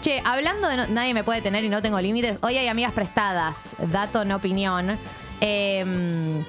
Che, 0.00 0.22
hablando 0.24 0.66
de 0.66 0.88
nadie 0.88 1.12
me 1.12 1.24
puede 1.24 1.42
tener 1.42 1.62
y 1.62 1.68
no 1.68 1.82
tengo 1.82 2.00
límites, 2.00 2.38
hoy 2.40 2.56
hay 2.56 2.68
amigas 2.68 2.94
prestadas, 2.94 3.76
dato 3.92 4.24
no 4.24 4.36
opinión. 4.36 4.96
Em, 5.42 6.42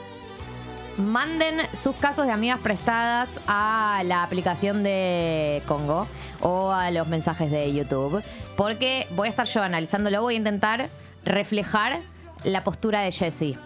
manden 0.97 1.57
sus 1.73 1.93
casos 1.97 2.27
de 2.27 2.31
amigas 2.31 2.59
prestadas 2.59 3.41
a 3.47 4.03
la 4.05 4.23
aplicación 4.23 4.83
de 4.83 5.63
Congo 5.67 6.07
o 6.39 6.71
a 6.71 6.91
los 6.91 7.07
mensajes 7.09 7.51
de 7.51 7.73
YouTube, 7.73 8.23
porque 8.55 9.07
voy 9.17 9.27
a 9.27 9.31
estar 9.31 9.47
yo 9.47 9.61
analizándolo, 9.61 10.21
voy 10.21 10.35
a 10.35 10.37
intentar 10.37 10.87
reflejar 11.25 11.99
la 12.45 12.63
postura 12.63 13.01
de 13.01 13.11
Jessie. 13.11 13.57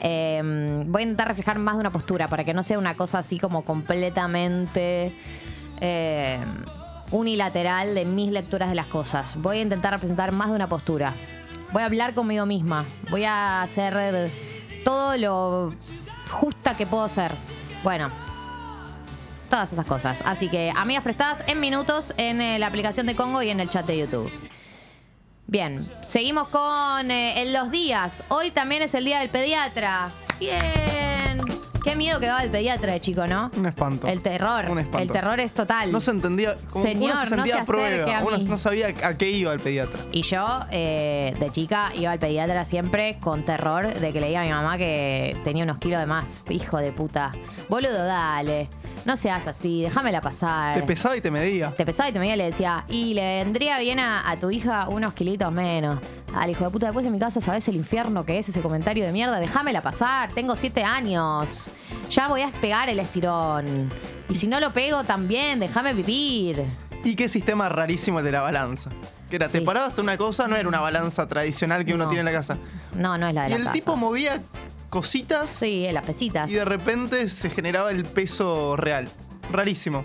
Em, 0.00 0.90
voy 0.92 1.00
a 1.00 1.04
intentar 1.04 1.28
reflejar 1.28 1.58
más 1.58 1.76
de 1.76 1.80
una 1.80 1.92
postura 1.92 2.28
para 2.28 2.44
que 2.44 2.52
no 2.52 2.62
sea 2.62 2.78
una 2.78 2.94
cosa 2.94 3.20
así 3.20 3.38
como 3.38 3.64
completamente 3.64 5.14
eh, 5.80 6.38
unilateral 7.10 7.94
de 7.94 8.04
mis 8.04 8.30
lecturas 8.30 8.68
de 8.68 8.74
las 8.74 8.86
cosas. 8.86 9.36
Voy 9.36 9.58
a 9.58 9.62
intentar 9.62 9.92
representar 9.92 10.32
más 10.32 10.48
de 10.48 10.54
una 10.54 10.68
postura. 10.68 11.12
Voy 11.72 11.82
a 11.82 11.86
hablar 11.86 12.14
conmigo 12.14 12.46
misma. 12.46 12.84
Voy 13.10 13.24
a 13.24 13.62
hacer 13.62 14.30
todo 14.84 15.16
lo 15.16 15.74
justa 16.30 16.76
que 16.76 16.86
puedo 16.86 17.08
ser. 17.08 17.32
Bueno, 17.82 18.10
todas 19.48 19.72
esas 19.72 19.86
cosas. 19.86 20.22
Así 20.24 20.48
que, 20.48 20.72
amigas 20.76 21.02
prestadas 21.02 21.44
en 21.46 21.60
minutos 21.60 22.14
en 22.16 22.40
eh, 22.40 22.58
la 22.58 22.66
aplicación 22.66 23.06
de 23.06 23.16
Congo 23.16 23.42
y 23.42 23.50
en 23.50 23.60
el 23.60 23.68
chat 23.68 23.86
de 23.86 23.98
YouTube. 23.98 24.30
Bien, 25.46 25.80
seguimos 26.06 26.48
con 26.48 27.10
eh, 27.10 27.42
en 27.42 27.52
los 27.52 27.70
días. 27.70 28.24
Hoy 28.28 28.52
también 28.52 28.82
es 28.82 28.94
el 28.94 29.04
día 29.04 29.18
del 29.18 29.30
pediatra. 29.30 30.12
Bien. 30.38 30.99
Qué 31.82 31.96
miedo 31.96 32.20
que 32.20 32.26
daba 32.26 32.42
el 32.42 32.50
pediatra 32.50 32.92
de 32.92 33.00
chico, 33.00 33.26
¿no? 33.26 33.50
Un 33.56 33.66
espanto. 33.66 34.06
El 34.06 34.20
terror. 34.20 34.66
Un 34.70 34.78
espanto. 34.78 34.98
El 34.98 35.10
terror 35.10 35.40
es 35.40 35.54
total. 35.54 35.92
No 35.92 36.00
se 36.00 36.10
entendía. 36.10 36.56
Como 36.70 36.84
Señor, 36.84 37.12
uno 37.12 37.24
se 37.24 37.30
no 37.36 37.36
sentía 37.36 37.54
se 37.56 37.60
a 37.60 37.64
prueba. 37.64 38.18
a 38.18 38.24
uno 38.24 38.38
no 38.38 38.58
sabía 38.58 38.88
a 38.88 39.16
qué 39.16 39.30
iba 39.30 39.52
el 39.52 39.60
pediatra. 39.60 39.98
Y 40.12 40.22
yo, 40.22 40.60
eh, 40.70 41.34
de 41.38 41.50
chica, 41.50 41.92
iba 41.94 42.12
al 42.12 42.18
pediatra 42.18 42.64
siempre 42.64 43.18
con 43.20 43.44
terror 43.44 43.92
de 43.92 44.12
que 44.12 44.20
le 44.20 44.28
diga 44.28 44.42
a 44.42 44.44
mi 44.44 44.50
mamá 44.50 44.76
que 44.78 45.36
tenía 45.44 45.64
unos 45.64 45.78
kilos 45.78 46.00
de 46.00 46.06
más. 46.06 46.44
Hijo 46.48 46.78
de 46.78 46.92
puta. 46.92 47.32
Boludo, 47.68 48.04
dale. 48.04 48.68
No 49.04 49.16
seas 49.16 49.46
así, 49.46 49.82
déjamela 49.82 50.20
pasar. 50.20 50.74
Te 50.74 50.82
pesaba 50.82 51.16
y 51.16 51.20
te 51.20 51.30
medía. 51.30 51.70
Te 51.74 51.86
pesaba 51.86 52.10
y 52.10 52.12
te 52.12 52.18
medía 52.18 52.34
y 52.34 52.38
le 52.38 52.44
decía, 52.44 52.84
y 52.88 53.14
le 53.14 53.42
vendría 53.44 53.78
bien 53.78 53.98
a, 53.98 54.30
a 54.30 54.36
tu 54.36 54.50
hija 54.50 54.88
unos 54.88 55.14
kilitos 55.14 55.50
menos. 55.52 55.98
Al 56.34 56.50
hijo 56.50 56.64
de 56.64 56.70
puta, 56.70 56.86
después 56.86 57.04
de 57.04 57.10
mi 57.10 57.18
casa, 57.18 57.40
¿sabes 57.40 57.66
el 57.68 57.76
infierno 57.76 58.24
que 58.24 58.38
es 58.38 58.48
ese 58.48 58.60
comentario 58.60 59.04
de 59.06 59.12
mierda? 59.12 59.40
Déjamela 59.40 59.80
pasar, 59.80 60.30
tengo 60.32 60.54
siete 60.54 60.84
años. 60.84 61.70
Ya 62.10 62.28
voy 62.28 62.42
a 62.42 62.48
pegar 62.60 62.88
el 62.90 62.98
estirón. 63.00 63.90
Y 64.28 64.34
si 64.34 64.46
no 64.46 64.60
lo 64.60 64.72
pego 64.72 65.02
también, 65.04 65.58
déjame 65.60 65.94
vivir. 65.94 66.64
Y 67.02 67.16
qué 67.16 67.28
sistema 67.28 67.68
rarísimo 67.70 68.18
el 68.18 68.24
de 68.26 68.32
la 68.32 68.42
balanza. 68.42 68.90
Que 69.30 69.36
era, 69.36 69.48
te 69.48 69.58
Sí. 69.60 69.64
parabas 69.64 69.96
en 69.98 70.04
una 70.04 70.16
cosa, 70.18 70.46
no 70.46 70.56
era 70.56 70.68
una 70.68 70.80
balanza 70.80 71.26
tradicional 71.26 71.84
que 71.84 71.94
uno 71.94 72.04
No. 72.04 72.10
tiene 72.10 72.20
en 72.20 72.26
la 72.26 72.32
casa. 72.32 72.58
No, 72.94 73.16
no 73.16 73.26
es 73.28 73.34
la 73.34 73.42
de 73.44 73.48
Y 73.48 73.50
la 73.52 73.56
el 73.56 73.62
casa. 73.64 73.72
tipo 73.72 73.96
movía 73.96 74.40
cositas 74.90 75.48
Sí, 75.50 75.86
en 75.86 75.94
las 75.94 76.04
pesitas. 76.04 76.50
y 76.50 76.54
de 76.54 76.64
repente 76.64 77.28
se 77.28 77.48
generaba 77.50 77.90
el 77.90 78.04
peso 78.04 78.76
real. 78.76 79.08
Rarísimo. 79.50 80.04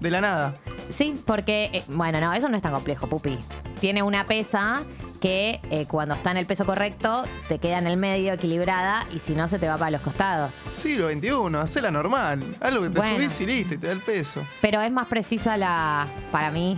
De 0.00 0.10
la 0.10 0.20
nada. 0.20 0.56
Sí, 0.90 1.18
porque, 1.26 1.70
eh, 1.72 1.82
bueno, 1.88 2.20
no, 2.20 2.32
eso 2.34 2.48
no 2.48 2.56
es 2.56 2.62
tan 2.62 2.72
complejo, 2.72 3.06
pupi. 3.06 3.38
Tiene 3.80 4.02
una 4.02 4.26
pesa 4.26 4.82
que 5.20 5.60
eh, 5.70 5.86
cuando 5.86 6.14
está 6.14 6.30
en 6.30 6.36
el 6.36 6.44
peso 6.46 6.66
correcto 6.66 7.24
te 7.48 7.58
queda 7.58 7.78
en 7.78 7.86
el 7.86 7.96
medio 7.96 8.34
equilibrada 8.34 9.06
y 9.14 9.18
si 9.20 9.34
no 9.34 9.48
se 9.48 9.58
te 9.58 9.66
va 9.66 9.78
para 9.78 9.90
los 9.92 10.02
costados. 10.02 10.66
Siglo 10.74 11.08
XXI, 11.10 11.56
hacela 11.56 11.90
normal. 11.90 12.56
Algo 12.60 12.82
que 12.82 12.90
te 12.90 12.98
Bueno. 12.98 13.16
subís 13.16 13.40
y 13.40 13.46
listo, 13.46 13.74
y 13.74 13.78
te 13.78 13.86
da 13.86 13.92
el 13.94 14.00
peso. 14.00 14.42
Pero 14.60 14.82
es 14.82 14.92
más 14.92 15.06
precisa 15.06 15.56
la, 15.56 16.06
para 16.30 16.50
mí, 16.50 16.76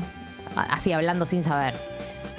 así 0.54 0.92
hablando 0.92 1.26
sin 1.26 1.42
saber, 1.42 1.74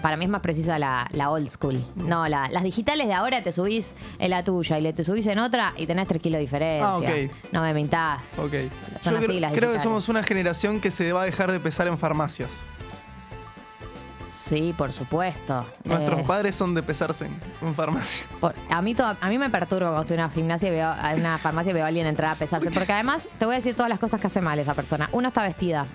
para 0.01 0.15
mí 0.17 0.25
es 0.25 0.29
más 0.29 0.41
precisa 0.41 0.77
la, 0.79 1.07
la 1.11 1.29
old 1.31 1.49
school. 1.49 1.83
No, 1.95 2.27
la- 2.27 2.49
las 2.49 2.63
digitales 2.63 3.07
de 3.07 3.13
ahora 3.13 3.41
te 3.43 3.51
subís 3.51 3.95
en 4.19 4.29
la 4.29 4.43
tuya 4.43 4.77
y 4.77 4.81
le 4.81 4.93
te 4.93 5.03
subís 5.03 5.27
en 5.27 5.39
otra 5.39 5.73
y 5.77 5.85
tenés 5.87 6.07
3 6.07 6.21
kilos 6.21 6.37
de 6.37 6.41
diferencia. 6.41 6.87
Ah, 6.87 6.97
ok. 6.97 7.09
No 7.51 7.61
me 7.61 7.73
mintás. 7.73 8.37
Ok. 8.39 8.53
Son 9.01 9.13
Yo 9.13 9.17
así 9.19 9.27
creo, 9.27 9.39
las 9.39 9.53
creo 9.53 9.73
que 9.73 9.79
somos 9.79 10.07
una 10.09 10.23
generación 10.23 10.79
que 10.79 10.91
se 10.91 11.11
va 11.13 11.23
a 11.23 11.25
dejar 11.25 11.51
de 11.51 11.59
pesar 11.59 11.87
en 11.87 11.97
farmacias. 11.97 12.63
Sí, 14.27 14.73
por 14.77 14.91
supuesto. 14.91 15.65
Nuestros 15.85 16.19
Eh, 16.19 16.23
padres 16.27 16.55
son 16.55 16.73
de 16.73 16.83
pesarse 16.83 17.25
en, 17.25 17.39
en 17.61 17.73
farmacias. 17.73 18.27
Por- 18.39 18.53
a, 18.69 18.81
mí 18.81 18.95
a 18.99 19.29
mí 19.29 19.37
me 19.37 19.49
perturba 19.49 19.87
cuando 19.87 20.01
estoy 20.01 20.15
en 20.15 20.23
una 20.23 20.29
gimnasia 20.29 20.67
y 20.67 20.71
veo 20.71 20.87
a 20.89 21.13
una 21.15 21.37
farmacia 21.37 21.71
y 21.71 21.73
veo 21.73 21.85
a 21.85 21.87
alguien 21.87 22.05
entrar 22.07 22.31
a 22.31 22.35
pesarse. 22.35 22.69
Porque 22.71 22.91
además 22.91 23.27
te 23.39 23.45
voy 23.45 23.53
a 23.55 23.57
decir 23.57 23.73
todas 23.75 23.89
las 23.89 23.99
cosas 23.99 24.19
que 24.19 24.27
hace 24.27 24.41
mal 24.41 24.59
esa 24.59 24.73
persona. 24.73 25.09
Uno, 25.13 25.29
está 25.29 25.43
vestida. 25.43 25.85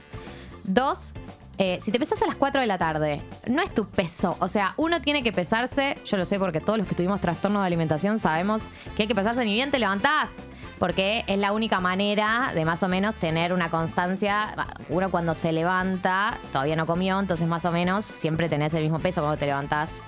Dos, 0.64 1.12
eh, 1.58 1.78
si 1.80 1.92
te 1.92 1.98
pesas 1.98 2.22
a 2.22 2.26
las 2.26 2.36
4 2.36 2.60
de 2.60 2.66
la 2.66 2.78
tarde, 2.78 3.22
no 3.46 3.62
es 3.62 3.72
tu 3.72 3.86
peso. 3.86 4.36
O 4.40 4.48
sea, 4.48 4.74
uno 4.76 5.00
tiene 5.02 5.22
que 5.22 5.32
pesarse, 5.32 5.96
yo 6.04 6.16
lo 6.16 6.24
sé 6.24 6.38
porque 6.38 6.60
todos 6.60 6.78
los 6.78 6.86
que 6.86 6.94
tuvimos 6.94 7.20
trastorno 7.20 7.60
de 7.60 7.66
alimentación 7.66 8.18
sabemos 8.18 8.70
que 8.96 9.02
hay 9.02 9.08
que 9.08 9.14
pesarse 9.14 9.44
ni 9.44 9.54
bien 9.54 9.70
te 9.70 9.78
levantás. 9.78 10.46
Porque 10.78 11.22
es 11.28 11.38
la 11.38 11.52
única 11.52 11.78
manera 11.78 12.50
de 12.54 12.64
más 12.64 12.82
o 12.82 12.88
menos 12.88 13.14
tener 13.14 13.52
una 13.52 13.70
constancia. 13.70 14.54
Uno 14.88 15.12
cuando 15.12 15.36
se 15.36 15.52
levanta, 15.52 16.36
todavía 16.50 16.74
no 16.74 16.86
comió, 16.86 17.20
entonces 17.20 17.46
más 17.46 17.64
o 17.64 17.70
menos 17.70 18.04
siempre 18.04 18.48
tenés 18.48 18.74
el 18.74 18.82
mismo 18.82 18.98
peso 18.98 19.20
cuando 19.20 19.38
te 19.38 19.46
levantás 19.46 20.02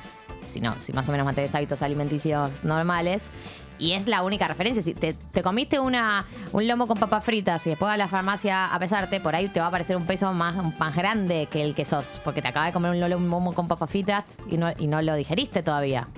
si 0.44 0.60
no, 0.60 0.75
si 0.78 0.93
más 0.93 1.09
o 1.09 1.12
menos 1.12 1.25
mantenés 1.25 1.54
hábitos 1.54 1.83
alimenticios 1.83 2.65
normales. 2.65 3.31
Y 3.78 3.92
es 3.92 4.06
la 4.06 4.22
única 4.22 4.46
referencia. 4.46 4.82
Si 4.82 4.94
te, 4.94 5.14
te 5.14 5.42
comiste 5.42 5.80
una, 5.80 6.24
un 6.52 6.66
lomo 6.68 6.86
con 6.86 6.96
papas 6.98 7.24
fritas 7.24 7.66
y 7.66 7.70
después 7.70 7.90
a 7.90 7.96
la 7.96 8.06
farmacia 8.08 8.66
a 8.66 8.78
pesarte, 8.78 9.20
por 9.20 9.34
ahí 9.34 9.48
te 9.48 9.58
va 9.60 9.66
a 9.66 9.70
parecer 9.70 9.96
un 9.96 10.06
peso 10.06 10.32
más, 10.32 10.54
más 10.78 10.94
grande 10.94 11.48
que 11.50 11.62
el 11.62 11.74
que 11.74 11.84
sos. 11.84 12.20
Porque 12.24 12.40
te 12.40 12.48
acabas 12.48 12.68
de 12.68 12.72
comer 12.72 12.92
un 12.92 13.00
lomo- 13.00 13.28
lomo 13.28 13.52
con 13.52 13.66
papas 13.66 13.90
fritas 13.90 14.24
y 14.48 14.56
no, 14.58 14.72
y 14.78 14.86
no 14.86 15.02
lo 15.02 15.14
digeriste 15.16 15.62
todavía. 15.62 16.08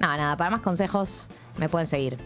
Nada, 0.00 0.16
nada. 0.16 0.36
Para 0.36 0.50
más 0.50 0.60
consejos 0.62 1.28
me 1.58 1.68
pueden 1.68 1.86
seguir. 1.86 2.16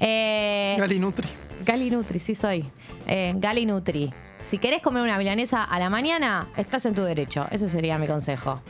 Eh, 0.00 0.76
Gali 0.78 0.98
Nutri. 0.98 1.28
Gali 1.64 1.90
Nutri, 1.90 2.18
sí 2.18 2.34
soy. 2.34 2.68
Eh, 3.06 3.32
Gali 3.36 3.64
Nutri. 3.66 4.12
Si 4.42 4.58
querés 4.58 4.82
comer 4.82 5.02
una 5.02 5.16
milanesa 5.18 5.64
a 5.64 5.78
la 5.78 5.90
mañana, 5.90 6.48
estás 6.56 6.86
en 6.86 6.94
tu 6.94 7.02
derecho. 7.02 7.46
Ese 7.50 7.68
sería 7.68 7.98
mi 7.98 8.06
consejo. 8.06 8.60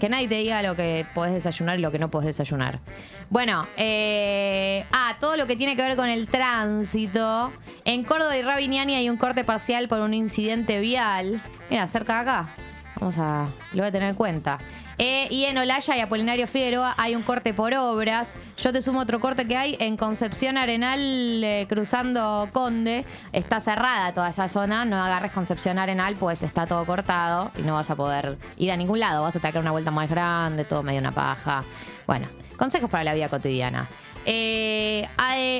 Que 0.00 0.08
nadie 0.08 0.28
te 0.28 0.36
diga 0.36 0.62
lo 0.62 0.74
que 0.74 1.06
podés 1.14 1.34
desayunar 1.34 1.78
y 1.78 1.82
lo 1.82 1.92
que 1.92 1.98
no 1.98 2.10
podés 2.10 2.26
desayunar. 2.28 2.80
Bueno, 3.28 3.66
eh, 3.76 4.84
ah, 4.92 5.16
todo 5.20 5.36
lo 5.36 5.46
que 5.46 5.56
tiene 5.56 5.76
que 5.76 5.82
ver 5.82 5.96
con 5.96 6.08
el 6.08 6.26
tránsito. 6.26 7.52
En 7.84 8.02
Córdoba 8.02 8.36
y 8.36 8.42
Rabiniani 8.42 8.94
hay 8.94 9.10
un 9.10 9.18
corte 9.18 9.44
parcial 9.44 9.88
por 9.88 10.00
un 10.00 10.14
incidente 10.14 10.80
vial. 10.80 11.42
Mira, 11.68 11.86
cerca 11.86 12.14
de 12.14 12.20
acá. 12.20 12.56
Vamos 12.96 13.18
a. 13.18 13.48
Lo 13.72 13.78
voy 13.78 13.88
a 13.88 13.92
tener 13.92 14.08
en 14.10 14.14
cuenta. 14.14 14.58
Eh, 15.02 15.28
y 15.30 15.44
en 15.44 15.56
Olaya 15.56 15.96
y 15.96 16.00
Apolinario 16.00 16.46
Figueroa 16.46 16.94
hay 16.98 17.14
un 17.14 17.22
corte 17.22 17.54
por 17.54 17.72
obras. 17.72 18.36
Yo 18.58 18.70
te 18.70 18.82
sumo 18.82 19.00
otro 19.00 19.18
corte 19.18 19.48
que 19.48 19.56
hay 19.56 19.76
en 19.80 19.96
Concepción 19.96 20.58
Arenal, 20.58 21.42
eh, 21.42 21.66
cruzando 21.70 22.50
Conde. 22.52 23.06
Está 23.32 23.60
cerrada 23.60 24.12
toda 24.12 24.28
esa 24.28 24.46
zona. 24.48 24.84
No 24.84 25.02
agarres 25.02 25.32
Concepción 25.32 25.78
Arenal, 25.78 26.16
pues 26.16 26.42
está 26.42 26.66
todo 26.66 26.84
cortado 26.84 27.50
y 27.56 27.62
no 27.62 27.74
vas 27.74 27.88
a 27.90 27.96
poder 27.96 28.36
ir 28.58 28.70
a 28.72 28.76
ningún 28.76 29.00
lado. 29.00 29.22
Vas 29.22 29.34
a 29.34 29.40
tener 29.40 29.58
una 29.58 29.70
vuelta 29.70 29.90
más 29.90 30.10
grande, 30.10 30.66
todo 30.66 30.82
medio 30.82 31.00
una 31.00 31.12
paja. 31.12 31.64
Bueno, 32.06 32.26
consejos 32.58 32.90
para 32.90 33.02
la 33.02 33.14
vida 33.14 33.30
cotidiana. 33.30 33.88
Eh, 34.26 35.08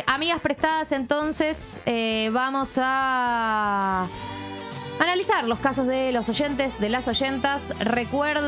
amigas 0.07 0.41
prestadas, 0.41 0.93
entonces, 0.93 1.81
vamos 2.31 2.75
a 2.77 4.07
analizar 5.01 5.49
los 5.49 5.59
casos 5.59 5.87
de 5.87 6.13
los 6.13 6.29
oyentes, 6.29 6.79
de 6.79 6.91
las 6.91 7.09
oyentas. 7.09 7.73
Recuerdan, 7.81 8.47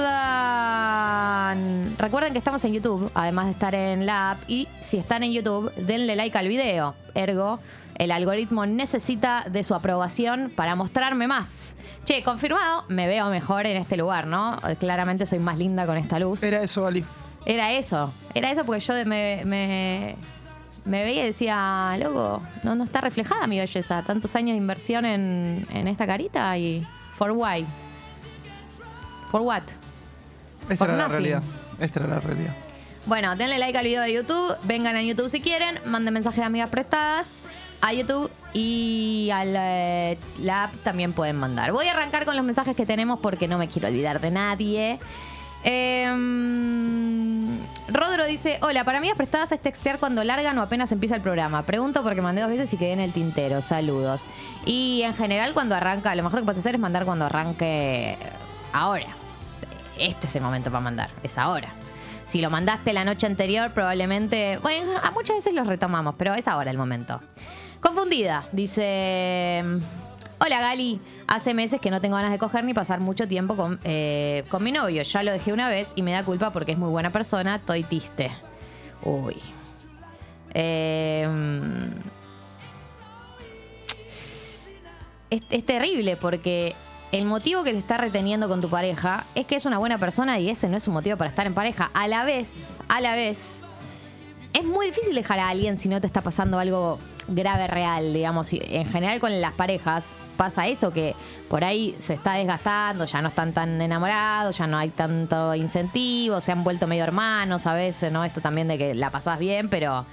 recuerden 1.98 2.32
que 2.32 2.38
estamos 2.38 2.64
en 2.64 2.74
YouTube, 2.74 3.10
además 3.14 3.46
de 3.46 3.52
estar 3.52 3.74
en 3.74 4.06
la 4.06 4.32
app. 4.32 4.42
Y 4.48 4.68
si 4.80 4.98
están 4.98 5.22
en 5.22 5.32
YouTube, 5.32 5.74
denle 5.74 6.14
like 6.14 6.36
al 6.36 6.46
video. 6.48 6.94
Ergo, 7.14 7.58
el 7.96 8.12
algoritmo 8.12 8.66
necesita 8.66 9.46
de 9.50 9.64
su 9.64 9.74
aprobación 9.74 10.52
para 10.54 10.74
mostrarme 10.76 11.26
más. 11.26 11.74
Che, 12.04 12.22
confirmado, 12.22 12.84
me 12.88 13.06
veo 13.06 13.30
mejor 13.30 13.66
en 13.66 13.78
este 13.78 13.96
lugar, 13.96 14.26
¿no? 14.26 14.58
Claramente 14.78 15.24
soy 15.26 15.38
más 15.38 15.56
linda 15.58 15.87
con 15.87 15.96
esta 15.96 16.19
luz. 16.19 16.43
Era 16.43 16.62
eso, 16.62 16.82
Gali. 16.82 17.02
Era 17.44 17.72
eso, 17.72 18.12
era 18.34 18.52
eso 18.52 18.64
porque 18.64 18.81
yo 18.81 18.94
me, 19.05 20.14
me 20.84 21.05
veía 21.05 21.23
y 21.23 21.26
decía, 21.26 21.96
loco, 21.99 22.43
no, 22.62 22.75
no 22.75 22.84
está 22.84 23.00
reflejada 23.00 23.46
mi 23.46 23.58
belleza. 23.58 24.02
Tantos 24.02 24.34
años 24.37 24.55
de 24.55 24.58
inversión 24.58 25.05
en, 25.05 25.67
en 25.70 25.88
esta 25.88 26.06
carita 26.06 26.56
y. 26.58 26.87
¿For 27.14 27.31
why? 27.31 27.67
¿For 29.31 29.40
what? 29.43 29.62
Esta 30.62 30.76
For 30.76 30.88
era 30.88 30.96
la 30.96 31.08
realidad. 31.08 31.43
Esta 31.79 32.00
era 32.00 32.08
la 32.08 32.20
realidad. 32.20 32.55
Bueno, 33.06 33.34
denle 33.37 33.58
like 33.58 33.76
al 33.76 33.84
video 33.84 34.02
de 34.02 34.12
YouTube, 34.12 34.56
vengan 34.62 34.96
a 34.96 35.02
YouTube 35.02 35.29
si 35.29 35.40
quieren, 35.40 35.81
manden 35.84 36.14
mensajes 36.14 36.38
de 36.38 36.44
amigas 36.44 36.69
prestadas 36.69 37.40
a 37.82 37.93
YouTube 37.93 38.31
y 38.55 39.29
a 39.32 39.44
la, 39.44 40.17
la 40.40 40.64
app 40.64 40.75
también 40.84 41.12
pueden 41.12 41.37
mandar. 41.37 41.73
Voy 41.73 41.88
a 41.88 41.93
arrancar 41.93 42.25
con 42.25 42.37
los 42.37 42.44
mensajes 42.44 42.76
que 42.76 42.87
tenemos 42.87 43.19
porque 43.19 43.49
no 43.49 43.58
me 43.58 43.69
quiero 43.69 43.88
olvidar 43.88 44.20
de 44.20 44.31
nadie. 44.31 45.00
Em, 45.64 47.31
Rodro 47.88 48.25
dice, 48.26 48.59
hola, 48.62 48.85
para 48.85 48.99
amigas 48.99 49.17
prestadas 49.17 49.53
es 49.53 49.61
textear 49.61 49.99
cuando 49.99 50.25
largan 50.25 50.59
o 50.59 50.62
apenas 50.62 50.93
empieza 50.93 51.17
el 51.17 51.23
programa. 51.23 51.64
Pregunto 51.64 52.03
porque 52.03 52.23
mandé 52.23 52.43
dos 52.43 52.50
veces 52.50 52.73
y 52.73 52.76
quedé 52.76 52.93
en 52.93 53.00
el 53.00 53.12
tintero. 53.12 53.62
Saludos. 53.62 54.26
Y 54.64 55.03
en 55.03 55.14
general 55.14 55.53
cuando 55.55 55.75
arranca, 55.75 56.14
lo 56.14 56.23
mejor 56.23 56.41
que 56.41 56.44
puedes 56.44 56.61
hacer 56.61 56.75
es 56.75 56.81
mandar 56.81 57.05
cuando 57.05 57.25
arranque 57.26 58.17
ahora. 58.73 59.17
este 59.99 60.26
es 60.26 60.37
el 60.37 60.43
momento 60.43 60.70
para 60.70 60.81
mandar, 60.81 61.11
es 61.23 61.38
ahora. 61.38 61.70
Si 62.26 62.41
lo 62.41 62.49
mandaste 62.49 62.93
la 62.93 63.05
noche 63.05 63.26
anterior, 63.26 63.73
probablemente. 63.73 64.58
Bueno, 64.62 64.93
a 65.03 65.11
muchas 65.11 65.37
veces 65.37 65.55
los 65.55 65.67
retomamos, 65.67 66.15
pero 66.17 66.35
es 66.35 66.49
ahora 66.49 66.70
el 66.70 66.79
momento. 66.79 67.20
Confundida, 67.81 68.47
dice. 68.53 69.62
Hola 70.38 70.61
Gali, 70.61 71.00
hace 71.32 71.55
meses 71.55 71.81
que 71.81 71.90
no 71.90 71.99
tengo 72.02 72.17
ganas 72.17 72.31
de 72.31 72.38
coger 72.38 72.62
ni 72.62 72.75
pasar 72.75 73.00
mucho 73.00 73.26
tiempo 73.26 73.56
con, 73.56 73.79
eh, 73.84 74.44
con 74.50 74.62
mi 74.62 74.70
novio. 74.70 75.02
Ya 75.02 75.23
lo 75.23 75.32
dejé 75.32 75.55
una 75.55 75.70
vez 75.70 75.94
y 75.96 76.02
me 76.02 76.12
da 76.12 76.23
culpa 76.25 76.52
porque 76.52 76.73
es 76.73 76.79
muy 76.79 76.90
buena 76.90 77.08
persona, 77.08 77.55
estoy 77.55 77.84
triste. 77.84 78.31
Uy. 79.02 79.38
Eh, 80.52 81.26
es, 85.31 85.40
es 85.49 85.64
terrible 85.64 86.19
porque 86.19 86.76
el 87.12 87.25
motivo 87.25 87.64
que 87.64 87.73
te 87.73 87.79
está 87.79 87.96
reteniendo 87.96 88.46
con 88.46 88.61
tu 88.61 88.69
pareja 88.69 89.25
es 89.34 89.46
que 89.46 89.56
es 89.56 89.64
una 89.64 89.79
buena 89.79 89.96
persona 89.96 90.38
y 90.38 90.50
ese 90.50 90.69
no 90.69 90.76
es 90.76 90.87
un 90.87 90.93
motivo 90.93 91.17
para 91.17 91.31
estar 91.31 91.46
en 91.46 91.55
pareja. 91.55 91.90
A 91.94 92.08
la 92.08 92.26
vez, 92.26 92.82
a 92.88 93.00
la 93.00 93.14
vez, 93.14 93.62
es 94.52 94.64
muy 94.64 94.84
difícil 94.84 95.14
dejar 95.14 95.38
a 95.38 95.49
alguien 95.49 95.79
si 95.79 95.88
no 95.88 95.99
te 95.99 96.06
está 96.06 96.20
pasando 96.20 96.58
algo 96.58 96.99
grave 97.28 97.66
real, 97.66 98.12
digamos. 98.12 98.52
Y 98.52 98.60
en 98.64 98.90
general 98.90 99.20
con 99.20 99.40
las 99.40 99.52
parejas 99.52 100.14
pasa 100.36 100.66
eso, 100.66 100.92
que 100.92 101.14
por 101.48 101.64
ahí 101.64 101.94
se 101.98 102.14
está 102.14 102.34
desgastando, 102.34 103.04
ya 103.04 103.22
no 103.22 103.28
están 103.28 103.52
tan 103.52 103.80
enamorados, 103.80 104.58
ya 104.58 104.66
no 104.66 104.78
hay 104.78 104.90
tanto 104.90 105.54
incentivo, 105.54 106.40
se 106.40 106.52
han 106.52 106.64
vuelto 106.64 106.86
medio 106.86 107.04
hermanos 107.04 107.66
a 107.66 107.74
veces, 107.74 108.10
¿no? 108.12 108.24
Esto 108.24 108.40
también 108.40 108.69
de 108.69 108.78
que 108.78 108.94
la 108.94 109.10
pasás 109.10 109.38
bien, 109.38 109.69
pero 109.69 110.04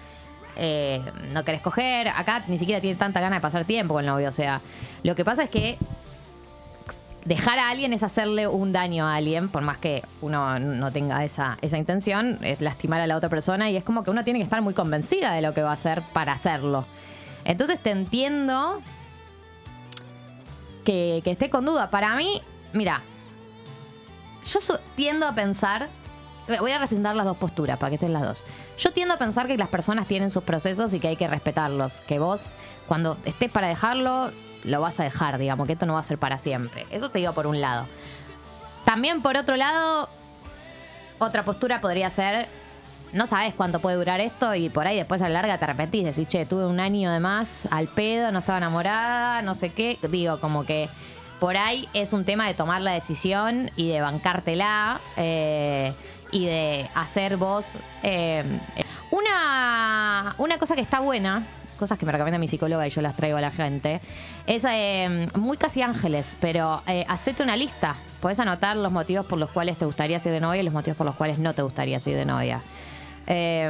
eh, 0.55 1.01
no 1.31 1.43
querés 1.45 1.61
coger. 1.61 2.09
Acá 2.09 2.43
ni 2.47 2.59
siquiera 2.59 2.81
tiene 2.81 2.97
tanta 2.97 3.21
ganas 3.21 3.37
de 3.37 3.41
pasar 3.41 3.65
tiempo 3.65 3.93
con 3.93 4.03
el 4.03 4.09
novio. 4.11 4.29
O 4.29 4.33
sea, 4.33 4.61
lo 5.03 5.15
que 5.15 5.23
pasa 5.23 5.43
es 5.43 5.49
que 5.49 5.77
dejar 7.25 7.59
a 7.59 7.69
alguien 7.69 7.93
es 7.93 8.03
hacerle 8.03 8.47
un 8.47 8.71
daño 8.71 9.05
a 9.05 9.15
alguien, 9.15 9.49
por 9.49 9.61
más 9.61 9.77
que 9.77 10.03
uno 10.21 10.59
no 10.59 10.91
tenga 10.91 11.23
esa, 11.23 11.57
esa 11.61 11.77
intención, 11.77 12.39
es 12.41 12.61
lastimar 12.61 13.01
a 13.01 13.07
la 13.07 13.17
otra 13.17 13.29
persona 13.29 13.69
y 13.69 13.77
es 13.77 13.83
como 13.83 14.03
que 14.03 14.11
uno 14.11 14.23
tiene 14.23 14.39
que 14.39 14.43
estar 14.43 14.61
muy 14.61 14.73
convencida 14.73 15.33
de 15.33 15.41
lo 15.41 15.53
que 15.53 15.61
va 15.61 15.71
a 15.71 15.73
hacer 15.73 16.03
para 16.13 16.33
hacerlo. 16.33 16.85
Entonces 17.45 17.79
te 17.79 17.91
entiendo 17.91 18.81
que, 20.83 21.21
esté 21.25 21.49
con 21.49 21.65
duda. 21.65 21.89
Para 21.89 22.15
mí, 22.15 22.41
mira, 22.73 23.01
yo 24.45 24.59
tiendo 24.95 25.27
a 25.27 25.35
pensar, 25.35 25.89
voy 26.59 26.71
a 26.71 26.79
representar 26.79 27.15
las 27.15 27.25
dos 27.25 27.37
posturas 27.37 27.77
para 27.77 27.89
que 27.89 27.95
estén 27.95 28.13
las 28.13 28.23
dos. 28.23 28.45
Yo 28.77 28.91
tiendo 28.91 29.13
a 29.13 29.17
pensar 29.17 29.47
que 29.47 29.57
las 29.57 29.69
personas 29.69 30.07
tienen 30.07 30.31
sus 30.31 30.43
procesos 30.43 30.93
y 30.93 30.99
que 30.99 31.09
hay 31.09 31.15
que 31.15 31.27
respetarlos, 31.27 32.01
que 32.01 32.19
vos 32.19 32.51
cuando 32.87 33.17
estés 33.25 33.51
para 33.51 33.67
dejarlo, 33.67 34.31
lo 34.63 34.81
vas 34.81 34.99
a 34.99 35.03
dejar, 35.03 35.37
digamos, 35.37 35.67
que 35.67 35.73
esto 35.73 35.85
no 35.85 35.93
va 35.93 35.99
a 35.99 36.03
ser 36.03 36.17
para 36.17 36.37
siempre. 36.37 36.85
Eso 36.91 37.09
te 37.09 37.19
digo 37.19 37.33
por 37.33 37.47
un 37.47 37.61
lado. 37.61 37.87
También 38.85 39.21
por 39.21 39.37
otro 39.37 39.55
lado, 39.55 40.09
otra 41.19 41.43
postura 41.43 41.81
podría 41.81 42.09
ser, 42.09 42.47
no 43.13 43.27
sabes 43.27 43.53
cuánto 43.53 43.79
puede 43.79 43.97
durar 43.97 44.19
esto 44.19 44.55
y 44.55 44.69
por 44.69 44.87
ahí 44.87 44.97
después 44.97 45.21
a 45.21 45.29
la 45.29 45.41
larga 45.41 45.57
te 45.57 45.65
arrepentís, 45.65 46.03
decís, 46.03 46.27
che, 46.27 46.45
tuve 46.45 46.65
un 46.65 46.79
año 46.79 47.11
de 47.11 47.19
más 47.19 47.67
al 47.71 47.87
pedo, 47.87 48.31
no 48.31 48.39
estaba 48.39 48.57
enamorada, 48.57 49.41
no 49.41 49.55
sé 49.55 49.71
qué. 49.73 49.99
Digo, 50.09 50.39
como 50.39 50.65
que 50.65 50.89
por 51.39 51.55
ahí 51.55 51.87
es 51.93 52.13
un 52.13 52.25
tema 52.25 52.47
de 52.47 52.53
tomar 52.53 52.81
la 52.81 52.91
decisión 52.91 53.71
y 53.75 53.89
de 53.89 54.01
bancártela 54.01 54.99
eh, 55.17 55.93
y 56.31 56.45
de 56.45 56.89
hacer 56.95 57.37
vos 57.37 57.77
eh, 58.03 58.43
una, 59.11 60.35
una 60.37 60.57
cosa 60.57 60.75
que 60.75 60.81
está 60.81 60.99
buena. 60.99 61.47
Cosas 61.79 61.97
que 61.97 62.05
me 62.05 62.11
recomienda 62.11 62.37
mi 62.37 62.49
psicóloga 62.49 62.85
y 62.85 62.89
yo 62.89 63.01
las 63.01 63.15
traigo 63.15 63.37
a 63.37 63.41
la 63.41 63.51
gente. 63.51 64.01
Es 64.45 64.65
eh, 64.69 65.29
muy 65.35 65.55
casi 65.55 65.81
ángeles, 65.81 66.35
pero 66.41 66.83
eh, 66.85 67.05
hacete 67.07 67.41
una 67.41 67.55
lista. 67.55 67.95
Podés 68.19 68.41
anotar 68.41 68.75
los 68.75 68.91
motivos 68.91 69.25
por 69.25 69.39
los 69.39 69.49
cuales 69.49 69.77
te 69.77 69.85
gustaría 69.85 70.19
ser 70.19 70.33
de 70.33 70.41
novia 70.41 70.59
y 70.59 70.63
los 70.63 70.73
motivos 70.73 70.97
por 70.97 71.05
los 71.05 71.15
cuales 71.15 71.39
no 71.39 71.53
te 71.55 71.61
gustaría 71.61 71.97
ser 72.01 72.17
de 72.17 72.25
novia. 72.25 72.61
Eh, 73.27 73.69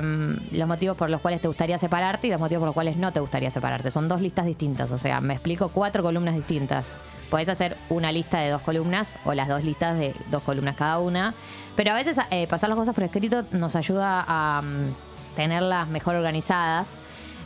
los 0.52 0.68
motivos 0.68 0.98
por 0.98 1.10
los 1.10 1.22
cuales 1.22 1.42
te 1.42 1.48
gustaría 1.48 1.78
separarte 1.78 2.28
y 2.28 2.30
los 2.32 2.40
motivos 2.40 2.62
por 2.62 2.68
los 2.70 2.74
cuales 2.74 2.98
no 2.98 3.14
te 3.14 3.20
gustaría 3.20 3.52
separarte. 3.52 3.92
Son 3.92 4.08
dos 4.08 4.22
listas 4.22 4.48
distintas, 4.48 4.92
o 4.92 4.98
sea, 4.98 5.22
me 5.22 5.34
explico 5.34 5.68
cuatro 5.70 6.02
columnas 6.02 6.34
distintas. 6.34 6.98
Podés 7.30 7.50
hacer 7.50 7.78
una 7.90 8.12
lista 8.12 8.40
de 8.40 8.50
dos 8.50 8.62
columnas 8.64 9.18
o 9.24 9.36
las 9.36 9.48
dos 9.50 9.64
listas 9.64 10.00
de 10.00 10.16
dos 10.32 10.42
columnas 10.42 10.76
cada 10.78 10.98
una, 10.98 11.36
pero 11.76 11.92
a 11.92 11.96
veces 11.96 12.18
eh, 12.32 12.48
pasar 12.48 12.70
las 12.70 12.80
cosas 12.80 12.96
por 12.96 13.04
escrito 13.04 13.44
nos 13.52 13.76
ayuda 13.76 14.26
a 14.28 14.62
mm, 14.64 14.96
tenerlas 15.36 15.90
mejor 15.90 16.16
organizadas. 16.16 16.98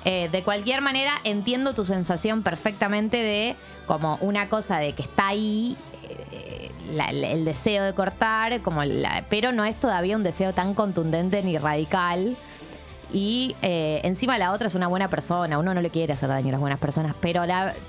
Eh, 0.06 0.28
de 0.32 0.44
cualquier 0.44 0.82
manera, 0.82 1.14
entiendo 1.24 1.74
tu 1.74 1.86
sensación 1.86 2.44
perfectamente 2.44 3.18
de 3.18 3.56
como 3.86 4.18
una 4.22 4.50
cosa 4.50 4.78
de 4.78 4.94
que 4.94 5.04
está 5.04 5.28
ahí 5.30 5.78
eh, 6.10 6.72
el, 7.32 7.46
deseo 7.46 7.86
de 7.86 7.94
cortar, 7.94 8.62
como 8.62 8.84
la- 8.84 9.24
pero 9.30 9.52
no 9.54 9.64
es 9.64 9.80
todavía 9.80 10.18
un 10.18 10.24
deseo 10.24 10.54
tan 10.54 10.74
contundente 10.74 11.42
ni 11.42 11.58
radical. 11.58 12.36
Y 13.14 13.56
eh, 13.62 14.02
encima 14.04 14.38
la 14.38 14.52
otra 14.52 14.68
es 14.68 14.76
una 14.76 14.88
buena 14.88 15.08
persona, 15.10 15.58
uno 15.60 15.74
no 15.74 15.82
le 15.82 15.90
quiere 15.90 16.14
hacer 16.14 16.28
daño 16.30 16.50
a 16.50 16.54
las 16.54 16.60
buenas 16.60 16.80
personas, 16.80 17.14
pero 17.22 17.44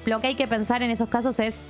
lo 0.05 0.21
que 0.21 0.27
hay 0.29 0.35
que 0.35 0.47
pensar 0.47 0.83
en 0.83 0.91
esos 0.91 1.09
casos 1.09 1.41
es 1.41 1.63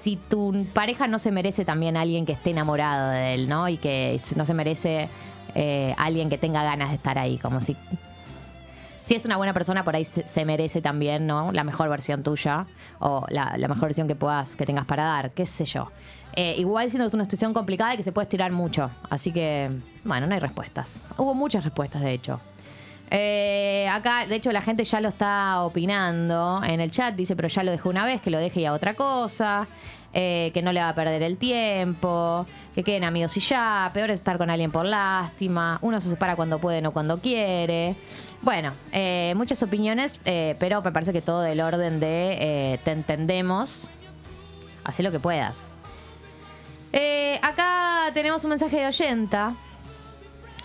si 0.00 0.16
tu 0.16 0.66
pareja 0.72 1.06
no 1.06 1.18
se 1.18 1.30
merece 1.30 1.66
también 1.66 1.96
a 1.98 2.00
alguien 2.00 2.24
que 2.24 2.32
esté 2.32 2.50
enamorado 2.50 3.10
de 3.10 3.34
él, 3.34 3.50
¿no? 3.50 3.68
Y 3.68 3.76
que 3.76 4.18
no 4.34 4.46
se 4.46 4.54
merece 4.54 5.10
alguien 5.98 6.30
que 6.30 6.38
tenga 6.38 6.62
ganas 6.62 6.88
de 6.88 6.94
estar 6.96 7.18
ahí, 7.18 7.36
como 7.36 7.60
si 7.60 7.76
si 9.10 9.16
es 9.16 9.24
una 9.24 9.36
buena 9.36 9.52
persona, 9.52 9.82
por 9.82 9.96
ahí 9.96 10.04
se, 10.04 10.44
merece 10.44 10.80
también, 10.80 11.26
¿no? 11.26 11.50
La 11.50 11.64
mejor 11.64 11.88
versión 11.88 12.22
tuya 12.22 12.68
o 13.00 13.26
la, 13.28 13.56
mejor 13.56 13.86
versión 13.88 14.06
que 14.06 14.14
puedas, 14.14 14.54
que 14.54 14.64
tengas 14.64 14.84
para 14.84 15.02
dar, 15.02 15.32
qué 15.32 15.46
sé 15.46 15.64
yo. 15.64 15.90
Eh, 16.36 16.54
igual 16.58 16.88
siendo 16.90 17.06
que 17.06 17.08
es 17.08 17.14
una 17.14 17.24
situación 17.24 17.52
complicada 17.52 17.94
y 17.94 17.96
que 17.96 18.04
se 18.04 18.12
puede 18.12 18.26
estirar 18.26 18.52
mucho. 18.52 18.88
Así 19.10 19.32
que, 19.32 19.68
bueno, 20.04 20.28
no 20.28 20.34
hay 20.34 20.38
respuestas. 20.38 21.02
Hubo 21.16 21.34
muchas 21.34 21.64
respuestas, 21.64 22.02
de 22.02 22.12
hecho. 22.12 22.40
Eh, 23.10 23.88
acá, 23.90 24.26
de 24.26 24.36
hecho, 24.36 24.52
la 24.52 24.62
gente 24.62 24.84
ya 24.84 25.00
lo 25.00 25.08
está 25.08 25.62
opinando 25.62 26.60
en 26.64 26.80
el 26.80 26.90
chat. 26.90 27.14
Dice, 27.14 27.34
pero 27.36 27.48
ya 27.48 27.62
lo 27.64 27.70
dejó 27.72 27.88
una 27.88 28.04
vez, 28.04 28.20
que 28.20 28.30
lo 28.30 28.38
deje 28.38 28.60
y 28.60 28.66
a 28.66 28.72
otra 28.72 28.94
cosa. 28.94 29.66
eh, 30.12 30.50
que 30.52 30.62
no 30.62 30.72
le 30.72 30.80
va 30.80 30.88
a 30.88 30.94
perder 30.94 31.22
el 31.22 31.36
tiempo. 31.36 32.46
Que 32.74 32.82
queden 32.82 33.04
amigos 33.04 33.36
y 33.36 33.40
ya. 33.40 33.90
Peor 33.92 34.10
es 34.10 34.16
estar 34.16 34.38
con 34.38 34.50
alguien 34.50 34.70
por 34.70 34.84
lástima. 34.84 35.78
Uno 35.82 36.00
se 36.00 36.08
separa 36.08 36.36
cuando 36.36 36.58
puede, 36.60 36.82
no 36.82 36.92
cuando 36.92 37.18
quiere. 37.20 37.96
Bueno, 38.42 38.72
eh, 38.92 39.34
muchas 39.36 39.62
opiniones, 39.62 40.20
eh, 40.24 40.56
pero 40.58 40.82
me 40.82 40.92
parece 40.92 41.12
que 41.12 41.22
todo 41.22 41.42
del 41.42 41.60
orden 41.60 42.00
de 42.00 42.38
eh, 42.40 42.80
te 42.84 42.92
entendemos. 42.92 43.90
Haz 44.84 44.98
lo 45.00 45.10
que 45.10 45.20
puedas. 45.20 45.72
Eh, 46.92 47.38
acá 47.42 48.10
tenemos 48.14 48.42
un 48.44 48.50
mensaje 48.50 48.78
de 48.78 48.86
oyenta. 48.86 49.54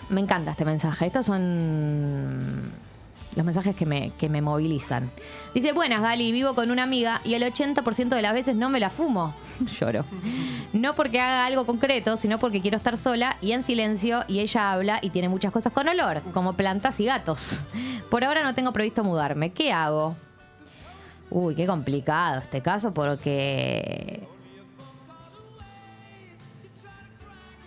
Me 0.08 0.20
encanta 0.20 0.52
este 0.52 0.64
mensaje. 0.64 1.06
Estos 1.06 1.26
son 1.26 2.72
los 3.36 3.44
mensajes 3.44 3.76
que 3.76 3.84
me, 3.84 4.12
que 4.12 4.28
me 4.28 4.40
movilizan. 4.40 5.10
Dice, 5.54 5.72
buenas, 5.72 6.00
Gali, 6.00 6.32
vivo 6.32 6.54
con 6.54 6.70
una 6.70 6.84
amiga 6.84 7.20
y 7.22 7.34
el 7.34 7.42
80% 7.42 8.08
de 8.08 8.22
las 8.22 8.32
veces 8.32 8.56
no 8.56 8.70
me 8.70 8.80
la 8.80 8.88
fumo. 8.88 9.34
Lloro. 9.78 10.04
No 10.72 10.94
porque 10.94 11.20
haga 11.20 11.44
algo 11.44 11.66
concreto, 11.66 12.16
sino 12.16 12.38
porque 12.38 12.62
quiero 12.62 12.78
estar 12.78 12.96
sola 12.96 13.36
y 13.42 13.52
en 13.52 13.62
silencio 13.62 14.24
y 14.26 14.40
ella 14.40 14.72
habla 14.72 14.98
y 15.02 15.10
tiene 15.10 15.28
muchas 15.28 15.52
cosas 15.52 15.72
con 15.72 15.86
olor, 15.86 16.22
como 16.32 16.54
plantas 16.54 16.98
y 17.00 17.04
gatos. 17.04 17.60
Por 18.10 18.24
ahora 18.24 18.42
no 18.42 18.54
tengo 18.54 18.72
previsto 18.72 19.04
mudarme. 19.04 19.52
¿Qué 19.52 19.70
hago? 19.70 20.16
Uy, 21.28 21.54
qué 21.54 21.66
complicado 21.66 22.40
este 22.40 22.62
caso 22.62 22.94
porque... 22.94 24.26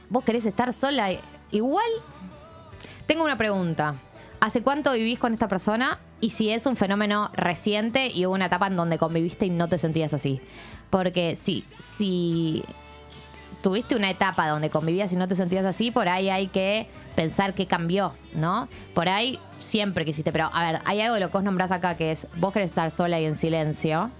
¿Vos 0.09 0.23
querés 0.23 0.47
estar 0.47 0.73
sola? 0.73 1.09
Igual 1.51 1.85
tengo 3.09 3.23
una 3.23 3.39
pregunta. 3.39 3.95
¿Hace 4.39 4.61
cuánto 4.61 4.93
vivís 4.93 5.17
con 5.17 5.33
esta 5.33 5.47
persona? 5.47 5.97
Y 6.21 6.29
si 6.29 6.51
es 6.51 6.67
un 6.67 6.75
fenómeno 6.75 7.31
reciente 7.33 8.11
y 8.13 8.27
hubo 8.27 8.35
una 8.35 8.45
etapa 8.45 8.67
en 8.67 8.75
donde 8.75 8.99
conviviste 8.99 9.47
y 9.47 9.49
no 9.49 9.67
te 9.67 9.79
sentías 9.79 10.13
así. 10.13 10.39
Porque 10.91 11.35
si, 11.35 11.65
si 11.97 12.63
tuviste 13.63 13.95
una 13.95 14.11
etapa 14.11 14.47
donde 14.47 14.69
convivías 14.69 15.11
y 15.11 15.15
no 15.15 15.27
te 15.27 15.33
sentías 15.33 15.65
así, 15.65 15.89
por 15.89 16.07
ahí 16.07 16.29
hay 16.29 16.49
que 16.49 16.87
pensar 17.15 17.55
qué 17.55 17.65
cambió, 17.65 18.13
¿no? 18.35 18.69
Por 18.93 19.09
ahí 19.09 19.39
siempre 19.57 20.05
quisiste, 20.05 20.31
pero 20.31 20.51
a 20.53 20.71
ver, 20.71 20.81
hay 20.85 21.01
algo 21.01 21.15
de 21.15 21.21
lo 21.21 21.27
que 21.29 21.33
vos 21.33 21.43
nombrás 21.43 21.71
acá 21.71 21.97
que 21.97 22.11
es 22.11 22.27
vos 22.37 22.53
querés 22.53 22.69
estar 22.69 22.91
sola 22.91 23.19
y 23.19 23.25
en 23.25 23.33
silencio. 23.33 24.11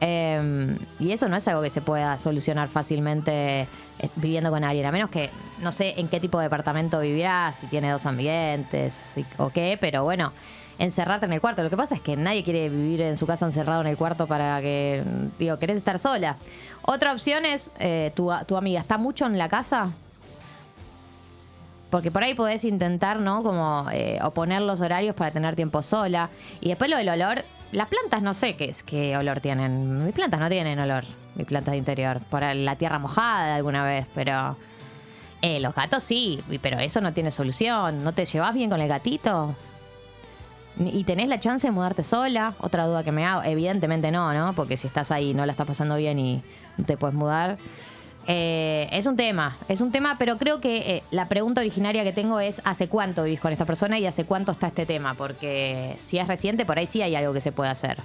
Eh, 0.00 0.76
y 1.00 1.12
eso 1.12 1.28
no 1.28 1.36
es 1.36 1.48
algo 1.48 1.62
que 1.62 1.70
se 1.70 1.80
pueda 1.80 2.16
solucionar 2.18 2.68
fácilmente 2.68 3.62
eh, 3.62 3.68
viviendo 4.16 4.50
con 4.50 4.62
alguien, 4.62 4.86
a 4.86 4.92
menos 4.92 5.10
que 5.10 5.30
no 5.58 5.72
sé 5.72 5.94
en 5.98 6.08
qué 6.08 6.20
tipo 6.20 6.38
de 6.38 6.44
departamento 6.44 7.00
vivirás, 7.00 7.56
si 7.56 7.66
tiene 7.66 7.90
dos 7.90 8.06
ambientes 8.06 9.16
o 9.38 9.50
qué, 9.50 9.76
pero 9.80 10.04
bueno, 10.04 10.32
encerrarte 10.78 11.26
en 11.26 11.32
el 11.32 11.40
cuarto. 11.40 11.62
Lo 11.62 11.70
que 11.70 11.76
pasa 11.76 11.96
es 11.96 12.00
que 12.00 12.16
nadie 12.16 12.44
quiere 12.44 12.68
vivir 12.68 13.02
en 13.02 13.16
su 13.16 13.26
casa 13.26 13.44
encerrado 13.44 13.80
en 13.80 13.88
el 13.88 13.96
cuarto 13.96 14.26
para 14.26 14.60
que, 14.60 15.02
digo, 15.38 15.58
querés 15.58 15.76
estar 15.76 15.98
sola. 15.98 16.36
Otra 16.82 17.12
opción 17.12 17.44
es, 17.44 17.72
eh, 17.80 18.12
tu, 18.14 18.30
tu 18.46 18.56
amiga, 18.56 18.80
¿está 18.80 18.98
mucho 18.98 19.26
en 19.26 19.36
la 19.36 19.48
casa? 19.48 19.92
Porque 21.90 22.10
por 22.10 22.22
ahí 22.22 22.34
podés 22.34 22.64
intentar, 22.64 23.18
¿no? 23.18 23.42
Como 23.42 23.86
eh, 23.92 24.18
oponer 24.22 24.62
los 24.62 24.80
horarios 24.80 25.14
para 25.14 25.30
tener 25.30 25.56
tiempo 25.56 25.82
sola. 25.82 26.28
Y 26.60 26.68
después 26.68 26.90
lo 26.90 26.98
del 26.98 27.08
olor. 27.08 27.44
Las 27.72 27.88
plantas 27.88 28.22
no 28.22 28.32
sé 28.32 28.56
qué 28.56 28.66
es, 28.70 28.82
qué 28.82 29.16
olor 29.16 29.40
tienen. 29.40 30.04
Mis 30.04 30.14
plantas 30.14 30.40
no 30.40 30.48
tienen 30.48 30.78
olor. 30.78 31.04
Mis 31.34 31.46
plantas 31.46 31.72
de 31.72 31.78
interior. 31.78 32.20
Por 32.30 32.42
la 32.42 32.76
tierra 32.76 32.98
mojada 32.98 33.56
alguna 33.56 33.84
vez, 33.84 34.06
pero. 34.14 34.56
Eh, 35.40 35.60
los 35.60 35.72
gatos 35.72 36.02
sí, 36.02 36.42
pero 36.60 36.80
eso 36.80 37.00
no 37.00 37.12
tiene 37.12 37.30
solución. 37.30 38.02
¿No 38.02 38.12
te 38.12 38.24
llevas 38.24 38.54
bien 38.54 38.70
con 38.70 38.80
el 38.80 38.88
gatito? 38.88 39.54
¿Y 40.78 41.04
tenés 41.04 41.28
la 41.28 41.38
chance 41.40 41.66
de 41.66 41.70
mudarte 41.72 42.04
sola? 42.04 42.54
Otra 42.60 42.86
duda 42.86 43.04
que 43.04 43.12
me 43.12 43.24
hago. 43.24 43.42
Evidentemente 43.44 44.10
no, 44.10 44.32
¿no? 44.32 44.52
Porque 44.54 44.76
si 44.76 44.86
estás 44.86 45.10
ahí 45.10 45.34
no 45.34 45.44
la 45.44 45.52
estás 45.52 45.66
pasando 45.66 45.96
bien 45.96 46.18
y 46.18 46.42
te 46.86 46.96
puedes 46.96 47.14
mudar. 47.14 47.58
Eh, 48.30 48.90
es 48.92 49.06
un 49.06 49.16
tema, 49.16 49.56
es 49.70 49.80
un 49.80 49.90
tema, 49.90 50.16
pero 50.18 50.36
creo 50.36 50.60
que 50.60 50.96
eh, 50.96 51.02
la 51.10 51.30
pregunta 51.30 51.62
originaria 51.62 52.04
que 52.04 52.12
tengo 52.12 52.40
es 52.40 52.60
¿hace 52.62 52.86
cuánto 52.86 53.24
vivís 53.24 53.40
con 53.40 53.52
esta 53.52 53.64
persona 53.64 53.98
y 53.98 54.04
hace 54.04 54.26
cuánto 54.26 54.52
está 54.52 54.66
este 54.66 54.84
tema? 54.84 55.14
Porque 55.14 55.94
si 55.96 56.18
es 56.18 56.28
reciente, 56.28 56.66
por 56.66 56.78
ahí 56.78 56.86
sí 56.86 57.00
hay 57.00 57.16
algo 57.16 57.32
que 57.32 57.40
se 57.40 57.52
puede 57.52 57.70
hacer. 57.70 57.96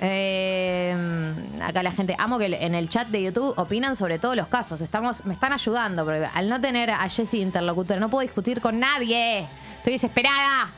Eh, 0.00 1.34
acá 1.62 1.82
la 1.82 1.92
gente, 1.92 2.16
amo 2.18 2.38
que 2.38 2.46
en 2.46 2.74
el 2.74 2.88
chat 2.88 3.08
de 3.08 3.24
YouTube 3.24 3.52
opinan 3.58 3.94
sobre 3.94 4.18
todos 4.18 4.36
los 4.36 4.48
casos. 4.48 4.80
Estamos, 4.80 5.26
me 5.26 5.34
están 5.34 5.52
ayudando, 5.52 6.06
porque 6.06 6.26
al 6.32 6.48
no 6.48 6.58
tener 6.58 6.90
a 6.90 7.06
Jesse 7.10 7.34
interlocutor, 7.34 8.00
no 8.00 8.08
puedo 8.08 8.22
discutir 8.22 8.62
con 8.62 8.80
nadie. 8.80 9.46
Estoy 9.76 9.92
desesperada. 9.92 10.72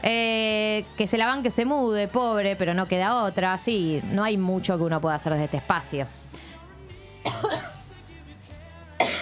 Que 0.00 1.06
se 1.06 1.18
la 1.18 1.26
van, 1.26 1.42
que 1.42 1.50
se 1.50 1.66
mude, 1.66 2.08
pobre, 2.08 2.56
pero 2.56 2.72
no 2.72 2.88
queda 2.88 3.24
otra. 3.24 3.58
Sí, 3.58 4.00
no 4.06 4.24
hay 4.24 4.38
mucho 4.38 4.78
que 4.78 4.84
uno 4.84 5.02
pueda 5.02 5.16
hacer 5.16 5.34
desde 5.34 5.44
este 5.44 5.56
espacio. 5.58 6.06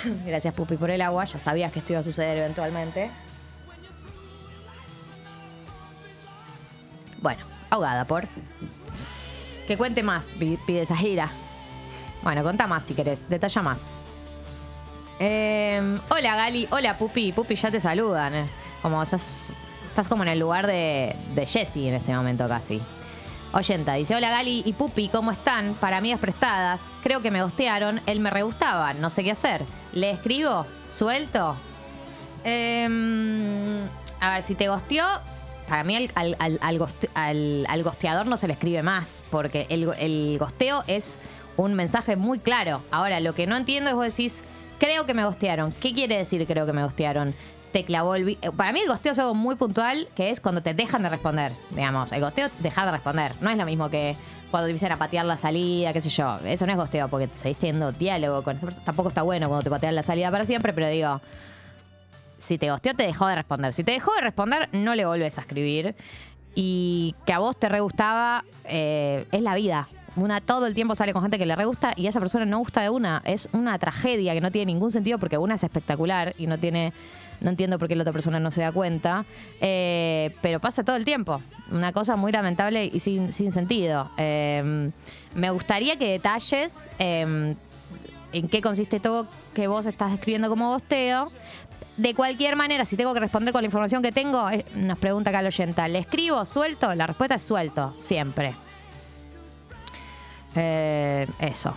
Gracias, 0.27 0.55
Pupi, 0.55 0.77
por 0.77 0.91
el 0.91 1.01
agua. 1.03 1.25
Ya 1.25 1.39
sabías 1.39 1.73
que 1.73 1.81
esto 1.81 1.93
iba 1.93 2.01
a 2.01 2.05
suceder 2.05 2.39
eventualmente. 2.39 3.11
Bueno, 7.21 7.45
ahogada 7.71 8.05
por. 8.05 8.29
Que 9.67 9.77
cuente 9.77 10.03
más, 10.03 10.35
pide 10.35 10.87
gira 10.97 11.29
Bueno, 12.23 12.43
contá 12.43 12.67
más 12.67 12.85
si 12.85 12.95
querés, 12.95 13.29
detalla 13.29 13.61
más. 13.63 13.99
Em, 15.19 15.99
hola 16.11 16.37
Gali, 16.37 16.69
hola 16.71 16.97
Pupi, 16.97 17.33
Pupi 17.33 17.57
ya 17.57 17.71
te 17.71 17.81
saludan. 17.81 18.35
Eh. 18.35 18.47
Como 18.81 19.03
estás 19.03 19.53
como 20.09 20.23
en 20.23 20.29
el 20.29 20.39
lugar 20.39 20.67
de, 20.67 21.17
de 21.35 21.47
Jessie 21.47 21.89
en 21.89 21.95
este 21.95 22.15
momento 22.15 22.47
casi. 22.47 22.81
Oyenta 23.53 23.95
dice, 23.95 24.15
hola 24.15 24.29
Gali 24.29 24.63
y 24.67 24.75
Pupi, 24.75 25.09
¿cómo 25.09 25.31
están? 25.31 25.73
Para 25.75 25.97
amigas 25.97 26.21
prestadas, 26.21 26.91
creo 27.03 27.23
que 27.23 27.31
me 27.31 27.43
gostearon, 27.43 28.03
él 28.05 28.21
me 28.21 28.29
re 28.29 28.43
gustaba, 28.43 28.93
no 28.93 29.09
sé 29.09 29.25
qué 29.25 29.31
hacer. 29.31 29.65
¿Le 29.93 30.11
escribo? 30.11 30.67
¿Suelto? 30.87 31.57
Em, 32.45 33.85
a 34.21 34.35
ver, 34.35 34.43
si 34.43 34.55
te 34.55 34.69
gosteó, 34.69 35.05
para 35.67 35.83
mí 35.83 36.11
al, 36.15 36.37
al, 36.59 37.83
gosteador 37.83 38.27
no 38.27 38.37
se 38.37 38.49
le 38.49 38.53
escribe 38.53 38.83
más, 38.83 39.25
porque 39.31 39.67
el, 39.71 39.91
el 39.99 40.37
gosteo 40.39 40.85
es 40.87 41.19
un 41.57 41.73
mensaje 41.73 42.17
muy 42.17 42.39
claro. 42.39 42.83
Ahora, 42.91 43.19
lo 43.21 43.35
que 43.35 43.47
no 43.47 43.57
entiendo 43.57 43.89
es 43.91 43.97
vos 43.97 44.05
decís, 44.05 44.43
creo 44.79 45.07
que 45.07 45.15
me 45.15 45.25
gostearon. 45.25 45.73
¿Qué 45.73 45.95
quiere 45.95 46.19
decir 46.19 46.47
creo 46.47 46.67
que 46.67 46.75
me 46.75 46.83
gostearon? 46.83 47.35
Te 47.73 47.85
clavó 47.85 48.15
el... 48.15 48.29
Eh, 48.29 48.51
para 48.57 48.73
mí 48.73 48.81
el 48.81 48.89
gosteo 48.89 49.13
es 49.13 49.19
algo 49.19 49.35
muy 49.35 49.57
puntual, 49.57 50.09
que 50.15 50.31
es 50.31 50.41
cuando 50.41 50.63
te 50.63 50.75
dejan 50.75 51.03
de 51.03 51.09
responder, 51.09 51.53
digamos. 51.71 52.13
El 52.13 52.21
gosteo 52.21 52.49
dejar 52.61 52.87
de 52.87 52.93
responder. 52.93 53.35
No 53.41 53.51
es 53.51 53.57
lo 53.57 53.67
mismo 53.67 53.89
que 53.91 54.17
cuando 54.51 54.67
te 54.67 54.71
empiezan 54.71 54.93
a 54.93 54.99
patear 54.99 55.27
la 55.27 55.37
salida, 55.37 55.93
qué 55.93 56.01
sé 56.01 56.11
yo. 56.11 56.39
Eso 56.45 56.67
no 56.67 56.73
es 56.73 56.79
gosteo, 56.79 57.09
porque 57.09 57.29
seguís 57.35 57.59
teniendo 57.59 57.93
diálogo 57.93 58.43
con 58.43 58.59
Tampoco 58.85 59.09
está 59.09 59.23
bueno 59.23 59.49
cuando 59.49 59.65
te 59.65 59.71
patean 59.71 59.95
la 59.95 60.03
salida 60.03 60.31
para 60.31 60.47
siempre, 60.47 60.73
pero 60.73 60.89
digo, 60.89 61.21
si 62.39 62.57
te 62.57 62.71
gosteó, 62.71 62.95
te 62.95 63.05
dejó 63.05 63.27
de 63.27 63.35
responder. 63.35 63.73
Si 63.73 63.85
te 63.85 63.93
dejó 63.93 64.15
de 64.15 64.23
responder, 64.23 64.69
no 64.73 64.95
le 64.95 65.05
vuelves 65.05 65.39
a 65.39 65.43
escribir. 65.43 65.95
Y 66.55 67.15
que 67.27 67.33
a 67.33 67.39
vos 67.39 67.59
te 67.59 67.69
re 67.69 67.81
gustaba, 67.81 68.45
eh, 68.65 69.27
es 69.31 69.43
la 69.43 69.55
vida. 69.55 69.89
Una 70.17 70.41
todo 70.41 70.67
el 70.67 70.75
tiempo 70.75 70.95
sale 70.95 71.13
con 71.13 71.23
gente 71.23 71.39
que 71.39 71.47
le 71.47 71.55
re 71.55 71.65
gusta 71.65 71.93
y 71.95 72.09
esa 72.09 72.19
persona 72.19 72.45
no 72.45 72.59
gusta 72.59 72.81
de 72.81 72.91
una. 72.91 73.23
Es 73.25 73.49
una 73.53 73.79
tragedia 73.79 74.35
que 74.35 74.41
no 74.41 74.51
tiene 74.51 74.73
ningún 74.73 74.91
sentido 74.91 75.19
porque 75.19 75.39
una 75.39 75.55
es 75.55 75.63
espectacular 75.63 76.33
y 76.39 76.47
no 76.47 76.59
tiene 76.59 76.93
no 77.41 77.51
entiendo 77.51 77.79
por 77.79 77.89
qué 77.89 77.97
la 77.97 78.03
otra 78.03 78.13
persona 78.13 78.41
no 78.41 78.51
se 78.51 78.63
da 78.63 78.73
cuenta. 78.73 79.25
Eh, 79.61 80.35
pero 80.43 80.61
pasa 80.61 80.85
todo 80.85 80.97
el 80.97 81.05
tiempo. 81.05 81.41
Una 81.71 81.93
cosa 81.93 82.17
muy 82.17 82.33
lamentable 82.33 82.91
y 82.93 83.01
sin, 83.01 83.33
sentido. 83.33 84.11
Eh, 84.17 84.91
me 85.35 85.51
gustaría 85.51 85.97
que 85.97 86.13
detalles 86.13 86.91
eh, 86.99 87.55
en 88.33 88.49
qué 88.49 88.61
consiste 88.61 89.01
todo 89.01 89.29
que 89.55 89.67
vos 89.67 89.87
estás 89.87 90.11
describiendo 90.13 90.49
como 90.49 90.71
bosteo. 90.71 91.31
De 91.97 92.15
cualquier 92.15 92.55
manera, 92.55 92.85
si 92.85 92.97
tengo 92.97 93.13
que 93.13 93.21
responder 93.21 93.53
con 93.53 93.63
la 93.63 93.67
información 93.67 94.03
que 94.03 94.13
tengo, 94.13 94.49
nos 94.75 94.99
pregunta 94.99 95.31
acá 95.31 95.41
el 95.41 95.47
oyenta, 95.49 95.89
¿le 95.89 95.99
escribo 95.99 96.45
suelto? 96.45 96.95
La 96.95 97.09
respuesta 97.09 97.35
es 97.35 97.43
suelto, 97.43 97.93
siempre. 97.99 98.55
eso. 101.41 101.75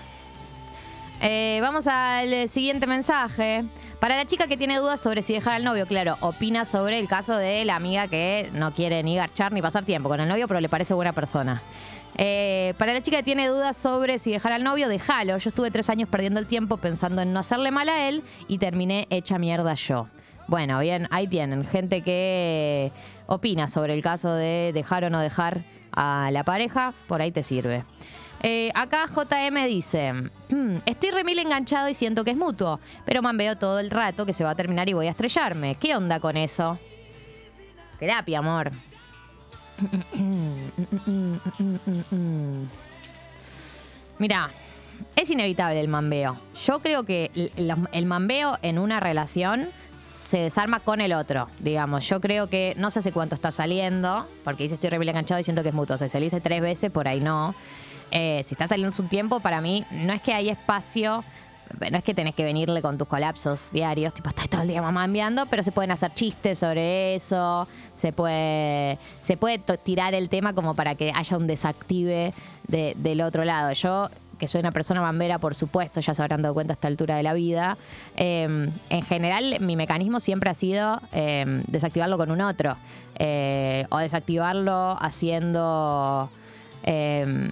vamos 1.60 1.88
al 1.88 2.48
siguiente 2.48 2.86
mensaje. 2.86 3.66
Para 4.02 4.16
la 4.16 4.26
chica 4.26 4.48
que 4.48 4.58
tiene 4.58 4.80
dudas 4.80 5.00
sobre 5.00 5.22
si 5.22 5.34
dejar 5.34 5.54
al 5.54 5.64
novio, 5.64 5.86
claro, 5.86 6.18
opina 6.22 6.66
sobre 6.66 6.98
el 6.98 7.08
caso 7.08 7.38
de 7.38 7.64
la 7.66 7.76
amiga 7.76 8.08
que 8.08 8.50
no 8.52 8.74
quiere 8.74 9.04
ni 9.04 9.16
garchar 9.16 9.54
ni 9.54 9.62
pasar 9.62 9.86
tiempo 9.86 10.10
con 10.10 10.20
el 10.20 10.28
novio, 10.28 10.48
pero 10.48 10.60
le 10.60 10.70
parece 10.70 10.96
buena 10.96 11.14
persona. 11.14 11.62
Eh, 12.18 12.74
para 12.80 12.94
la 12.94 13.04
chica 13.04 13.18
que 13.18 13.24
tiene 13.24 13.48
dudas 13.48 13.78
sobre 13.78 14.18
si 14.18 14.32
dejar 14.32 14.54
al 14.54 14.64
novio, 14.64 14.90
déjalo. 14.90 15.38
Yo 15.38 15.50
estuve 15.50 15.70
tres 15.70 15.88
años 15.92 16.10
perdiendo 16.10 16.40
el 16.40 16.48
tiempo 16.48 16.78
pensando 16.78 17.22
en 17.22 17.32
no 17.32 17.42
hacerle 17.42 17.70
mal 17.70 17.90
a 17.90 18.10
él 18.10 18.24
y 18.48 18.58
terminé 18.58 19.06
hecha 19.12 19.38
mierda 19.38 19.76
yo. 19.76 20.08
Bueno, 20.48 20.80
bien, 20.80 21.08
ahí 21.12 21.28
tienen 21.28 21.64
gente 21.64 22.02
que 22.02 22.92
opina 23.28 23.68
sobre 23.68 23.94
el 23.94 24.02
caso 24.02 24.34
de 24.34 24.72
dejar 24.74 25.04
o 25.04 25.12
no 25.12 25.20
dejar 25.20 25.64
a 25.92 26.30
la 26.32 26.44
pareja, 26.44 26.96
por 27.08 27.22
ahí 27.22 27.32
te 27.32 27.44
sirve. 27.44 27.84
Eh, 28.44 28.72
acá 28.74 29.08
JM 29.08 29.68
dice, 29.68 30.14
mm, 30.14 30.78
estoy 30.86 31.12
remil 31.12 31.38
enganchado 31.40 31.90
y 31.90 31.94
siento 31.94 32.24
que 32.24 32.32
es 32.32 32.38
mutuo, 32.38 32.80
pero 33.06 33.22
veo 33.22 33.56
todo 33.56 33.80
el 33.80 33.92
rato 33.92 34.26
que 34.26 34.34
se 34.34 34.44
va 34.44 34.50
a 34.52 34.56
terminar 34.56 34.90
y 34.90 34.94
voy 34.94 35.08
a 35.08 35.12
estrellarme. 35.12 35.76
¿Qué 35.76 35.96
onda 35.96 36.20
con 36.20 36.38
eso? 36.38 36.80
Terapia, 38.00 38.40
amor. 38.40 38.72
Mira, 44.18 44.52
es 45.16 45.30
inevitable 45.30 45.80
el 45.80 45.88
mambeo. 45.88 46.40
Yo 46.66 46.80
creo 46.80 47.04
que 47.04 47.30
el, 47.36 47.52
el, 47.92 48.06
mambeo 48.06 48.58
en 48.62 48.80
una 48.80 49.00
relación 49.00 49.70
se 49.98 50.40
desarma 50.40 50.80
con 50.80 51.00
el 51.00 51.14
otro, 51.14 51.48
digamos. 51.60 52.08
Yo 52.08 52.20
creo 52.22 52.48
que 52.48 52.74
no 52.78 52.90
sé 52.90 53.00
hace 53.00 53.12
cuánto 53.12 53.36
está 53.36 53.52
saliendo, 53.52 54.28
porque 54.44 54.64
dice 54.64 54.76
estoy 54.76 54.90
remil 54.90 55.10
enganchado 55.10 55.40
y 55.40 55.44
siento 55.44 55.62
que 55.62 55.70
es 55.70 55.76
mutuo. 55.76 55.96
O 55.96 56.00
sea, 56.00 56.10
saliste 56.10 56.42
tres 56.42 56.62
veces, 56.62 56.92
por 56.92 57.08
ahí 57.08 57.20
no. 57.20 57.56
Eh, 58.12 58.42
si 58.44 58.54
está 58.54 58.68
saliendo 58.68 58.96
su 58.96 59.04
tiempo, 59.04 59.40
para 59.40 59.62
mí 59.62 59.86
no 59.92 60.14
es 60.14 60.22
que 60.22 60.34
hay 60.34 60.50
espacio, 60.50 61.24
no 61.80 61.98
es 61.98 62.04
que 62.04 62.14
tenés 62.14 62.36
que 62.36 62.44
venirle 62.44 62.82
con 62.82 62.98
tus 62.98 63.08
colapsos 63.08 63.72
diarios, 63.72 64.14
tipo, 64.14 64.30
estás 64.30 64.50
todo 64.50 64.62
el 64.62 64.68
día 64.68 64.82
mamá 64.82 65.06
enviando, 65.06 65.46
pero 65.46 65.64
se 65.64 65.72
pueden 65.72 65.92
hacer 65.92 66.14
chistes 66.14 66.60
sobre 66.60 67.16
eso, 67.16 67.68
se 67.94 68.12
puede, 68.12 68.98
se 69.22 69.38
puede 69.38 69.60
tirar 69.60 70.14
el 70.14 70.30
tema 70.30 70.54
como 70.54 70.76
para 70.76 70.96
que 70.96 71.12
haya 71.16 71.38
un 71.38 71.48
desactive 71.48 72.34
del 72.68 73.22
otro 73.22 73.46
lado. 73.46 73.72
Yo 73.74 74.10
que 74.42 74.48
soy 74.48 74.60
una 74.60 74.72
persona 74.72 75.02
bambera, 75.02 75.38
por 75.38 75.54
supuesto, 75.54 76.00
ya 76.00 76.16
se 76.16 76.22
habrán 76.24 76.42
dado 76.42 76.56
cuenta 76.56 76.74
a 76.74 76.76
esta 76.76 76.88
altura 76.88 77.16
de 77.16 77.22
la 77.22 77.34
vida. 77.34 77.78
Em, 78.16 78.72
en 78.90 79.04
general, 79.04 79.58
mi 79.62 79.76
mecanismo 79.76 80.20
siempre 80.20 80.50
ha 80.50 80.56
sido 80.56 81.00
em, 81.12 81.62
desactivarlo 81.68 82.18
con 82.18 82.32
un 82.32 82.42
otro. 82.42 82.76
Eh, 83.20 83.86
o 83.92 84.00
desactivarlo 84.00 84.98
haciendo 85.00 86.32
em, 86.82 87.50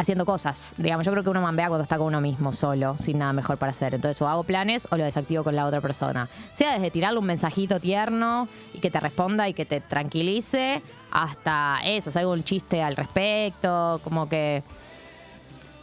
haciendo 0.00 0.24
cosas. 0.24 0.74
Digamos, 0.78 1.04
yo 1.04 1.12
creo 1.12 1.22
que 1.22 1.30
uno 1.30 1.42
mambea 1.42 1.68
cuando 1.68 1.82
está 1.82 1.98
con 1.98 2.06
uno 2.06 2.20
mismo, 2.22 2.52
solo, 2.52 2.96
sin 2.98 3.18
nada 3.18 3.34
mejor 3.34 3.58
para 3.58 3.70
hacer. 3.70 3.94
Entonces, 3.94 4.20
o 4.22 4.28
hago 4.28 4.44
planes 4.44 4.88
o 4.90 4.96
lo 4.96 5.04
desactivo 5.04 5.44
con 5.44 5.54
la 5.54 5.66
otra 5.66 5.82
persona. 5.82 6.28
Sea 6.52 6.72
desde 6.72 6.90
tirarle 6.90 7.18
un 7.18 7.26
mensajito 7.26 7.78
tierno 7.80 8.48
y 8.72 8.78
que 8.78 8.90
te 8.90 8.98
responda 8.98 9.48
y 9.48 9.54
que 9.54 9.66
te 9.66 9.80
tranquilice, 9.80 10.82
hasta 11.10 11.80
eso, 11.84 12.08
hacer 12.08 12.20
algún 12.20 12.44
chiste 12.44 12.82
al 12.82 12.96
respecto, 12.96 14.00
como 14.02 14.28
que. 14.28 14.62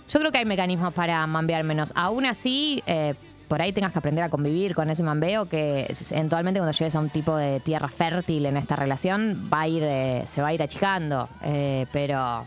Yo 0.10 0.20
creo 0.20 0.32
que 0.32 0.40
hay 0.40 0.46
mecanismos 0.46 0.94
para 0.94 1.28
mambear 1.28 1.64
menos. 1.64 1.92
Aún 1.94 2.26
así, 2.26 2.82
eh, 2.88 3.14
por 3.48 3.62
ahí 3.62 3.72
tengas 3.72 3.92
que 3.92 4.00
aprender 4.00 4.24
a 4.24 4.30
convivir 4.30 4.74
con 4.74 4.90
ese 4.90 5.04
mambeo 5.04 5.48
que 5.48 5.94
eventualmente 6.10 6.60
cuando 6.60 6.76
llegues 6.76 6.96
a 6.96 7.00
un 7.00 7.10
tipo 7.10 7.36
de 7.36 7.60
tierra 7.60 7.90
fértil 7.90 8.46
en 8.46 8.58
esta 8.58 8.76
relación 8.76 9.50
va 9.54 9.62
a 9.62 9.68
ir, 9.68 9.84
eh, 9.84 10.24
se 10.26 10.42
va 10.42 10.48
a 10.48 10.54
ir 10.54 10.64
achicando. 10.64 11.30
Eh, 11.44 11.86
pero 11.92 12.46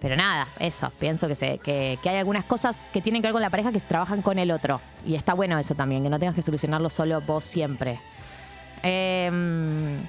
pero 0.00 0.16
nada, 0.16 0.48
eso, 0.58 0.90
pienso 0.98 1.28
que, 1.28 1.34
se, 1.34 1.58
que, 1.58 1.98
hay 2.02 2.16
algunas 2.16 2.44
cosas 2.44 2.86
que 2.92 3.02
tienen 3.02 3.20
que 3.20 3.28
ver 3.28 3.32
con 3.32 3.42
la 3.42 3.50
pareja 3.50 3.70
que 3.70 3.80
trabajan 3.80 4.22
con 4.22 4.38
el 4.38 4.50
otro. 4.50 4.80
Y 5.04 5.14
está 5.14 5.34
bueno 5.34 5.58
eso 5.58 5.74
también, 5.74 6.02
que 6.02 6.08
no 6.08 6.18
tengas 6.18 6.34
que 6.34 6.42
solucionarlo 6.42 6.88
solo 6.88 7.20
vos 7.20 7.44
siempre. 7.44 8.00
Em, 8.82 10.02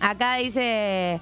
acá 0.00 0.36
dice, 0.36 1.20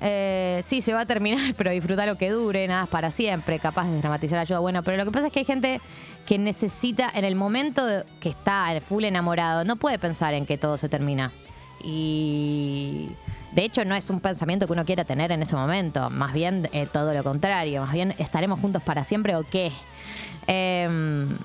eh, 0.00 0.60
sí, 0.64 0.80
se 0.80 0.92
va 0.92 1.02
a 1.02 1.06
terminar, 1.06 1.54
pero 1.56 1.70
disfruta 1.70 2.04
lo 2.04 2.18
que 2.18 2.30
dure, 2.30 2.66
nada 2.66 2.86
para 2.86 3.12
siempre, 3.12 3.60
capaz 3.60 3.86
de 3.86 3.98
dramatizar 3.98 4.40
ayuda. 4.40 4.58
Bueno, 4.58 4.82
pero 4.82 4.96
lo 4.96 5.04
que 5.04 5.12
pasa 5.12 5.28
es 5.28 5.32
que 5.32 5.40
hay 5.40 5.44
gente 5.44 5.80
que 6.26 6.36
necesita, 6.36 7.10
en 7.14 7.24
el 7.24 7.36
momento 7.36 7.86
que 8.18 8.30
está 8.30 8.74
full 8.88 9.04
enamorado, 9.04 9.64
no 9.64 9.76
puede 9.76 10.00
pensar 10.00 10.34
en 10.34 10.46
que 10.46 10.58
todo 10.58 10.76
se 10.78 10.88
termina. 10.88 11.32
Y 11.82 13.10
de 13.52 13.64
hecho, 13.64 13.84
no 13.84 13.94
es 13.94 14.08
un 14.10 14.20
pensamiento 14.20 14.66
que 14.66 14.72
uno 14.72 14.84
quiera 14.84 15.04
tener 15.04 15.32
en 15.32 15.42
ese 15.42 15.56
momento, 15.56 16.08
más 16.08 16.32
bien 16.32 16.68
eh, 16.72 16.86
todo 16.86 17.12
lo 17.12 17.24
contrario, 17.24 17.82
más 17.82 17.92
bien 17.92 18.14
estaremos 18.18 18.60
juntos 18.60 18.82
para 18.82 19.02
siempre 19.02 19.34
o 19.34 19.42
qué. 19.42 19.72
Em, 20.46 21.36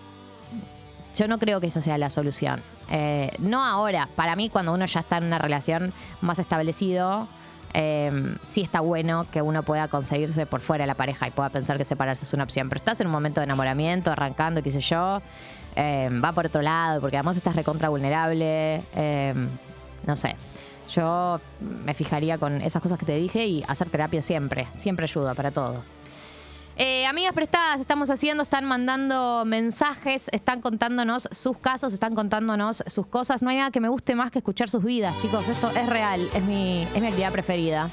yo 1.15 1.27
no 1.27 1.39
creo 1.39 1.59
que 1.59 1.67
esa 1.67 1.81
sea 1.81 1.97
la 1.97 2.09
solución. 2.09 2.61
Eh, 2.89 3.31
no 3.39 3.63
ahora. 3.63 4.09
Para 4.15 4.35
mí, 4.35 4.49
cuando 4.49 4.73
uno 4.73 4.85
ya 4.85 4.99
está 4.99 5.17
en 5.17 5.25
una 5.25 5.39
relación 5.39 5.93
más 6.21 6.37
establecido, 6.37 7.27
eh, 7.73 8.35
sí 8.45 8.61
está 8.61 8.81
bueno 8.81 9.25
que 9.31 9.41
uno 9.41 9.63
pueda 9.63 9.87
conseguirse 9.87 10.45
por 10.45 10.61
fuera 10.61 10.83
de 10.83 10.87
la 10.87 10.95
pareja 10.95 11.27
y 11.27 11.31
pueda 11.31 11.49
pensar 11.49 11.77
que 11.77 11.85
separarse 11.85 12.25
es 12.25 12.33
una 12.33 12.43
opción. 12.43 12.69
Pero 12.69 12.77
estás 12.77 13.01
en 13.01 13.07
un 13.07 13.13
momento 13.13 13.39
de 13.39 13.45
enamoramiento, 13.45 14.11
arrancando, 14.11 14.61
qué 14.61 14.69
sé 14.69 14.81
yo, 14.81 15.21
eh, 15.75 16.09
va 16.23 16.33
por 16.33 16.45
otro 16.45 16.61
lado, 16.61 17.01
porque 17.01 17.17
además 17.17 17.37
estás 17.37 17.55
recontra 17.55 17.89
vulnerable. 17.89 18.83
no 20.05 20.15
sé. 20.15 20.35
Yo 20.89 21.39
me 21.59 21.93
fijaría 21.93 22.37
con 22.37 22.61
esas 22.61 22.81
cosas 22.81 22.97
que 22.99 23.05
te 23.05 23.15
dije 23.15 23.45
y 23.45 23.63
hacer 23.67 23.89
terapia 23.89 24.21
siempre. 24.21 24.67
Siempre 24.71 25.05
ayuda 25.05 25.33
para 25.33 25.51
todo. 25.51 25.83
Eh, 26.77 27.05
amigas 27.05 27.33
prestadas, 27.33 27.79
estamos 27.79 28.09
haciendo, 28.09 28.43
están 28.43 28.65
mandando 28.65 29.43
mensajes, 29.45 30.27
están 30.33 30.59
contándonos 30.59 31.29
sus 31.31 31.57
casos, 31.57 31.93
están 31.93 32.13
contándonos 32.15 32.83
sus 32.87 33.07
cosas. 33.07 33.41
No 33.41 33.49
hay 33.49 33.57
nada 33.57 33.71
que 33.71 33.79
me 33.79 33.87
guste 33.87 34.13
más 34.13 34.29
que 34.29 34.39
escuchar 34.39 34.69
sus 34.69 34.83
vidas, 34.83 35.17
chicos. 35.19 35.47
Esto 35.47 35.69
es 35.69 35.87
real, 35.87 36.29
es 36.33 36.43
mi, 36.43 36.83
es 36.83 37.01
mi 37.01 37.07
actividad 37.07 37.31
preferida. 37.31 37.89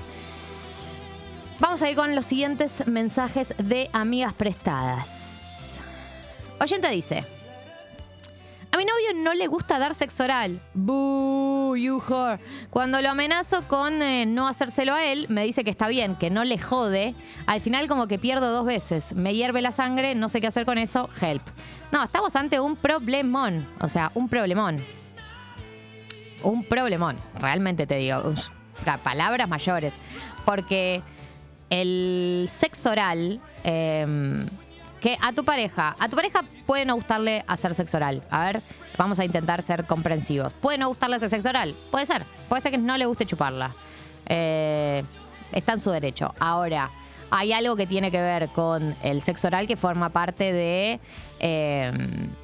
Vamos 1.60 1.80
a 1.80 1.88
ir 1.88 1.96
con 1.96 2.16
los 2.16 2.26
siguientes 2.26 2.84
mensajes 2.88 3.54
de 3.56 3.88
amigas 3.92 4.32
prestadas. 4.32 5.80
Oyente 6.60 6.88
dice: 6.90 7.24
A 8.74 8.78
mi 8.78 8.86
novio 8.86 9.12
no 9.14 9.34
le 9.34 9.48
gusta 9.48 9.78
dar 9.78 9.94
sexo 9.94 10.24
oral. 10.24 10.58
Boo, 10.72 11.76
you 11.76 12.02
whore. 12.08 12.38
Cuando 12.70 13.02
lo 13.02 13.10
amenazo 13.10 13.62
con 13.68 14.00
eh, 14.00 14.24
no 14.24 14.48
hacérselo 14.48 14.94
a 14.94 15.04
él, 15.04 15.26
me 15.28 15.44
dice 15.44 15.62
que 15.62 15.68
está 15.70 15.88
bien, 15.88 16.16
que 16.16 16.30
no 16.30 16.42
le 16.42 16.56
jode. 16.56 17.14
Al 17.46 17.60
final, 17.60 17.86
como 17.86 18.06
que 18.06 18.18
pierdo 18.18 18.50
dos 18.50 18.64
veces. 18.64 19.14
Me 19.14 19.34
hierve 19.34 19.60
la 19.60 19.72
sangre, 19.72 20.14
no 20.14 20.30
sé 20.30 20.40
qué 20.40 20.46
hacer 20.46 20.64
con 20.64 20.78
eso. 20.78 21.10
Help. 21.20 21.42
No, 21.90 22.02
estamos 22.02 22.34
ante 22.34 22.60
un 22.60 22.76
problemón. 22.76 23.68
O 23.78 23.88
sea, 23.88 24.10
un 24.14 24.26
problemón. 24.26 24.78
Un 26.42 26.64
problemón. 26.64 27.18
Realmente 27.38 27.86
te 27.86 27.96
digo. 27.96 28.22
Uf, 28.26 28.48
palabras 29.04 29.50
mayores. 29.50 29.92
Porque 30.46 31.02
el 31.68 32.46
sexo 32.48 32.90
oral. 32.90 33.38
eh, 33.64 34.46
que 35.02 35.18
a 35.20 35.32
tu 35.32 35.44
pareja, 35.44 35.96
a 35.98 36.08
tu 36.08 36.14
pareja 36.14 36.44
puede 36.64 36.84
no 36.84 36.94
gustarle 36.94 37.44
hacer 37.48 37.74
sexo 37.74 37.96
oral. 37.96 38.22
A 38.30 38.44
ver, 38.44 38.62
vamos 38.96 39.18
a 39.18 39.24
intentar 39.24 39.60
ser 39.62 39.84
comprensivos. 39.84 40.52
¿Puede 40.54 40.78
no 40.78 40.88
gustarle 40.88 41.16
hacer 41.16 41.28
sexo 41.28 41.48
oral? 41.48 41.74
Puede 41.90 42.06
ser. 42.06 42.24
Puede 42.48 42.62
ser 42.62 42.70
que 42.70 42.78
no 42.78 42.96
le 42.96 43.04
guste 43.06 43.26
chuparla. 43.26 43.74
Eh, 44.26 45.02
está 45.50 45.72
en 45.72 45.80
su 45.80 45.90
derecho. 45.90 46.32
Ahora, 46.38 46.90
hay 47.30 47.52
algo 47.52 47.74
que 47.74 47.86
tiene 47.86 48.12
que 48.12 48.20
ver 48.20 48.48
con 48.50 48.94
el 49.02 49.22
sexo 49.22 49.48
oral 49.48 49.66
que 49.66 49.76
forma 49.76 50.10
parte 50.10 50.52
de 50.52 51.00
eh, 51.40 51.92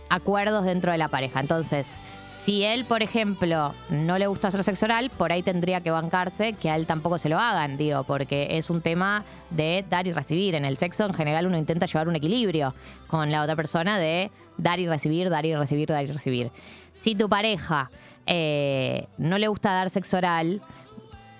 acuerdos 0.09 0.65
dentro 0.65 0.91
de 0.91 0.99
la 0.99 1.09
pareja. 1.09 1.39
Entonces, 1.39 2.01
si 2.49 2.65
él, 2.65 2.87
por 2.87 3.03
ejemplo, 3.03 3.75
no 3.91 4.17
le 4.17 4.27
gusta 4.27 4.49
hacer 4.49 4.65
sexo 4.65 4.87
oral, 4.87 5.11
por 5.11 5.33
ahí 5.33 5.43
tendría 5.43 5.83
que 5.83 5.91
bancarse 5.91 6.55
que 6.55 6.71
a 6.71 6.77
él 6.77 6.87
tampoco 6.87 7.19
se 7.19 7.29
lo 7.29 7.39
hagan, 7.39 7.77
digo, 7.77 8.05
porque 8.05 8.49
es 8.53 8.71
un 8.71 8.81
tema 8.81 9.27
de 9.51 9.85
dar 9.91 10.07
y 10.07 10.13
recibir. 10.13 10.55
En 10.55 10.65
el 10.65 10.79
sexo, 10.79 11.05
en 11.05 11.13
general, 11.13 11.45
uno 11.45 11.59
intenta 11.59 11.85
llevar 11.85 12.09
un 12.09 12.17
equilibrio 12.17 12.75
con 13.07 13.31
la 13.31 13.43
otra 13.43 13.55
persona 13.55 13.99
de 13.99 14.31
dar 14.57 14.81
y 14.81 14.89
recibir, 14.89 15.29
dar 15.29 15.45
y 15.45 15.55
recibir, 15.55 15.89
dar 15.89 16.05
y 16.05 16.11
recibir. 16.11 16.51
Si 16.95 17.15
tu 17.15 17.29
pareja 17.29 17.91
eh, 18.25 19.09
no 19.19 19.37
le 19.37 19.49
gusta 19.49 19.73
dar 19.73 19.91
sexo 19.91 20.17
oral, 20.17 20.63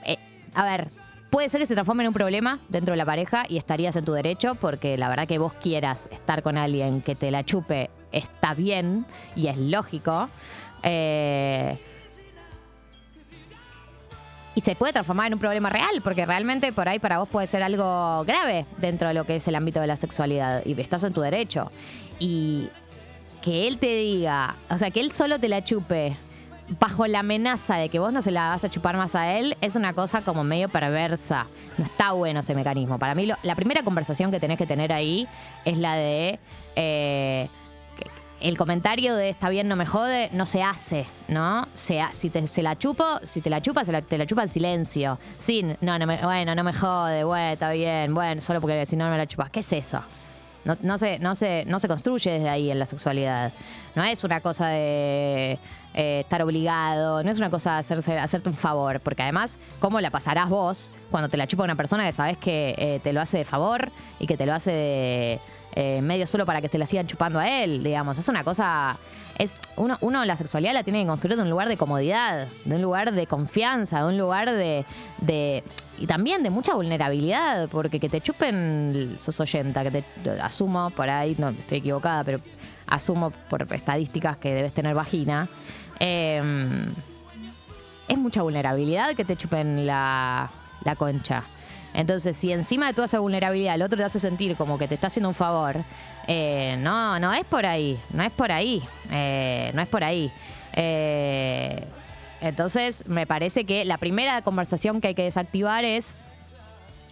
eh, 0.05 0.19
a 0.53 0.63
ver, 0.63 0.89
puede 1.31 1.49
ser 1.49 1.59
que 1.59 1.67
se 1.67 1.73
transforme 1.73 2.03
en 2.03 2.09
un 2.09 2.15
problema 2.15 2.61
dentro 2.69 2.93
de 2.93 2.99
la 2.99 3.07
pareja 3.07 3.45
y 3.49 3.57
estarías 3.57 3.97
en 3.97 4.05
tu 4.05 4.13
derecho, 4.13 4.57
porque 4.57 4.99
la 4.99 5.09
verdad 5.09 5.27
que 5.27 5.39
vos 5.39 5.55
quieras 5.55 6.11
estar 6.13 6.43
con 6.43 6.59
alguien 6.59 7.01
que 7.01 7.15
te 7.15 7.31
la 7.31 7.45
chupe 7.45 7.89
está 8.13 8.53
bien 8.53 9.07
y 9.37 9.49
es 9.49 9.57
lógico. 9.57 10.29
Eh, 10.83 11.77
y 14.55 14.61
se 14.61 14.75
puede 14.75 14.93
transformar 14.93 15.29
en 15.29 15.35
un 15.35 15.39
problema 15.39 15.71
real, 15.71 16.01
porque 16.03 16.27
realmente 16.27 16.73
por 16.73 16.89
ahí 16.89 16.99
para 16.99 17.19
vos 17.19 17.29
puede 17.29 17.47
ser 17.47 17.63
algo 17.63 18.25
grave 18.25 18.67
dentro 18.79 19.07
de 19.07 19.15
lo 19.15 19.25
que 19.25 19.37
es 19.37 19.47
el 19.47 19.55
ámbito 19.55 19.81
de 19.81 19.87
la 19.87 19.95
sexualidad 19.95 20.63
y 20.65 20.79
estás 20.81 21.05
en 21.05 21.13
tu 21.13 21.21
derecho. 21.21 21.71
Y 22.19 22.69
que 23.41 23.69
él 23.69 23.79
te 23.79 23.95
diga, 23.97 24.57
o 24.69 24.77
sea, 24.77 24.91
que 24.91 24.99
él 24.99 25.13
solo 25.13 25.39
te 25.39 25.49
la 25.49 25.63
chupe 25.63 26.17
bajo 26.81 27.07
la 27.07 27.21
amenaza 27.21 27.77
de 27.77 27.89
que 27.89 27.99
vos 27.99 28.13
no 28.13 28.21
se 28.21 28.31
la 28.31 28.51
vas 28.51 28.65
a 28.65 28.69
chupar 28.69 28.97
más 28.97 29.15
a 29.15 29.39
él, 29.39 29.57
es 29.61 29.77
una 29.77 29.95
cosa 29.95 30.23
como 30.23 30.43
medio 30.45 30.69
perversa. 30.69 31.47
No 31.77 31.85
está 31.85 32.13
bueno 32.13 32.41
ese 32.41 32.55
mecanismo. 32.55 32.99
Para 32.99 33.15
mí, 33.15 33.31
la 33.43 33.55
primera 33.55 33.83
conversación 33.83 34.31
que 34.31 34.41
tenés 34.41 34.59
que 34.59 34.67
tener 34.67 34.93
ahí 34.93 35.29
es 35.65 35.79
la 35.79 35.95
de. 35.95 36.39
eh, 36.75 37.49
el 38.41 38.57
comentario 38.57 39.15
de 39.17 39.29
está 39.29 39.49
bien, 39.49 39.69
no 39.69 39.77
me 39.77 39.87
jode, 39.87 40.31
no 40.33 40.47
se 40.47 40.63
hace, 40.63 41.07
¿no? 41.29 41.67
Se 41.75 42.01
si 42.13 42.31
te, 42.31 42.47
se 42.47 42.63
la 42.63 42.79
chupo, 42.79 43.05
si 43.25 43.41
te 43.41 43.51
la 43.51 43.61
chupa, 43.61 43.85
se 43.85 44.03
te 44.03 44.19
la 44.19 44.27
chupa 44.27 44.43
en 44.43 44.49
silencio. 44.49 45.19
Sin, 45.39 45.77
no, 45.81 45.99
no 45.99 46.07
me, 46.07 46.19
bueno, 46.19 46.55
no 46.55 46.65
me 46.65 46.73
jode, 46.73 47.25
bueno, 47.25 47.53
está 47.53 47.73
bien, 47.73 48.15
bueno, 48.15 48.41
solo 48.41 48.61
porque 48.61 48.87
si 48.87 48.97
no 48.97 49.07
no 49.07 49.11
me 49.11 49.19
la 49.19 49.27
chupas. 49.27 49.51
¿Qué 49.51 49.61
es 49.61 49.73
eso? 49.73 50.03
No, 50.65 50.75
no 50.83 50.99
se, 50.99 51.19
no, 51.19 51.35
se, 51.35 51.65
no 51.67 51.79
se 51.79 51.89
construye 51.89 52.31
desde 52.31 52.49
ahí 52.49 52.71
en 52.71 52.79
la 52.79 52.87
sexualidad. 52.87 53.53
No 53.95 54.05
es 54.05 54.23
una 54.23 54.41
cosa 54.41 54.69
de 54.69 55.59
eh, 55.95 56.21
estar 56.21 56.43
obligado, 56.43 57.23
no 57.23 57.31
es 57.31 57.39
una 57.39 57.51
cosa 57.51 57.75
de 57.75 57.79
hacerse, 57.79 58.19
hacerte 58.19 58.51
un 58.51 58.57
favor, 58.57 59.01
porque 59.01 59.23
además, 59.23 59.59
¿cómo 59.81 60.01
la 60.01 60.11
pasarás 60.11 60.49
vos 60.49 60.93
cuando 61.11 61.29
te 61.29 61.37
la 61.37 61.47
chupa 61.47 61.65
una 61.65 61.77
persona 61.77 62.05
que 62.05 62.13
sabes 62.13 62.39
que 62.39 62.75
eh, 62.79 63.01
te 63.03 63.13
lo 63.13 63.21
hace 63.21 63.39
de 63.39 63.45
favor 63.45 63.91
y 64.19 64.27
que 64.27 64.37
te 64.37 64.47
lo 64.47 64.53
hace 64.53 64.71
de, 64.71 65.41
eh, 65.81 66.03
medio 66.03 66.27
solo 66.27 66.45
para 66.45 66.61
que 66.61 66.69
te 66.69 66.77
la 66.77 66.87
sigan 66.87 67.07
chupando 67.07 67.39
a 67.39 67.49
él, 67.49 67.85
digamos? 67.85 68.19
Es 68.19 68.29
una 68.29 68.43
cosa. 68.43 68.99
Es, 69.39 69.55
uno, 69.77 69.97
uno 70.01 70.25
la 70.25 70.37
sexualidad 70.37 70.73
la 70.73 70.83
tiene 70.83 71.03
que 71.03 71.07
construir 71.07 71.37
de 71.37 71.45
un 71.45 71.51
lugar 71.51 71.69
de 71.69 71.77
comodidad, 71.77 72.49
de 72.65 72.75
un 72.75 72.83
lugar 72.83 73.13
de 73.13 73.29
confianza, 73.29 74.01
de 74.01 74.07
un 74.07 74.19
lugar 74.19 74.51
de, 74.51 74.85
de 75.19 75.63
y 75.97 76.09
también 76.09 76.43
de 76.43 76.51
mucha 76.51 76.75
vulnerabilidad, 76.75 77.69
porque 77.69 78.01
que 78.01 78.09
te 78.09 78.21
chupen, 78.21 79.15
sos 79.21 79.39
oyenta, 79.39 79.85
que 79.85 80.03
te 80.03 80.31
asumo 80.41 80.91
por 80.91 81.09
ahí, 81.09 81.37
no 81.39 81.51
estoy 81.51 81.79
equivocada, 81.79 82.25
pero 82.25 82.41
asumo 82.89 83.31
por 83.31 83.63
estadísticas 83.73 84.37
que 84.39 84.53
debes 84.53 84.73
tener 84.73 84.97
vagina. 84.97 85.49
eh, 86.01 86.43
es 88.09 88.19
mucha 88.19 88.43
vulnerabilidad 88.43 89.15
que 89.15 89.25
te 89.25 89.37
chupen 89.37 89.87
la, 89.87 90.51
la 90.83 90.97
concha. 90.97 91.45
Entonces, 91.95 92.37
si 92.37 92.53
encima 92.53 92.87
de 92.87 92.95
toda 92.95 93.07
esa 93.07 93.19
vulnerabilidad 93.19 93.75
el 93.75 93.83
otro 93.83 93.97
te 93.97 94.05
hace 94.05 94.21
sentir 94.21 94.57
como 94.57 94.79
que 94.79 94.87
te 94.89 94.95
está 94.95 95.09
haciendo 95.09 95.29
un 95.29 95.35
favor, 95.35 95.77
eh, 96.27 96.77
no, 96.79 97.19
no 97.19 97.33
es 97.33 97.45
por 97.45 97.67
ahí, 97.67 97.99
no 98.11 98.23
es 98.23 98.31
por 98.33 98.53
ahí, 98.53 98.83
eh, 99.11 99.71
no 99.75 99.83
es 99.83 99.89
por 99.89 100.05
ahí. 100.05 100.31
Eh, 100.75 101.85
entonces, 102.41 103.07
me 103.07 103.27
parece 103.27 103.65
que 103.65 103.85
la 103.85 103.99
primera 103.99 104.43
conversación 104.43 105.01
que 105.01 105.09
hay 105.09 105.15
que 105.15 105.25
desactivar 105.25 105.85
es, 105.85 106.15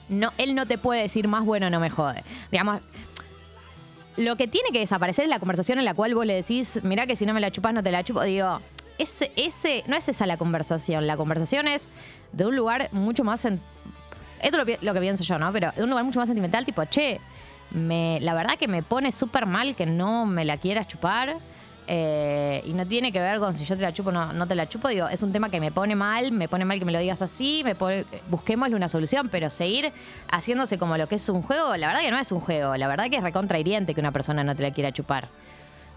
no, 0.08 0.32
él 0.38 0.54
no 0.54 0.66
te 0.66 0.78
puede 0.78 1.02
decir 1.02 1.26
más 1.26 1.44
bueno, 1.44 1.68
no 1.70 1.80
me 1.80 1.90
jode. 1.90 2.22
Digamos, 2.50 2.82
lo 4.16 4.36
que 4.36 4.46
tiene 4.46 4.70
que 4.70 4.78
desaparecer 4.78 5.24
es 5.24 5.30
la 5.30 5.38
conversación 5.38 5.78
en 5.78 5.84
la 5.84 5.94
cual 5.94 6.14
vos 6.14 6.26
le 6.26 6.34
decís, 6.34 6.80
mirá 6.82 7.06
que 7.06 7.16
si 7.16 7.26
no 7.26 7.34
me 7.34 7.40
la 7.40 7.50
chupas 7.50 7.74
no 7.74 7.82
te 7.82 7.90
la 7.90 8.04
chupo. 8.04 8.22
Digo, 8.22 8.60
ese, 8.98 9.32
ese, 9.36 9.84
no 9.86 9.96
es 9.96 10.08
esa 10.08 10.26
la 10.26 10.36
conversación. 10.36 11.06
La 11.06 11.16
conversación 11.16 11.68
es 11.68 11.88
de 12.32 12.46
un 12.46 12.56
lugar 12.56 12.88
mucho 12.92 13.24
más... 13.24 13.46
esto 14.40 14.60
es 14.60 14.66
lo, 14.66 14.86
lo 14.88 14.94
que 14.94 15.00
pienso 15.00 15.24
yo, 15.24 15.38
¿no? 15.38 15.52
Pero 15.52 15.72
de 15.76 15.82
un 15.82 15.90
lugar 15.90 16.04
mucho 16.04 16.18
más 16.18 16.28
sentimental, 16.28 16.64
tipo, 16.64 16.84
che, 16.84 17.20
me, 17.70 18.18
la 18.20 18.34
verdad 18.34 18.56
que 18.58 18.68
me 18.68 18.82
pone 18.82 19.12
súper 19.12 19.46
mal 19.46 19.74
que 19.74 19.86
no 19.86 20.26
me 20.26 20.44
la 20.44 20.56
quieras 20.56 20.86
chupar. 20.88 21.36
eh, 21.88 22.62
y 22.64 22.72
no 22.72 22.84
tiene 22.86 23.12
que 23.12 23.20
ver 23.20 23.38
con 23.38 23.54
si 23.54 23.64
yo 23.64 23.76
te 23.76 23.82
la 23.82 23.92
chupo 23.92 24.08
o 24.08 24.12
no, 24.12 24.32
no 24.32 24.46
te 24.48 24.54
la 24.54 24.68
chupo. 24.68 24.88
Digo, 24.88 25.08
es 25.08 25.22
un 25.22 25.32
tema 25.32 25.50
que 25.50 25.60
me 25.60 25.70
pone 25.70 25.94
mal, 25.94 26.32
me 26.32 26.48
pone 26.48 26.64
mal 26.64 26.78
que 26.78 26.84
me 26.84 26.92
lo 26.92 26.98
digas 26.98 27.22
así, 27.22 27.62
me 27.64 27.74
pone, 27.74 28.04
busquémosle 28.28 28.74
una 28.74 28.88
solución, 28.88 29.28
pero 29.28 29.50
seguir 29.50 29.92
haciéndose 30.30 30.78
como 30.78 30.96
lo 30.96 31.06
que 31.08 31.14
es 31.14 31.28
un 31.28 31.42
juego, 31.42 31.76
la 31.76 31.86
verdad 31.88 32.02
que 32.02 32.10
no 32.10 32.18
es 32.18 32.32
un 32.32 32.40
juego. 32.40 32.76
La 32.76 32.88
verdad 32.88 33.08
que 33.08 33.16
es 33.16 33.22
recontrahiriente 33.22 33.94
que 33.94 34.00
una 34.00 34.12
persona 34.12 34.42
no 34.42 34.54
te 34.56 34.62
la 34.62 34.72
quiera 34.72 34.90
chupar. 34.92 35.28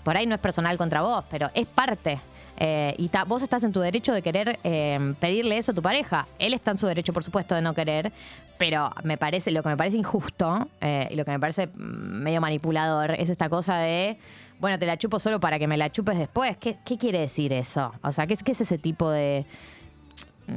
Por 0.04 0.16
ahí 0.16 0.26
no 0.26 0.36
es 0.36 0.42
personal 0.42 0.78
contra 0.78 1.02
vos, 1.02 1.24
pero 1.30 1.50
es 1.54 1.66
parte. 1.66 2.22
Eh, 2.60 2.94
y 2.98 3.08
ta- 3.08 3.24
vos 3.24 3.42
estás 3.42 3.64
en 3.64 3.72
tu 3.72 3.80
derecho 3.80 4.14
de 4.14 4.22
querer 4.22 4.60
eh, 4.66 5.14
pedirle 5.20 5.58
eso 5.58 5.72
a 5.72 5.76
tu 5.76 5.82
pareja. 5.82 6.28
Él 6.40 6.54
está 6.54 6.72
en 6.72 6.78
su 6.78 6.88
derecho, 6.88 7.14
por 7.14 7.24
supuesto, 7.24 7.56
de 7.56 7.62
no 7.62 7.74
querer, 7.74 8.12
pero 8.58 8.92
me 9.04 9.18
parece, 9.18 9.52
lo 9.52 9.64
que 9.64 9.70
me 9.70 9.78
parece 9.78 9.98
injusto 9.98 10.68
eh, 10.82 11.08
y 11.10 11.16
lo 11.16 11.24
que 11.24 11.32
me 11.32 11.40
parece 11.40 11.68
mm, 11.68 11.72
medio 11.78 12.42
manipulador 12.42 13.12
es 13.12 13.30
esta 13.30 13.48
cosa 13.50 13.78
de, 13.78 14.18
bueno, 14.60 14.78
te 14.78 14.86
la 14.86 14.98
chupo 14.98 15.20
solo 15.20 15.40
para 15.40 15.58
que 15.58 15.68
me 15.68 15.78
la 15.78 15.90
chupes 15.90 16.18
después. 16.18 16.58
¿Qué, 16.58 16.76
qué 16.84 16.98
quiere 16.98 17.20
decir 17.20 17.54
eso? 17.54 17.94
O 18.04 18.12
sea, 18.12 18.28
¿qué 18.28 18.36
qué 18.36 18.52
es 18.52 18.60
ese 18.62 18.78
tipo 18.78 19.10
de, 19.10 19.46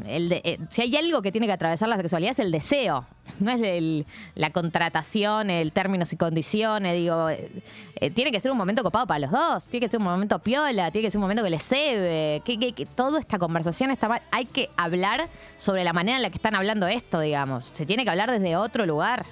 el 0.07 0.29
de- 0.29 0.41
eh, 0.45 0.59
si 0.71 0.83
hay 0.83 0.97
algo 0.97 1.23
que 1.23 1.31
tiene 1.33 1.47
que 1.47 1.53
atravesar 1.53 1.89
la 1.89 1.97
sexualidad 1.97 2.33
es 2.33 2.39
el 2.39 2.51
deseo, 2.51 3.07
no 3.41 3.51
es 3.53 4.05
la 4.35 4.51
contratación, 4.51 5.51
el 5.51 5.73
términos 5.73 6.13
y 6.13 6.17
condiciones, 6.17 6.95
digo, 6.95 7.29
eh, 7.29 7.51
eh, 7.97 8.11
tiene 8.11 8.31
que 8.33 8.41
ser 8.41 8.51
un 8.53 8.59
momento 8.59 8.83
copado 8.83 9.07
para 9.07 9.21
los 9.21 9.31
dos, 9.31 9.67
tiene 9.67 9.87
que 9.87 9.91
ser 9.91 9.99
un 10.01 10.05
momento 10.07 10.39
piola, 10.39 10.91
tiene 10.91 11.07
que 11.07 11.11
ser 11.11 11.19
un 11.19 11.23
momento 11.23 11.43
que 11.45 11.51
le 11.51 11.59
cebe, 11.59 12.43
que, 12.45 12.73
que 12.75 12.87
toda 12.87 13.21
esta 13.21 13.39
conversación 13.39 13.91
está 13.91 14.09
mal, 14.09 14.23
hay 14.31 14.47
que 14.47 14.71
hablar 14.77 15.29
sobre 15.57 15.85
la 15.85 15.93
manera 15.93 16.17
en 16.17 16.23
la 16.23 16.31
que 16.31 16.37
están 16.37 16.55
hablando 16.55 16.87
esto, 16.87 17.21
digamos, 17.21 17.65
se 17.75 17.87
tiene 17.87 18.05
que 18.05 18.11
hablar 18.11 18.31
desde 18.31 18.57
otro 18.57 18.87
lugar. 18.87 19.25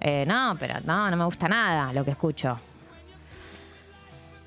Eh, 0.00 0.24
no, 0.28 0.56
pero 0.60 0.74
no, 0.84 1.10
no 1.10 1.16
me 1.16 1.24
gusta 1.24 1.48
nada 1.48 1.92
lo 1.92 2.04
que 2.04 2.12
escucho. 2.12 2.58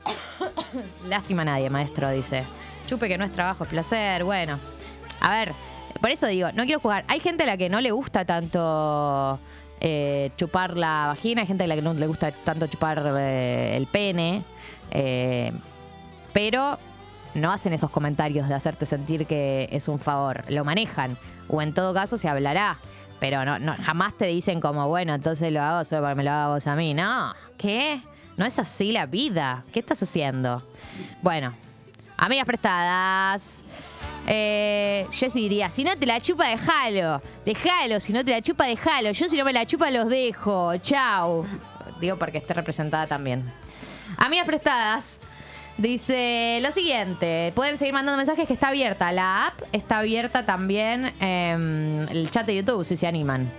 Lástima 1.07 1.41
a 1.43 1.45
nadie, 1.45 1.69
maestro, 1.69 2.09
dice. 2.11 2.45
Chupe 2.87 3.07
que 3.07 3.17
no 3.17 3.25
es 3.25 3.31
trabajo, 3.31 3.63
es 3.65 3.69
placer. 3.69 4.23
Bueno, 4.23 4.57
a 5.21 5.31
ver, 5.31 5.53
por 6.01 6.09
eso 6.09 6.27
digo, 6.27 6.49
no 6.53 6.65
quiero 6.65 6.79
jugar. 6.79 7.05
Hay 7.07 7.19
gente 7.19 7.43
a 7.43 7.45
la 7.45 7.57
que 7.57 7.69
no 7.69 7.79
le 7.79 7.91
gusta 7.91 8.25
tanto 8.25 9.39
eh, 9.79 10.31
chupar 10.35 10.77
la 10.77 11.05
vagina, 11.07 11.41
hay 11.41 11.47
gente 11.47 11.63
a 11.63 11.67
la 11.67 11.75
que 11.75 11.81
no 11.81 11.93
le 11.93 12.07
gusta 12.07 12.31
tanto 12.31 12.67
chupar 12.67 13.03
eh, 13.17 13.77
el 13.77 13.87
pene. 13.87 14.43
eh, 14.91 15.51
pero 16.33 16.77
no 17.33 17.51
hacen 17.51 17.73
esos 17.73 17.89
comentarios 17.89 18.47
de 18.47 18.55
hacerte 18.55 18.85
sentir 18.85 19.25
que 19.25 19.69
es 19.71 19.87
un 19.87 19.99
favor. 19.99 20.43
Lo 20.49 20.65
manejan. 20.65 21.17
O 21.47 21.61
en 21.61 21.73
todo 21.73 21.93
caso 21.93 22.17
se 22.17 22.27
hablará. 22.27 22.77
Pero 23.19 23.45
no, 23.45 23.59
no, 23.59 23.75
jamás 23.83 24.17
te 24.17 24.25
dicen 24.25 24.59
como, 24.59 24.87
bueno, 24.87 25.13
entonces 25.13 25.53
lo 25.53 25.61
hago 25.61 25.85
solo 25.85 26.15
me 26.15 26.23
lo 26.23 26.31
hagas 26.31 26.47
vos 26.47 26.67
a 26.67 26.75
mí. 26.75 26.93
No, 26.93 27.33
¿qué? 27.57 28.01
No 28.35 28.45
es 28.45 28.57
así 28.57 28.91
la 28.91 29.05
vida. 29.05 29.63
¿Qué 29.71 29.79
estás 29.79 30.01
haciendo? 30.01 30.63
Bueno, 31.21 31.53
amigas 32.17 32.45
prestadas. 32.45 33.63
Eh, 34.27 35.07
Jessy 35.11 35.41
diría, 35.41 35.69
si 35.69 35.83
no 35.83 35.95
te 35.95 36.05
la 36.05 36.19
chupa, 36.19 36.47
dejalo. 36.47 37.21
Dejalo, 37.45 37.99
si 37.99 38.13
no 38.13 38.23
te 38.23 38.31
la 38.31 38.41
chupa, 38.41 38.65
dejalo. 38.65 39.11
Yo 39.11 39.27
si 39.27 39.37
no 39.37 39.45
me 39.45 39.53
la 39.53 39.65
chupa, 39.65 39.89
los 39.91 40.07
dejo. 40.07 40.77
Chau. 40.77 41.45
Digo 41.99 42.17
porque 42.17 42.37
esté 42.37 42.53
representada 42.53 43.07
también. 43.07 43.51
Amigas 44.17 44.45
prestadas. 44.45 45.19
Dice 45.77 46.59
lo 46.61 46.69
siguiente, 46.71 47.53
pueden 47.55 47.77
seguir 47.77 47.93
mandando 47.93 48.17
mensajes 48.17 48.45
que 48.45 48.53
está 48.53 48.67
abierta. 48.67 49.11
La 49.11 49.47
app 49.47 49.61
está 49.71 49.99
abierta 49.99 50.45
también 50.45 51.13
em, 51.19 52.07
el 52.09 52.29
chat 52.29 52.45
de 52.45 52.57
YouTube 52.57 52.85
si 52.85 52.97
se 52.97 53.07
animan. 53.07 53.51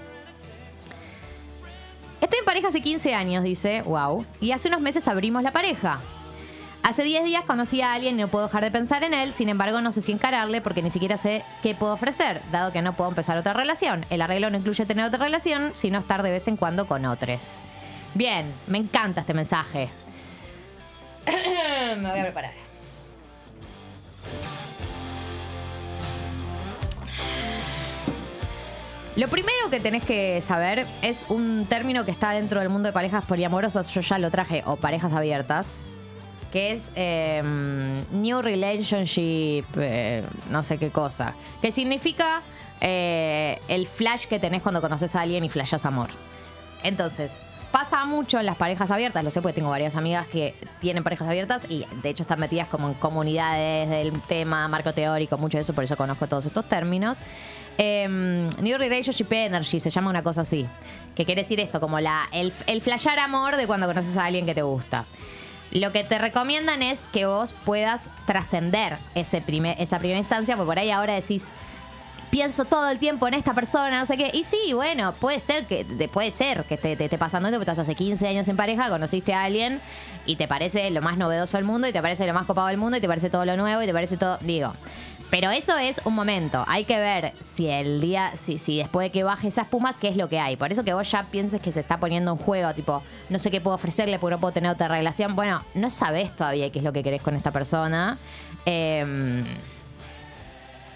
Estoy 2.20 2.38
en 2.38 2.44
pareja 2.44 2.68
hace 2.68 2.80
15 2.80 3.14
años, 3.14 3.42
dice, 3.42 3.82
wow. 3.82 4.24
Y 4.40 4.52
hace 4.52 4.68
unos 4.68 4.80
meses 4.80 5.08
abrimos 5.08 5.42
la 5.42 5.50
pareja. 5.50 6.00
Hace 6.82 7.04
10 7.04 7.24
días 7.24 7.44
conocí 7.44 7.80
a 7.80 7.92
alguien 7.92 8.18
y 8.18 8.22
no 8.22 8.28
puedo 8.28 8.46
dejar 8.46 8.64
de 8.64 8.72
pensar 8.72 9.04
en 9.04 9.14
él, 9.14 9.34
sin 9.34 9.48
embargo 9.48 9.80
no 9.80 9.92
sé 9.92 10.02
si 10.02 10.10
encararle 10.10 10.60
porque 10.60 10.82
ni 10.82 10.90
siquiera 10.90 11.16
sé 11.16 11.44
qué 11.62 11.76
puedo 11.76 11.92
ofrecer, 11.92 12.42
dado 12.50 12.72
que 12.72 12.82
no 12.82 12.94
puedo 12.94 13.08
empezar 13.08 13.38
otra 13.38 13.52
relación. 13.52 14.04
El 14.10 14.20
arreglo 14.20 14.50
no 14.50 14.58
incluye 14.58 14.84
tener 14.84 15.04
otra 15.04 15.24
relación, 15.24 15.70
sino 15.74 16.00
estar 16.00 16.24
de 16.24 16.32
vez 16.32 16.48
en 16.48 16.56
cuando 16.56 16.88
con 16.88 17.04
otros. 17.04 17.56
Bien, 18.14 18.52
me 18.66 18.78
encanta 18.78 19.20
este 19.20 19.32
mensaje. 19.32 19.88
me 21.98 22.10
voy 22.10 22.18
a 22.18 22.22
preparar. 22.24 22.52
Lo 29.14 29.28
primero 29.28 29.70
que 29.70 29.78
tenés 29.78 30.04
que 30.04 30.40
saber 30.40 30.86
es 31.02 31.26
un 31.28 31.66
término 31.68 32.04
que 32.04 32.10
está 32.10 32.32
dentro 32.32 32.58
del 32.58 32.70
mundo 32.70 32.88
de 32.88 32.92
parejas 32.92 33.24
poliamorosas, 33.24 33.88
yo 33.90 34.00
ya 34.00 34.18
lo 34.18 34.30
traje, 34.30 34.64
o 34.66 34.76
parejas 34.76 35.12
abiertas, 35.12 35.82
que 36.52 36.72
es 36.72 36.92
eh, 36.94 37.42
New 38.12 38.42
Relationship, 38.42 39.64
eh, 39.76 40.22
no 40.50 40.62
sé 40.62 40.76
qué 40.78 40.90
cosa, 40.90 41.34
que 41.62 41.72
significa 41.72 42.42
eh, 42.80 43.58
el 43.68 43.86
flash 43.86 44.26
que 44.26 44.38
tenés 44.38 44.62
cuando 44.62 44.80
conoces 44.80 45.16
a 45.16 45.22
alguien 45.22 45.42
y 45.44 45.48
flashas 45.48 45.86
amor. 45.86 46.10
Entonces, 46.82 47.48
pasa 47.70 48.04
mucho 48.04 48.38
en 48.38 48.44
las 48.44 48.56
parejas 48.56 48.90
abiertas, 48.90 49.24
lo 49.24 49.30
sé 49.30 49.40
porque 49.40 49.54
tengo 49.54 49.70
varias 49.70 49.96
amigas 49.96 50.26
que 50.26 50.54
tienen 50.78 51.02
parejas 51.02 51.26
abiertas 51.26 51.64
y 51.70 51.86
de 52.02 52.10
hecho 52.10 52.22
están 52.22 52.38
metidas 52.38 52.68
como 52.68 52.88
en 52.88 52.94
comunidades 52.94 53.88
del 53.88 54.12
tema, 54.22 54.68
marco 54.68 54.92
teórico, 54.92 55.38
mucho 55.38 55.56
de 55.56 55.62
eso, 55.62 55.72
por 55.72 55.84
eso 55.84 55.96
conozco 55.96 56.26
todos 56.26 56.44
estos 56.44 56.68
términos. 56.68 57.22
Eh, 57.78 58.06
New 58.60 58.76
Relationship 58.76 59.28
Energy 59.30 59.80
se 59.80 59.88
llama 59.88 60.10
una 60.10 60.22
cosa 60.22 60.42
así, 60.42 60.68
que 61.14 61.24
quiere 61.24 61.42
decir 61.42 61.60
esto, 61.60 61.80
como 61.80 61.98
la, 61.98 62.28
el, 62.30 62.52
el 62.66 62.82
flashar 62.82 63.18
amor 63.18 63.56
de 63.56 63.66
cuando 63.66 63.86
conoces 63.86 64.18
a 64.18 64.26
alguien 64.26 64.44
que 64.44 64.54
te 64.54 64.62
gusta. 64.62 65.06
Lo 65.72 65.90
que 65.90 66.04
te 66.04 66.18
recomiendan 66.18 66.82
es 66.82 67.08
que 67.08 67.24
vos 67.24 67.54
puedas 67.64 68.10
trascender 68.26 68.98
ese 69.14 69.40
primer, 69.40 69.80
esa 69.80 69.98
primera 69.98 70.20
instancia, 70.20 70.54
porque 70.54 70.68
por 70.68 70.78
ahí 70.78 70.90
ahora 70.90 71.14
decís, 71.14 71.54
pienso 72.30 72.66
todo 72.66 72.90
el 72.90 72.98
tiempo 72.98 73.26
en 73.26 73.32
esta 73.32 73.54
persona, 73.54 73.98
no 73.98 74.04
sé 74.04 74.18
qué. 74.18 74.30
Y 74.34 74.44
sí, 74.44 74.74
bueno, 74.74 75.14
puede 75.14 75.40
ser 75.40 75.66
que 75.66 75.84
puede 76.12 76.30
ser 76.30 76.64
que 76.64 76.76
te, 76.76 76.94
te 76.94 77.04
esté 77.04 77.16
pasando 77.16 77.48
esto, 77.48 77.58
porque 77.58 77.70
estás 77.70 77.88
hace 77.88 77.94
15 77.94 78.28
años 78.28 78.48
en 78.48 78.56
pareja, 78.56 78.90
conociste 78.90 79.32
a 79.32 79.44
alguien 79.44 79.80
y 80.26 80.36
te 80.36 80.46
parece 80.46 80.90
lo 80.90 81.00
más 81.00 81.16
novedoso 81.16 81.56
del 81.56 81.64
mundo 81.64 81.88
y 81.88 81.92
te 81.92 82.02
parece 82.02 82.26
lo 82.26 82.34
más 82.34 82.44
copado 82.44 82.68
del 82.68 82.76
mundo 82.76 82.98
y 82.98 83.00
te 83.00 83.08
parece 83.08 83.30
todo 83.30 83.46
lo 83.46 83.56
nuevo 83.56 83.82
y 83.82 83.86
te 83.86 83.94
parece 83.94 84.18
todo, 84.18 84.38
digo. 84.42 84.74
Pero 85.32 85.50
eso 85.50 85.78
es 85.78 85.98
un 86.04 86.14
momento. 86.14 86.62
Hay 86.68 86.84
que 86.84 86.98
ver 86.98 87.32
si 87.40 87.66
el 87.66 88.02
día, 88.02 88.36
si, 88.36 88.58
si 88.58 88.76
después 88.76 89.06
de 89.06 89.10
que 89.10 89.24
baje 89.24 89.48
esa 89.48 89.62
espuma, 89.62 89.98
qué 89.98 90.08
es 90.08 90.16
lo 90.18 90.28
que 90.28 90.38
hay. 90.38 90.56
Por 90.56 90.70
eso 90.70 90.84
que 90.84 90.92
vos 90.92 91.10
ya 91.10 91.26
pienses 91.26 91.58
que 91.58 91.72
se 91.72 91.80
está 91.80 91.98
poniendo 91.98 92.32
en 92.32 92.36
juego, 92.36 92.74
tipo, 92.74 93.02
no 93.30 93.38
sé 93.38 93.50
qué 93.50 93.62
puedo 93.62 93.74
ofrecerle 93.74 94.18
porque 94.18 94.34
no 94.34 94.40
puedo 94.42 94.52
tener 94.52 94.70
otra 94.70 94.88
relación. 94.88 95.34
Bueno, 95.34 95.64
no 95.72 95.88
sabés 95.88 96.36
todavía 96.36 96.70
qué 96.70 96.80
es 96.80 96.84
lo 96.84 96.92
que 96.92 97.02
querés 97.02 97.22
con 97.22 97.34
esta 97.34 97.50
persona. 97.50 98.18
Eh, 98.66 99.42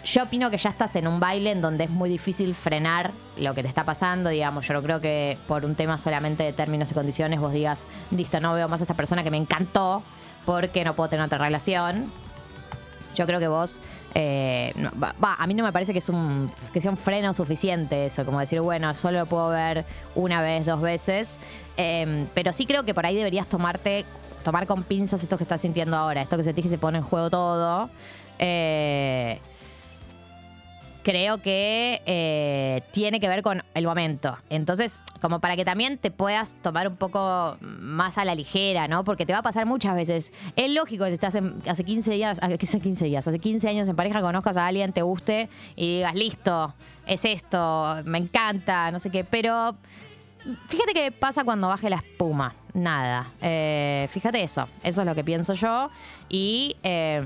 yo 0.05 0.25
opino 0.25 0.51
que 0.51 0.59
ya 0.59 0.69
estás 0.69 0.95
en 0.97 1.09
un 1.09 1.19
baile 1.19 1.53
en 1.53 1.63
donde 1.63 1.85
es 1.85 1.91
muy 1.91 2.11
difícil 2.11 2.55
frenar 2.55 3.13
lo 3.39 3.55
que 3.55 3.63
te 3.63 3.69
está 3.69 3.85
pasando, 3.85 4.29
digamos. 4.29 4.69
Yo 4.69 4.75
no 4.75 4.83
creo 4.83 5.01
que 5.01 5.39
por 5.49 5.65
un 5.65 5.75
tema 5.75 5.97
solamente 5.97 6.43
de 6.43 6.53
términos 6.53 6.91
y 6.91 6.95
condiciones 6.95 7.41
vos 7.41 7.55
digas, 7.55 7.87
listo, 8.11 8.39
no 8.39 8.53
veo 8.53 8.69
más 8.69 8.83
a 8.83 8.85
esta 8.85 8.93
persona 8.93 9.25
que 9.25 9.31
me 9.31 9.39
encantó 9.39 10.03
porque 10.45 10.85
no 10.85 10.95
puedo 10.95 11.09
tener 11.09 11.25
otra 11.25 11.39
relación. 11.39 12.13
Yo 13.17 13.27
creo 13.27 13.41
que 13.41 13.49
vos, 13.49 13.81
eh, 14.19 14.73
a 15.21 15.47
mí 15.47 15.53
no 15.53 15.63
me 15.63 15.73
parece 15.75 15.93
que, 15.93 15.99
es 15.99 16.09
un, 16.09 16.51
que 16.73 16.81
sea 16.81 16.91
un 16.91 16.97
freno 16.97 17.35
suficiente 17.35 18.07
eso, 18.07 18.25
como 18.25 18.41
decir, 18.41 18.63
bueno, 18.63 18.95
solo 18.95 19.19
lo 19.19 19.27
puedo 19.27 19.51
ver 19.51 19.85
una 20.15 20.41
vez, 20.41 20.65
dos 20.65 20.81
veces. 20.81 21.37
Eh, 21.77 22.27
pero 22.33 22.55
sí 22.55 22.65
creo 22.65 22.83
que 22.85 22.95
por 22.95 23.05
ahí 23.05 23.15
deberías 23.15 23.47
tomarte, 23.47 24.07
tomar 24.43 24.67
con 24.67 24.85
pinzas 24.85 25.23
esto 25.23 25.37
que 25.37 25.45
estás 25.45 25.61
sintiendo 25.61 25.99
ahora, 25.99 26.23
esto 26.23 26.39
que 26.39 26.45
sentís 26.45 26.63
que 26.63 26.71
se 26.71 26.79
pone 26.79 26.97
en 26.97 27.05
juego 27.05 27.29
todo. 27.29 27.91
Eh, 28.39 29.39
creo 31.07 31.41
que 31.41 32.03
eh, 32.05 32.83
tiene 32.91 33.21
que 33.21 33.29
ver 33.29 33.43
con 33.43 33.63
el 33.75 33.87
momento. 33.87 34.37
Entonces, 34.51 35.05
como 35.21 35.39
para 35.39 35.55
que 35.55 35.65
también 35.65 35.99
te 35.99 36.11
puedas 36.11 36.57
tomar 36.63 36.89
un 36.89 36.97
poco 36.97 37.59
más 37.61 38.19
a 38.19 38.25
la 38.25 38.35
ligera, 38.35 38.89
¿no? 38.89 39.05
Porque 39.05 39.25
te 39.25 39.33
va 39.33 39.39
a 39.39 39.43
pasar 39.43 39.67
muchas 39.67 39.95
veces. 39.95 40.33
Es 40.57 40.69
lógico 40.73 41.05
que 41.05 41.13
estás 41.13 41.37
en- 41.37 41.63
hace 41.69 41.85
15 41.85 42.11
días, 42.11 42.41
hace 42.43 42.59
15 42.59 43.05
días, 43.05 43.29
hace 43.29 43.39
15 43.39 43.69
años 43.69 43.89
en 43.89 43.95
pareja, 43.95 44.21
conozcas 44.21 44.57
a 44.57 44.67
alguien, 44.67 44.93
te 44.93 45.03
guste 45.03 45.49
y 45.77 45.99
digas, 45.99 46.17
listo, 46.17 46.75
es 47.07 47.25
esto, 47.25 47.99
me 48.05 48.19
encanta, 48.19 48.91
no 48.91 48.99
sé 48.99 49.11
qué, 49.11 49.23
pero 49.23 49.77
Fíjate 50.69 50.93
qué 50.95 51.11
pasa 51.11 51.43
cuando 51.43 51.67
baje 51.67 51.91
la 51.91 51.97
espuma. 51.97 52.55
Nada. 52.73 53.33
Eh, 53.43 54.07
fíjate 54.13 54.41
eso. 54.45 54.69
Eso 54.85 55.01
es 55.03 55.07
lo 55.07 55.13
que 55.17 55.25
pienso 55.25 55.55
yo. 55.55 55.91
Y 56.29 56.77
eh, 56.85 57.21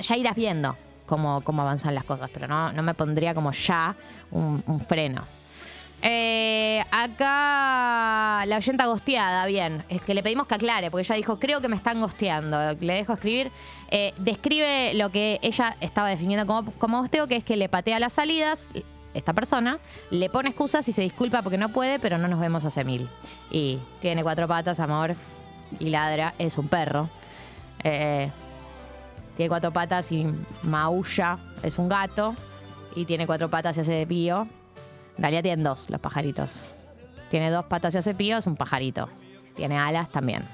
ya 0.00 0.16
irás 0.18 0.34
viendo 0.34 0.76
cómo, 1.06 1.42
cómo 1.42 1.62
avanzan 1.62 1.94
las 1.94 2.04
cosas. 2.04 2.30
Pero 2.32 2.48
no, 2.48 2.72
no 2.72 2.82
me 2.82 2.94
pondría 2.94 3.34
como 3.34 3.52
ya 3.52 3.96
un, 4.30 4.62
freno. 4.88 5.24
Eh, 6.02 6.84
acá 6.90 8.44
la 8.46 8.56
oyenta 8.56 8.86
gosteada, 8.86 9.46
bien. 9.46 9.84
Es 9.88 10.02
que 10.02 10.14
le 10.14 10.22
pedimos 10.22 10.46
que 10.46 10.54
aclare, 10.54 10.90
porque 10.90 11.02
ella 11.02 11.16
dijo, 11.16 11.38
creo 11.38 11.60
que 11.60 11.68
me 11.68 11.76
están 11.76 12.00
gosteando. 12.00 12.74
Le 12.80 12.94
dejo 12.94 13.14
escribir. 13.14 13.50
Eh, 13.90 14.12
describe 14.18 14.94
lo 14.94 15.10
que 15.10 15.38
ella 15.42 15.76
estaba 15.80 16.08
definiendo 16.08 16.46
como, 16.46 16.72
como 16.72 17.00
gosteo, 17.00 17.26
que 17.26 17.36
es 17.36 17.44
que 17.44 17.56
le 17.56 17.68
patea 17.68 17.98
las 17.98 18.14
salidas, 18.14 18.72
esta 19.14 19.32
persona, 19.32 19.78
le 20.10 20.28
pone 20.28 20.50
excusas 20.50 20.86
y 20.88 20.92
se 20.92 21.02
disculpa 21.02 21.42
porque 21.42 21.56
no 21.56 21.70
puede, 21.70 21.98
pero 21.98 22.18
no 22.18 22.28
nos 22.28 22.40
vemos 22.40 22.64
hace 22.64 22.84
mil. 22.84 23.08
Y 23.50 23.78
tiene 24.00 24.22
cuatro 24.22 24.46
patas, 24.48 24.80
amor, 24.80 25.14
y 25.78 25.88
ladra, 25.88 26.34
es 26.38 26.58
un 26.58 26.68
perro. 26.68 27.08
Eh, 27.82 28.30
tiene 29.36 29.48
cuatro 29.48 29.72
patas 29.72 30.10
y 30.12 30.26
maulla, 30.62 31.38
es 31.62 31.78
un 31.78 31.88
gato. 31.88 32.34
Y 32.96 33.04
tiene 33.06 33.26
cuatro 33.26 33.50
patas 33.50 33.76
y 33.76 33.80
hace 33.80 34.06
pío. 34.06 34.42
En 35.16 35.22
realidad 35.22 35.42
tienen 35.42 35.64
dos 35.64 35.90
los 35.90 36.00
pajaritos. 36.00 36.68
Tiene 37.30 37.50
dos 37.50 37.64
patas 37.64 37.94
y 37.94 37.98
hace 37.98 38.14
pío, 38.14 38.38
es 38.38 38.46
un 38.46 38.54
pajarito. 38.56 39.08
Tiene 39.56 39.76
alas 39.78 40.08
también. 40.10 40.46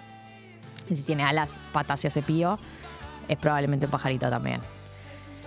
Y 0.88 0.96
si 0.96 1.02
tiene 1.02 1.22
alas, 1.22 1.60
patas 1.72 2.02
y 2.04 2.08
hace 2.08 2.22
pío, 2.22 2.58
es 3.28 3.36
probablemente 3.36 3.86
un 3.86 3.92
pajarito 3.92 4.30
también. 4.30 4.60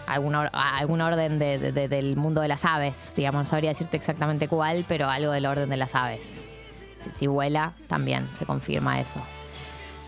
Algún, 0.05 0.35
algún 0.35 1.01
orden 1.01 1.39
de- 1.39 1.57
de- 1.57 1.71
de- 1.71 1.87
del 1.87 2.15
mundo 2.17 2.41
de 2.41 2.47
las 2.49 2.65
aves, 2.65 3.13
digamos, 3.15 3.39
no 3.39 3.45
sabría 3.45 3.69
decirte 3.71 3.97
exactamente 3.97 4.47
cuál, 4.47 4.85
pero 4.87 5.09
algo 5.09 5.31
del 5.31 5.45
orden 5.45 5.69
de 5.69 5.77
las 5.77 5.95
aves. 5.95 6.41
Si, 6.99 7.09
si 7.15 7.27
vuela, 7.27 7.73
también 7.87 8.29
se 8.33 8.45
confirma 8.45 8.99
eso. 8.99 9.19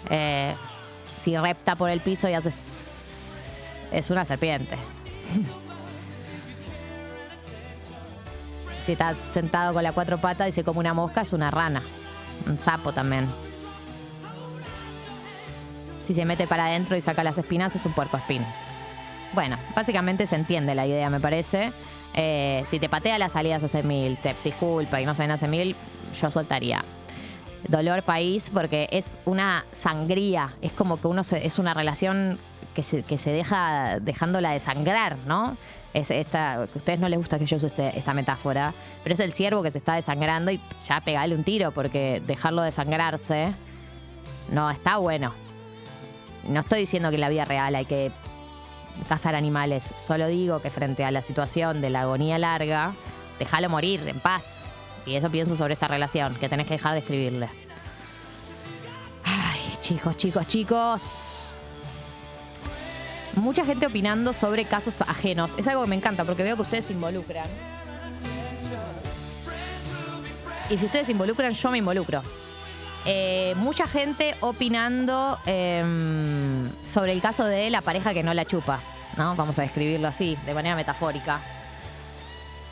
Eh, 0.09 0.53
si 1.19 1.35
repta 1.37 1.75
por 1.75 1.89
el 1.89 2.01
piso 2.01 2.29
y 2.29 2.33
hace... 2.33 2.51
es 3.97 4.09
una 4.09 4.25
serpiente. 4.25 4.77
si 8.85 8.91
está 8.91 9.15
sentado 9.31 9.73
con 9.73 9.81
las 9.83 9.93
cuatro 9.93 10.19
patas 10.19 10.49
y 10.49 10.51
se 10.51 10.63
come 10.63 10.79
una 10.79 10.93
mosca, 10.93 11.21
es 11.21 11.33
una 11.33 11.49
rana. 11.49 11.81
Un 12.47 12.59
sapo 12.59 12.93
también. 12.93 13.27
Si 16.03 16.13
se 16.13 16.23
mete 16.23 16.45
para 16.45 16.65
adentro 16.65 16.95
y 16.95 17.01
saca 17.01 17.23
las 17.23 17.37
espinas, 17.39 17.75
es 17.75 17.83
un 17.85 17.93
puerco 17.93 18.17
espín. 18.17 18.45
Bueno, 19.33 19.57
básicamente 19.75 20.27
se 20.27 20.35
entiende 20.35 20.75
la 20.75 20.85
idea, 20.85 21.09
me 21.09 21.19
parece. 21.19 21.73
Eh, 22.13 22.63
si 22.67 22.79
te 22.79 22.87
patea 22.87 23.17
las 23.17 23.31
salidas 23.31 23.63
hace 23.63 23.81
mil, 23.81 24.17
te 24.19 24.35
disculpa 24.43 25.01
y 25.01 25.05
no 25.05 25.15
saben 25.15 25.31
hace 25.31 25.47
mil, 25.47 25.75
yo 26.21 26.29
soltaría. 26.31 26.83
dolor 27.67 28.03
país 28.03 28.51
porque 28.53 28.87
es 28.91 29.17
una 29.25 29.65
sangría. 29.73 30.53
Es 30.61 30.71
como 30.73 31.01
que 31.01 31.07
uno 31.07 31.23
se- 31.23 31.43
es 31.47 31.57
una 31.57 31.73
relación 31.73 32.37
que 32.75 32.83
se, 32.83 33.01
que 33.03 33.17
se 33.17 33.31
deja 33.31 33.99
dejándola 33.99 34.51
de 34.51 34.59
sangrar, 34.59 35.17
¿no? 35.25 35.57
Es 35.93 36.11
esta, 36.11 36.55
a 36.55 36.63
ustedes 36.75 36.99
no 36.99 37.07
les 37.07 37.17
gusta 37.17 37.39
que 37.39 37.45
yo 37.45 37.55
use 37.57 37.67
este- 37.67 37.97
esta 37.97 38.13
metáfora, 38.13 38.73
pero 39.01 39.13
es 39.13 39.19
el 39.21 39.31
ciervo 39.31 39.63
que 39.63 39.71
se 39.71 39.77
está 39.77 39.95
desangrando 39.95 40.51
y 40.51 40.59
ya 40.85 40.99
pegale 41.01 41.33
un 41.33 41.43
tiro 41.45 41.71
porque 41.71 42.21
dejarlo 42.27 42.61
desangrarse 42.61 43.55
no 44.51 44.69
está 44.69 44.97
bueno. 44.97 45.33
No 46.47 46.59
estoy 46.59 46.81
diciendo 46.81 47.09
que 47.09 47.15
en 47.15 47.21
la 47.21 47.29
vida 47.29 47.45
real 47.45 47.73
hay 47.73 47.85
que 47.85 48.11
cazar 49.09 49.35
animales, 49.35 49.93
solo 49.97 50.27
digo 50.27 50.61
que 50.61 50.69
frente 50.69 51.03
a 51.05 51.11
la 51.11 51.21
situación 51.21 51.81
de 51.81 51.89
la 51.89 52.01
agonía 52.01 52.37
larga, 52.37 52.93
déjalo 53.39 53.69
morir 53.69 54.07
en 54.07 54.19
paz. 54.19 54.65
Y 55.05 55.15
eso 55.15 55.29
pienso 55.29 55.55
sobre 55.55 55.73
esta 55.73 55.87
relación, 55.87 56.35
que 56.35 56.49
tenés 56.49 56.67
que 56.67 56.73
dejar 56.73 56.93
de 56.93 56.99
escribirle. 56.99 57.49
Ay, 59.23 59.77
chicos, 59.79 60.17
chicos, 60.17 60.47
chicos. 60.47 61.54
Mucha 63.35 63.65
gente 63.65 63.85
opinando 63.85 64.33
sobre 64.33 64.65
casos 64.65 65.01
ajenos. 65.01 65.53
Es 65.57 65.67
algo 65.67 65.83
que 65.83 65.89
me 65.89 65.95
encanta 65.95 66.23
porque 66.23 66.43
veo 66.43 66.55
que 66.55 66.61
ustedes 66.61 66.85
se 66.85 66.93
involucran. 66.93 67.47
Y 70.69 70.77
si 70.77 70.85
ustedes 70.85 71.05
se 71.05 71.11
involucran, 71.11 71.51
yo 71.51 71.71
me 71.71 71.77
involucro. 71.77 72.23
Eh, 73.05 73.53
mucha 73.57 73.87
gente 73.87 74.35
opinando 74.39 75.37
em, 75.45 76.71
sobre 76.83 77.11
el 77.11 77.21
caso 77.21 77.45
de 77.45 77.69
la 77.69 77.81
pareja 77.81 78.13
que 78.13 78.23
no 78.23 78.33
la 78.33 78.45
chupa, 78.45 78.79
¿no? 79.15 79.35
Vamos 79.35 79.59
a 79.59 79.61
describirlo 79.61 80.07
así, 80.07 80.35
de 80.45 80.53
manera 80.55 80.75
metafórica. 80.75 81.39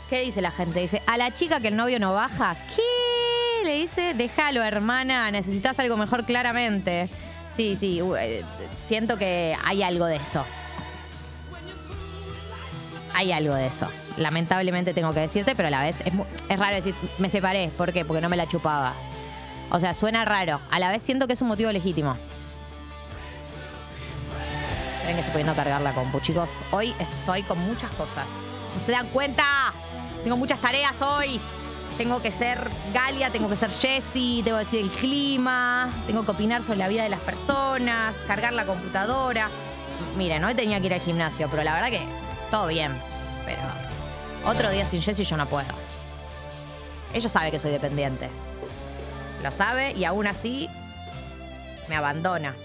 ¿Qué 0.10 0.22
dice 0.22 0.42
la 0.42 0.50
gente? 0.50 0.80
Dice, 0.80 1.04
a 1.06 1.18
la 1.18 1.32
chica 1.32 1.60
que 1.60 1.68
el 1.68 1.76
novio 1.76 2.00
no 2.00 2.14
baja, 2.14 2.56
¿qué? 2.76 3.64
Le 3.64 3.76
dice, 3.76 4.16
déjalo, 4.16 4.64
hermana, 4.64 5.30
necesitas 5.30 5.78
algo 5.78 5.98
mejor 5.98 6.26
claramente. 6.26 7.10
Sí, 7.56 7.76
sí, 7.76 8.02
eh, 8.18 8.44
siento 8.78 9.18
que 9.18 9.56
hay 9.64 9.84
algo 9.84 10.06
de 10.06 10.16
eso. 10.16 10.44
Hay 13.14 13.32
algo 13.32 13.54
de 13.54 13.68
eso. 13.68 13.88
Lamentablemente 14.18 14.94
tengo 14.94 15.14
que 15.14 15.20
decirte, 15.20 15.56
pero 15.56 15.68
a 15.68 15.72
la 15.72 15.82
vez 15.82 16.02
es, 16.02 16.14
es 16.50 16.60
raro 16.60 16.76
decir, 16.76 16.96
me 17.20 17.30
separé. 17.30 17.70
¿Por 17.78 17.94
qué? 17.94 18.06
Porque 18.06 18.22
no 18.22 18.30
me 18.30 18.38
la 18.38 18.48
chupaba. 18.48 18.94
O 19.70 19.80
sea, 19.80 19.94
suena 19.94 20.26
raro. 20.26 20.62
A 20.72 20.80
la 20.80 20.92
vez 20.92 21.04
siento 21.04 21.28
que 21.28 21.34
es 21.34 21.42
un 21.42 21.48
motivo 21.48 21.72
legítimo. 21.72 22.18
Esperen 24.96 25.16
que 25.16 25.20
estoy 25.20 25.32
pudiendo 25.34 25.54
cargar 25.54 25.82
la 25.82 25.94
compu, 25.94 26.20
chicos. 26.22 26.64
Hoy 26.72 26.96
estoy 27.00 27.44
con 27.44 27.60
muchas 27.60 27.92
cosas. 27.92 28.32
¿No 28.74 28.82
se 28.82 28.92
dan 28.92 29.10
cuenta? 29.10 29.44
Tengo 30.24 30.38
muchas 30.38 30.60
tareas 30.60 31.00
hoy. 31.02 31.40
Tengo 31.98 32.22
que 32.22 32.32
ser 32.32 32.70
Galia, 32.92 33.32
tengo 33.32 33.48
que 33.50 33.56
ser 33.56 33.70
Jessie, 33.70 34.42
tengo 34.44 34.58
que 34.58 34.64
decir 34.64 34.82
el 34.82 34.90
clima, 34.90 35.94
tengo 36.08 36.26
que 36.26 36.32
opinar 36.32 36.64
sobre 36.64 36.80
la 36.80 36.88
vida 36.88 37.04
de 37.04 37.10
las 37.10 37.20
personas, 37.20 38.24
cargar 38.26 38.54
la 38.54 38.66
computadora. 38.66 39.50
Miren, 40.18 40.44
hoy 40.44 40.56
tenía 40.56 40.80
que 40.80 40.88
ir 40.88 40.94
al 40.94 41.02
gimnasio, 41.02 41.48
pero 41.50 41.64
la 41.64 41.74
verdad 41.74 41.90
que 41.90 42.02
todo 42.50 42.68
bien. 42.68 42.94
Pero 43.46 43.62
otro 44.46 44.72
día 44.72 44.86
sin 44.86 45.02
Jessie 45.02 45.24
yo 45.24 45.38
no 45.38 45.46
puedo. 45.46 45.68
Ella 47.14 47.30
sabe 47.30 47.52
que 47.52 47.60
soy 47.60 47.72
dependiente. 47.72 48.30
Lo 49.44 49.52
sabe 49.52 49.92
y 49.92 50.06
aún 50.06 50.26
así 50.26 50.68
me 51.88 51.96
abandona. 51.96 52.56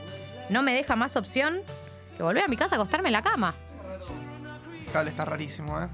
No 0.48 0.62
me 0.62 0.72
deja 0.72 0.96
más 0.96 1.16
opción 1.16 1.60
que 2.16 2.22
volver 2.22 2.44
a 2.44 2.48
mi 2.48 2.56
casa 2.56 2.76
a 2.76 2.78
acostarme 2.78 3.08
en 3.08 3.12
la 3.12 3.22
cama. 3.22 3.54
Cable 4.92 5.10
está 5.10 5.26
rarísimo, 5.26 5.78
¿eh? 5.80 5.88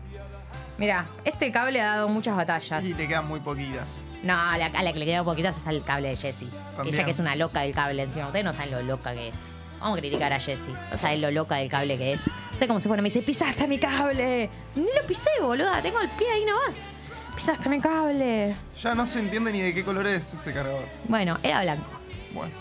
Mira, 0.79 1.07
este 1.25 1.53
cable 1.53 1.81
ha 1.81 1.87
dado 1.87 2.09
muchas 2.09 2.37
batallas. 2.37 2.85
Y 2.85 2.95
le 2.95 3.07
quedan 3.09 3.29
muy 3.29 3.41
poquitas. 3.41 3.87
No, 4.23 4.33
a 4.41 4.57
la, 4.59 4.67
a 4.67 4.83
la 4.83 4.93
que 4.93 4.99
le 4.99 5.05
queda 5.07 5.23
poquitas 5.23 5.57
es 5.57 5.67
al 5.67 5.85
cable 5.85 6.09
de 6.09 6.17
Jessie. 6.17 6.49
Ella 6.85 7.05
que 7.05 7.11
es 7.11 7.19
una 7.19 7.37
loca 7.37 7.61
del 7.61 7.75
cable 7.75 8.03
encima. 8.03 8.27
Ustedes 8.27 8.45
no 8.45 8.55
saben 8.55 8.71
lo 8.73 8.83
loca 8.83 9.13
que 9.13 9.29
es. 9.29 9.37
Vamos 9.81 9.99
a 9.99 10.01
criticar 10.01 10.33
a 10.33 10.41
Jessie. 10.41 10.73
No 10.91 10.99
saben 10.99 11.21
lo 11.21 11.31
loca 11.31 11.57
del 11.57 11.69
cable 11.69 11.99
que 11.99 12.15
es. 12.15 12.27
No 12.27 12.59
sé 12.59 12.67
cómo 12.67 12.81
se 12.81 12.89
pone. 12.89 13.03
Me 13.03 13.07
dice, 13.07 13.21
pisaste 13.23 13.69
mi 13.69 13.79
cable. 13.79 14.49
Ni 14.75 14.83
lo 14.83 15.07
pisé, 15.07 15.29
boluda. 15.43 15.83
Tengo 15.83 16.01
el 16.01 16.09
pie 16.11 16.27
ahí 16.31 16.45
nomás. 16.45 16.89
Pisaste 17.37 17.69
mi 17.69 17.81
cable. 17.81 18.57
Ya 18.83 18.95
no 18.95 19.07
se 19.07 19.19
entiende 19.19 19.53
ni 19.53 19.61
de 19.61 19.75
qué 19.75 19.85
color 19.85 20.07
es 20.07 20.33
ese 20.33 20.53
cargador. 20.53 20.87
Bueno, 21.07 21.39
era 21.43 21.63
blanco. 21.63 21.91
Bueno. 22.33 22.53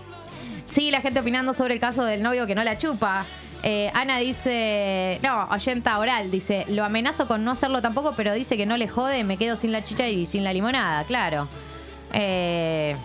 Sí, 0.70 0.92
la 0.92 1.02
gente 1.02 1.20
opinando 1.22 1.54
sobre 1.54 1.76
el 1.76 1.80
caso 1.80 2.04
del 2.04 2.22
novio 2.22 2.46
que 2.46 2.56
no 2.56 2.64
la 2.64 2.78
chupa. 2.78 3.26
Eh, 3.66 3.90
Ana 3.94 4.18
dice, 4.18 5.20
no, 5.24 5.46
oyenta 5.50 5.98
oral, 5.98 6.30
dice, 6.30 6.66
lo 6.68 6.84
amenazo 6.84 7.28
con 7.28 7.46
no 7.46 7.52
hacerlo 7.52 7.82
tampoco, 7.82 8.14
pero 8.16 8.34
dice 8.34 8.58
que 8.58 8.66
no 8.66 8.76
le 8.76 8.90
jode, 8.90 9.24
me 9.24 9.38
quedo 9.38 9.56
sin 9.56 9.72
la 9.72 9.86
chicha 9.86 10.10
y 10.10 10.26
sin 10.26 10.44
la 10.44 10.52
limonada, 10.52 11.06
claro. 11.06 11.48
Eh, 12.12 12.98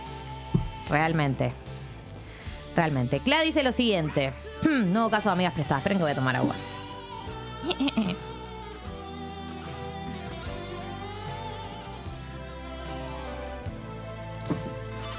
realmente. 0.91 1.53
Realmente. 2.75 3.21
Cla 3.21 3.41
dice 3.43 3.63
lo 3.63 3.73
siguiente. 3.73 4.33
Nuevo 4.63 5.11
caso 5.11 5.29
de 5.29 5.35
amigas 5.35 5.53
prestadas. 5.53 5.81
Esperen 5.81 5.99
que 5.99 6.05
voy 6.05 6.13
a 6.13 6.17
tomar 6.17 6.37
agua. 6.37 6.55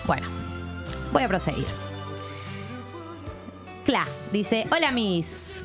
Bueno, 0.05 0.27
voy 1.13 1.21
a 1.21 1.27
proseguir. 1.27 1.67
Cla 3.89 4.05
dice: 4.31 4.67
Hola, 4.71 4.91
Miss. 4.91 5.63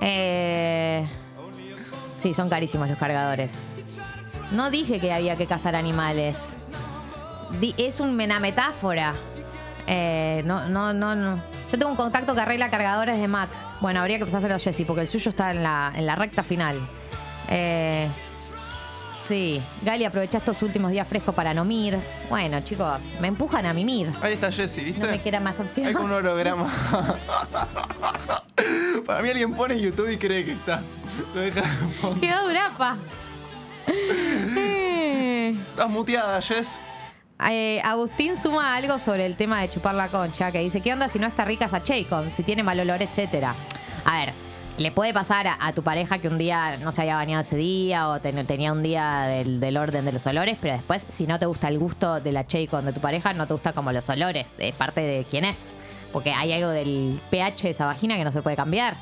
Eh, 0.00 1.06
sí, 2.16 2.32
son 2.32 2.48
carísimos 2.48 2.88
los 2.88 2.96
cargadores. 2.96 3.66
No 4.52 4.70
dije 4.70 4.98
que 4.98 5.12
había 5.12 5.36
que 5.36 5.44
cazar 5.46 5.76
animales. 5.76 6.56
Es 7.76 8.00
un- 8.00 8.18
una 8.18 8.40
metáfora. 8.40 9.12
Eh, 9.86 10.40
no, 10.46 10.70
no, 10.70 10.94
no, 10.94 11.14
no. 11.14 11.36
Yo 11.70 11.78
tengo 11.78 11.90
un 11.90 11.96
contacto 11.96 12.34
que 12.34 12.40
arregla 12.40 12.70
cargadores 12.70 13.18
de 13.20 13.28
Mac. 13.28 13.50
Bueno, 13.82 14.00
habría 14.00 14.16
que 14.18 14.24
pasárselo 14.24 14.54
a 14.54 14.58
Jessy 14.58 14.86
porque 14.86 15.02
el 15.02 15.06
suyo 15.06 15.28
está 15.28 15.50
en 15.50 15.62
la, 15.62 15.92
en 15.94 16.06
la 16.06 16.16
recta 16.16 16.42
final. 16.42 16.80
Eh, 17.50 18.08
sí, 19.26 19.62
Gali 19.82 20.04
aprovecha 20.04 20.38
estos 20.38 20.62
últimos 20.62 20.90
días 20.90 21.06
frescos 21.06 21.34
para 21.34 21.52
no 21.54 21.64
mir. 21.64 21.98
Bueno, 22.28 22.60
chicos, 22.60 23.14
me 23.20 23.28
empujan 23.28 23.66
a 23.66 23.72
mimir. 23.72 24.12
Ahí 24.22 24.34
está 24.34 24.50
Jessy, 24.50 24.82
¿viste? 24.84 25.00
No 25.00 25.06
me 25.12 25.22
queda 25.22 25.40
más 25.40 25.58
opción. 25.58 25.86
Hay 25.86 25.94
un 25.94 26.10
holograma. 26.10 26.72
Para 29.06 29.22
mí 29.22 29.28
alguien 29.28 29.54
pone 29.54 29.78
YouTube 29.80 30.10
y 30.10 30.16
cree 30.16 30.44
que 30.44 30.52
está. 30.52 30.80
Lo 31.34 31.40
deja 31.40 31.60
de. 31.60 32.20
Quedó 32.20 32.46
durapa. 32.48 32.96
Estás 35.70 35.88
muteada, 35.88 36.40
Jess. 36.42 36.78
eh, 37.50 37.80
Agustín 37.84 38.36
suma 38.36 38.74
algo 38.74 38.98
sobre 38.98 39.26
el 39.26 39.36
tema 39.36 39.60
de 39.60 39.70
chupar 39.70 39.94
la 39.94 40.08
concha, 40.08 40.50
que 40.50 40.58
dice, 40.60 40.80
¿qué 40.80 40.92
onda 40.92 41.08
si 41.08 41.18
no 41.18 41.26
está 41.26 41.44
rica 41.44 41.66
esa 41.66 41.82
Chacon? 41.84 42.30
Si 42.32 42.42
tiene 42.42 42.62
mal 42.62 42.80
olor, 42.80 43.00
etcétera. 43.02 43.54
A 44.04 44.18
ver, 44.20 44.32
le 44.78 44.92
puede 44.92 45.14
pasar 45.14 45.46
a, 45.46 45.72
tu 45.72 45.82
pareja 45.82 46.18
que 46.18 46.28
un 46.28 46.36
día 46.36 46.76
no 46.78 46.92
se 46.92 47.02
haya 47.02 47.16
bañado 47.16 47.40
ese 47.40 47.56
día 47.56 48.08
o 48.10 48.20
ten- 48.20 48.46
tenía 48.46 48.72
un 48.72 48.82
día 48.82 49.22
del, 49.22 49.76
orden 49.76 50.04
de 50.04 50.12
los 50.12 50.26
olores, 50.26 50.58
pero 50.60 50.74
después, 50.74 51.06
si 51.08 51.26
no 51.26 51.38
te 51.38 51.46
gusta 51.46 51.68
el 51.68 51.78
gusto 51.78 52.20
de 52.20 52.32
la 52.32 52.46
Chacon 52.46 52.84
de 52.84 52.92
tu 52.92 53.00
pareja, 53.00 53.32
no 53.32 53.46
te 53.46 53.54
gusta 53.54 53.72
como 53.72 53.90
los 53.92 54.08
olores, 54.10 54.46
es 54.58 54.74
parte 54.74 55.00
de 55.00 55.24
quién 55.30 55.44
es. 55.46 55.76
Porque 56.12 56.32
hay 56.32 56.52
algo 56.52 56.68
del 56.70 57.20
pH 57.30 57.62
de 57.64 57.70
esa 57.70 57.86
vagina 57.86 58.16
que 58.16 58.24
no 58.24 58.32
se 58.32 58.42
puede 58.42 58.56
cambiar. 58.56 58.96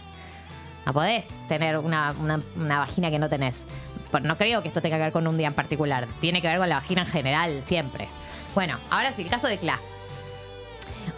No 0.86 0.92
podés 0.92 1.42
tener 1.48 1.78
una 1.78 2.12
vagina 2.58 3.10
que 3.10 3.18
no 3.18 3.28
tenés. 3.28 3.66
Pero 4.12 4.24
no 4.26 4.36
creo 4.36 4.62
que 4.62 4.68
esto 4.68 4.80
tenga 4.80 4.96
que 4.96 5.02
ver 5.04 5.12
con 5.12 5.26
un 5.26 5.36
día 5.36 5.48
en 5.48 5.54
particular. 5.54 6.06
Tiene 6.20 6.40
que 6.40 6.48
ver 6.48 6.58
con 6.58 6.68
la 6.68 6.76
vagina 6.76 7.02
en 7.02 7.08
general, 7.08 7.62
siempre. 7.64 8.08
Bueno, 8.54 8.78
ahora 8.90 9.10
sí, 9.12 9.22
el 9.22 9.28
caso 9.30 9.48
de 9.48 9.58
Cla. 9.58 9.78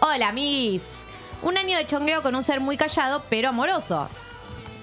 Hola, 0.01 0.31
Miss. 0.31 1.05
Un 1.43 1.57
año 1.57 1.77
de 1.77 1.85
chongueo 1.85 2.21
con 2.23 2.35
un 2.35 2.43
ser 2.43 2.59
muy 2.59 2.75
callado, 2.77 3.23
pero 3.29 3.49
amoroso. 3.49 4.09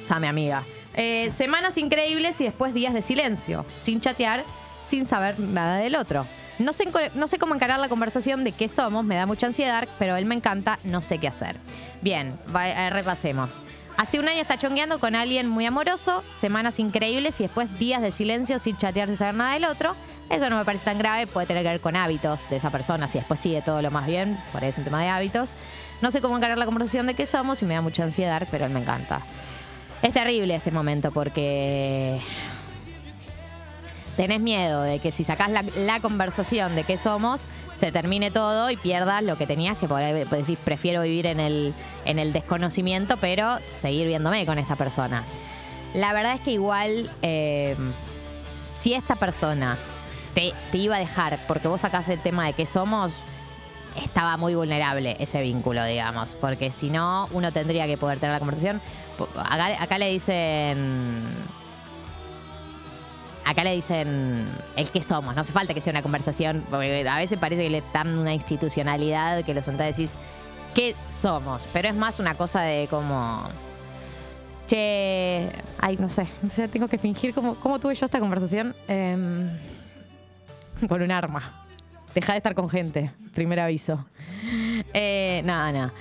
Same, 0.05 0.29
amiga. 0.29 0.63
Eh, 0.95 1.31
semanas 1.31 1.79
increíbles 1.79 2.39
y 2.41 2.45
después 2.45 2.75
días 2.75 2.93
de 2.93 3.01
silencio. 3.03 3.65
Sin 3.75 4.01
chatear, 4.01 4.45
sin 4.79 5.07
saber 5.07 5.41
nada 5.41 5.79
del 5.79 5.97
otro. 5.97 6.27
No 6.59 6.73
sé, 6.73 6.85
no 7.15 7.27
sé 7.27 7.39
cómo 7.39 7.55
encarar 7.55 7.81
la 7.81 7.89
conversación 7.89 8.45
de 8.45 8.53
qué 8.53 8.69
somos, 8.69 9.03
me 9.05 9.17
da 9.17 9.27
mucha 9.27 9.47
ansiedad, 9.47 9.89
pero 9.99 10.17
él 10.17 10.27
me 10.27 10.35
encanta, 10.35 10.79
no 10.85 11.01
sé 11.01 11.19
qué 11.19 11.27
hacer. 11.27 11.57
Bien, 12.03 12.39
va- 12.55 12.69
eh, 12.69 12.91
repasemos. 12.91 13.61
Hace 13.97 14.19
un 14.21 14.29
año 14.29 14.41
está 14.43 14.59
chongueando 14.59 14.99
con 15.01 15.15
alguien 15.15 15.49
muy 15.49 15.65
amoroso, 15.67 16.23
semanas 16.37 16.79
increíbles 16.79 17.41
y 17.41 17.45
después 17.45 17.77
días 17.79 18.03
de 18.03 18.13
silencio 18.13 18.59
sin 18.59 18.77
chatear, 18.77 19.09
sin 19.09 19.17
saber 19.17 19.35
nada 19.37 19.55
del 19.55 19.65
otro. 19.65 19.97
Eso 20.31 20.51
no 20.51 20.59
me 20.59 20.65
parece 20.65 20.85
tan 20.85 20.99
grave, 20.99 21.27
puede 21.27 21.47
tener 21.47 21.63
que 21.63 21.71
ver 21.71 21.81
con 21.81 21.97
hábitos 21.97 22.49
de 22.51 22.57
esa 22.57 22.71
persona, 22.71 23.09
si 23.09 23.19
después 23.19 23.41
sigue 23.41 23.63
todo 23.63 23.81
lo 23.83 23.91
más 23.91 24.07
bien, 24.07 24.39
por 24.53 24.63
ahí 24.63 24.69
es 24.69 24.79
un 24.79 24.85
tema 24.85 25.01
de 25.03 25.09
hábitos. 25.09 25.55
No 26.03 26.11
sé 26.11 26.21
cómo 26.21 26.37
encarar 26.37 26.59
la 26.59 26.67
conversación 26.67 27.07
de 27.07 27.15
qué 27.15 27.25
somos 27.25 27.63
y 27.63 27.67
me 27.67 27.75
da 27.75 27.81
mucha 27.81 28.03
ansiedad, 28.03 28.47
pero 28.51 28.65
él 28.67 28.73
me 28.73 28.81
encanta. 28.81 29.23
Es 30.05 30.13
terrible 30.13 30.55
ese 30.55 30.71
momento 30.71 31.13
porque 31.13 32.21
tenés 34.19 34.39
miedo 34.39 34.83
de 34.83 34.99
que 34.99 35.11
si 35.11 35.25
sacás 35.25 35.51
la, 35.51 36.01
conversación 36.01 36.77
de 36.77 36.85
qué 36.85 36.99
somos, 36.99 37.47
se 37.73 37.91
termine 37.91 38.31
todo 38.31 38.71
y 38.71 38.77
pierdas 38.77 39.23
lo 39.23 39.37
que 39.37 39.47
tenías, 39.47 39.79
que 39.79 39.89
por 39.89 40.03
ahí 40.03 40.27
pues 40.29 40.47
decís, 40.47 40.59
prefiero 40.63 41.01
vivir 41.01 41.25
en 41.25 41.41
el, 41.41 41.73
en 42.05 42.19
el 42.19 42.35
desconocimiento, 42.35 43.17
pero 43.17 43.57
seguir 43.63 44.07
viéndome 44.07 44.45
con 44.45 44.59
esta 44.59 44.77
persona. 44.77 45.25
La 45.95 46.13
verdad 46.13 46.35
es 46.35 46.43
que 46.43 46.51
igual, 46.51 47.11
eh, 47.23 47.75
si 48.71 48.93
esta 48.93 49.17
persona 49.17 49.79
te, 50.35 50.53
te 50.71 50.77
iba 50.77 50.97
a 50.97 50.99
dejar 50.99 51.39
porque 51.49 51.67
vos 51.67 51.81
sacás 51.81 52.11
el 52.11 52.21
tema 52.21 52.45
de 52.45 52.53
qué 52.53 52.67
somos, 52.67 53.15
estaba 53.97 54.37
muy 54.37 54.55
vulnerable 54.55 55.17
ese 55.19 55.41
vínculo, 55.43 55.85
digamos, 55.85 56.37
porque 56.41 56.73
si 56.73 56.91
no, 56.91 57.29
uno 57.33 57.53
tendría 57.53 57.87
que 57.87 57.97
poder 57.97 58.19
tener 58.19 58.35
la 58.35 58.39
conversación. 58.39 58.81
Acá, 59.37 59.99
le 59.99 60.11
dicen... 60.11 61.25
Acá 63.45 63.63
le 63.63 63.75
dicen 63.75 64.47
el 64.75 64.91
que 64.91 65.03
somos, 65.03 65.35
no 65.35 65.43
hace 65.43 65.53
falta 65.53 65.75
que 65.75 65.81
sea 65.83 65.91
una 65.91 66.03
conversación, 66.03 66.65
porque 66.71 67.07
a 67.07 67.19
veces 67.19 67.39
parece 67.39 67.65
que 67.65 67.71
le 67.71 67.83
dan 67.93 68.19
una 68.19 68.33
institucionalidad 68.33 69.45
que 69.45 69.53
lo 69.53 69.63
sentás 69.63 69.95
decís, 69.95 70.13
¿qué 70.75 70.97
somos? 71.11 71.69
Pero 71.73 71.89
es 71.89 71.95
más 71.95 72.19
una 72.21 72.35
cosa 72.37 72.63
de 72.63 72.89
como... 72.89 73.47
Che, 74.67 75.51
ay, 75.79 75.99
no 75.99 76.09
sé, 76.09 76.27
ya 76.57 76.69
tengo 76.69 76.89
que 76.89 76.97
fingir 76.97 77.35
cómo, 77.35 77.57
cómo 77.57 77.79
tuve 77.79 77.95
yo 77.95 78.07
esta 78.07 78.19
conversación 78.19 78.75
Em, 78.89 79.51
con 80.89 81.03
un 81.03 81.11
arma. 81.11 81.64
Deja 82.15 82.33
de 82.33 82.39
estar 82.39 82.55
con 82.55 82.69
gente, 82.71 83.11
primer 83.35 83.59
aviso. 83.61 84.05
Eh, 84.93 85.43
nada, 85.45 85.73
nada. 85.73 85.93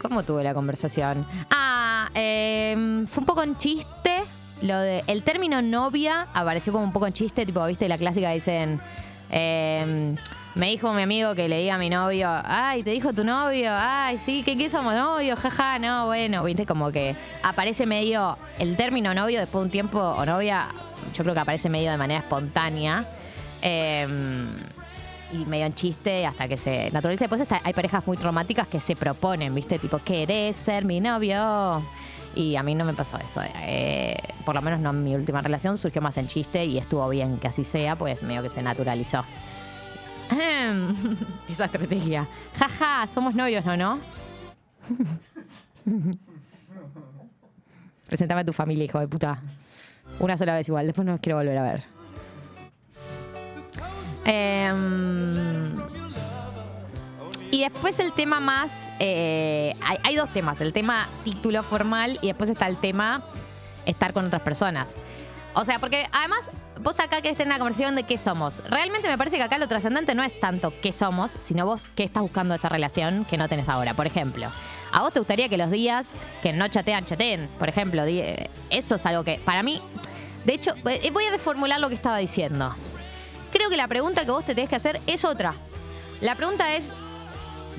¿Cómo 0.00 0.22
tuve 0.22 0.42
la 0.44 0.54
conversación? 0.54 1.26
Ah, 1.50 2.08
em, 2.14 3.06
fue 3.06 3.20
un 3.20 3.26
poco 3.26 3.42
en 3.42 3.56
chiste. 3.56 4.22
Lo 4.62 4.78
de. 4.78 5.02
El 5.06 5.22
término 5.22 5.60
novia 5.60 6.28
apareció 6.32 6.72
como 6.72 6.84
un 6.84 6.92
poco 6.92 7.06
en 7.06 7.12
chiste, 7.12 7.44
tipo, 7.44 7.64
viste, 7.66 7.88
la 7.88 7.98
clásica 7.98 8.30
dicen. 8.30 8.80
em, 9.30 10.16
me 10.54 10.68
dijo 10.68 10.92
mi 10.94 11.02
amigo 11.02 11.34
que 11.34 11.48
le 11.48 11.58
diga 11.58 11.74
a 11.74 11.78
mi 11.78 11.90
novio, 11.90 12.28
ay, 12.44 12.84
te 12.84 12.90
dijo 12.92 13.12
tu 13.12 13.24
novio, 13.24 13.70
ay, 13.72 14.18
sí, 14.18 14.44
¿qué, 14.44 14.56
qué 14.56 14.70
somos 14.70 14.94
novios? 14.94 15.36
Jaja, 15.40 15.80
no, 15.80 16.06
bueno, 16.06 16.44
viste, 16.44 16.64
como 16.64 16.92
que 16.92 17.16
aparece 17.42 17.86
medio, 17.86 18.38
el 18.60 18.76
término 18.76 19.12
novio 19.14 19.40
después 19.40 19.60
de 19.62 19.64
un 19.64 19.70
tiempo, 19.70 19.98
o 19.98 20.24
novia, 20.24 20.68
yo 21.12 21.24
creo 21.24 21.34
que 21.34 21.40
aparece 21.40 21.68
medio 21.68 21.90
de 21.90 21.96
manera 21.96 22.20
espontánea. 22.20 23.04
em, 23.62 24.46
y 25.34 25.46
medio 25.46 25.66
en 25.66 25.74
chiste 25.74 26.24
hasta 26.26 26.48
que 26.48 26.56
se 26.56 26.90
naturaliza. 26.92 27.24
Después 27.24 27.40
está- 27.40 27.60
hay 27.64 27.72
parejas 27.72 28.06
muy 28.06 28.16
románticas 28.16 28.68
que 28.68 28.80
se 28.80 28.94
proponen, 28.96 29.54
¿viste? 29.54 29.78
Tipo, 29.78 29.98
¿querés 29.98 30.56
ser 30.56 30.84
mi 30.84 31.00
novio? 31.00 31.82
Y 32.34 32.56
a 32.56 32.62
mí 32.62 32.74
no 32.74 32.84
me 32.84 32.94
pasó 32.94 33.18
eso. 33.18 33.40
eh, 33.60 34.16
por 34.44 34.54
lo 34.54 34.62
menos 34.62 34.80
no 34.80 34.90
en 34.90 35.02
mi 35.04 35.14
última 35.14 35.40
relación. 35.40 35.76
Surgió 35.78 36.02
más 36.02 36.16
en 36.18 36.26
chiste 36.26 36.64
y 36.64 36.78
estuvo 36.78 37.08
bien 37.08 37.38
que 37.38 37.48
así 37.48 37.64
sea, 37.64 37.96
pues 37.96 38.22
medio 38.22 38.42
que 38.42 38.50
se 38.50 38.62
naturalizó. 38.62 39.24
Esa 41.48 41.64
estrategia. 41.66 42.26
Jaja, 42.58 43.06
somos 43.06 43.34
novios, 43.34 43.64
¿no? 43.64 43.76
¿No? 43.76 44.00
Presentame 48.08 48.42
a 48.42 48.44
tu 48.44 48.52
familia, 48.52 48.84
hijo 48.84 49.00
de 49.00 49.08
puta. 49.08 49.38
Una 50.20 50.36
sola 50.36 50.54
vez 50.56 50.68
igual, 50.68 50.86
después 50.86 51.06
no 51.06 51.18
quiero 51.20 51.38
volver 51.38 51.56
a 51.58 51.62
ver. 51.62 51.82
Em, 54.24 55.74
y 57.50 57.60
después 57.60 57.98
el 57.98 58.12
tema 58.12 58.40
más. 58.40 58.88
eh, 58.98 59.74
hay, 60.02 60.16
dos 60.16 60.32
temas: 60.32 60.60
el 60.60 60.72
tema 60.72 61.08
título 61.24 61.62
formal 61.62 62.18
y 62.22 62.28
después 62.28 62.50
está 62.50 62.66
el 62.66 62.78
tema 62.78 63.24
estar 63.86 64.12
con 64.12 64.26
otras 64.26 64.42
personas. 64.42 64.96
O 65.56 65.64
sea, 65.64 65.78
porque 65.78 66.08
además 66.10 66.50
vos 66.80 66.98
acá 66.98 67.22
querés 67.22 67.36
tener 67.36 67.52
una 67.52 67.58
conversación 67.58 67.94
de 67.94 68.02
qué 68.02 68.18
somos. 68.18 68.62
Realmente 68.68 69.08
me 69.08 69.16
parece 69.16 69.36
que 69.36 69.42
acá 69.44 69.56
lo 69.58 69.68
trascendente 69.68 70.14
no 70.16 70.24
es 70.24 70.38
tanto 70.40 70.72
qué 70.82 70.90
somos, 70.90 71.30
sino 71.30 71.64
vos 71.64 71.86
qué 71.94 72.02
estás 72.02 72.22
buscando 72.22 72.54
esa 72.54 72.68
relación 72.68 73.24
que 73.24 73.36
no 73.36 73.48
tenés 73.48 73.68
ahora. 73.68 73.94
Por 73.94 74.06
ejemplo, 74.06 74.50
¿a 74.90 75.02
vos 75.02 75.12
te 75.12 75.20
gustaría 75.20 75.48
que 75.48 75.56
los 75.56 75.70
días 75.70 76.08
que 76.42 76.52
no 76.52 76.66
chatean, 76.66 77.04
chateen? 77.04 77.48
Por 77.58 77.68
ejemplo, 77.68 78.02
eh, 78.04 78.50
eso 78.70 78.96
es 78.96 79.06
algo 79.06 79.22
que 79.22 79.40
para 79.44 79.62
mí. 79.62 79.80
De 80.44 80.54
hecho, 80.54 80.74
eh, 80.86 81.10
voy 81.12 81.24
a 81.24 81.30
reformular 81.30 81.78
lo 81.78 81.88
que 81.88 81.94
estaba 81.94 82.18
diciendo. 82.18 82.74
Creo 83.54 83.70
que 83.70 83.76
la 83.76 83.86
pregunta 83.86 84.24
que 84.24 84.32
vos 84.32 84.44
te 84.44 84.52
tenés 84.52 84.68
que 84.68 84.74
hacer 84.74 85.00
es 85.06 85.24
otra. 85.24 85.54
La 86.20 86.34
pregunta 86.34 86.74
es, 86.74 86.92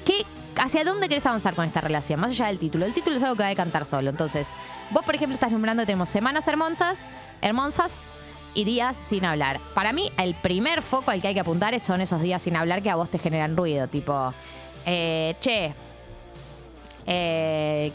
¿qué, 0.06 0.26
¿hacia 0.56 0.86
dónde 0.86 1.10
querés 1.10 1.26
avanzar 1.26 1.54
con 1.54 1.66
esta 1.66 1.82
relación? 1.82 2.18
Más 2.22 2.32
allá 2.32 2.48
del 2.48 2.60
título. 2.60 2.86
El 2.86 2.94
título 2.94 3.18
es 3.18 3.24
algo 3.24 3.36
que 3.36 3.44
va 3.44 3.50
a 3.50 3.56
cantar 3.56 3.86
solo. 3.86 4.10
Entonces, 4.10 4.54
vos, 4.92 5.04
por 5.04 5.16
ejemplo, 5.16 5.34
estás 5.34 5.52
nombrando 5.52 5.84
que 5.84 5.88
tenemos 5.88 6.08
semanas 6.08 6.48
hermosas, 6.48 7.06
hermosas 7.42 7.96
y 8.54 8.64
días 8.64 8.96
sin 8.96 9.26
hablar. 9.26 9.60
Para 9.74 9.92
mí, 9.92 10.14
el 10.18 10.34
primer 10.36 10.82
foco 10.82 11.12
al 11.12 11.22
que 11.22 11.28
hay 11.28 11.34
que 11.34 11.42
apuntar 11.42 11.78
son 11.84 12.00
esos 12.00 12.22
días 12.22 12.42
sin 12.42 12.56
hablar 12.56 12.82
que 12.82 12.90
a 12.90 12.96
vos 12.96 13.10
te 13.10 13.18
generan 13.18 13.58
ruido. 13.58 13.90
Tipo, 13.90 14.34
eh, 14.86 15.36
che, 15.42 15.74
eh, 17.06 17.92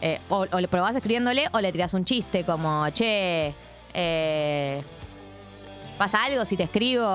eh, 0.00 0.18
o, 0.28 0.44
le 0.44 0.66
probás 0.66 0.96
escribiéndole 0.96 1.46
o 1.52 1.60
le 1.60 1.70
tirás 1.70 1.94
un 1.94 2.04
chiste 2.04 2.44
como, 2.44 2.90
che, 2.90 3.54
eh, 3.94 4.82
¿pasa 6.02 6.24
algo 6.24 6.44
si 6.44 6.56
te 6.56 6.64
escribo? 6.64 7.06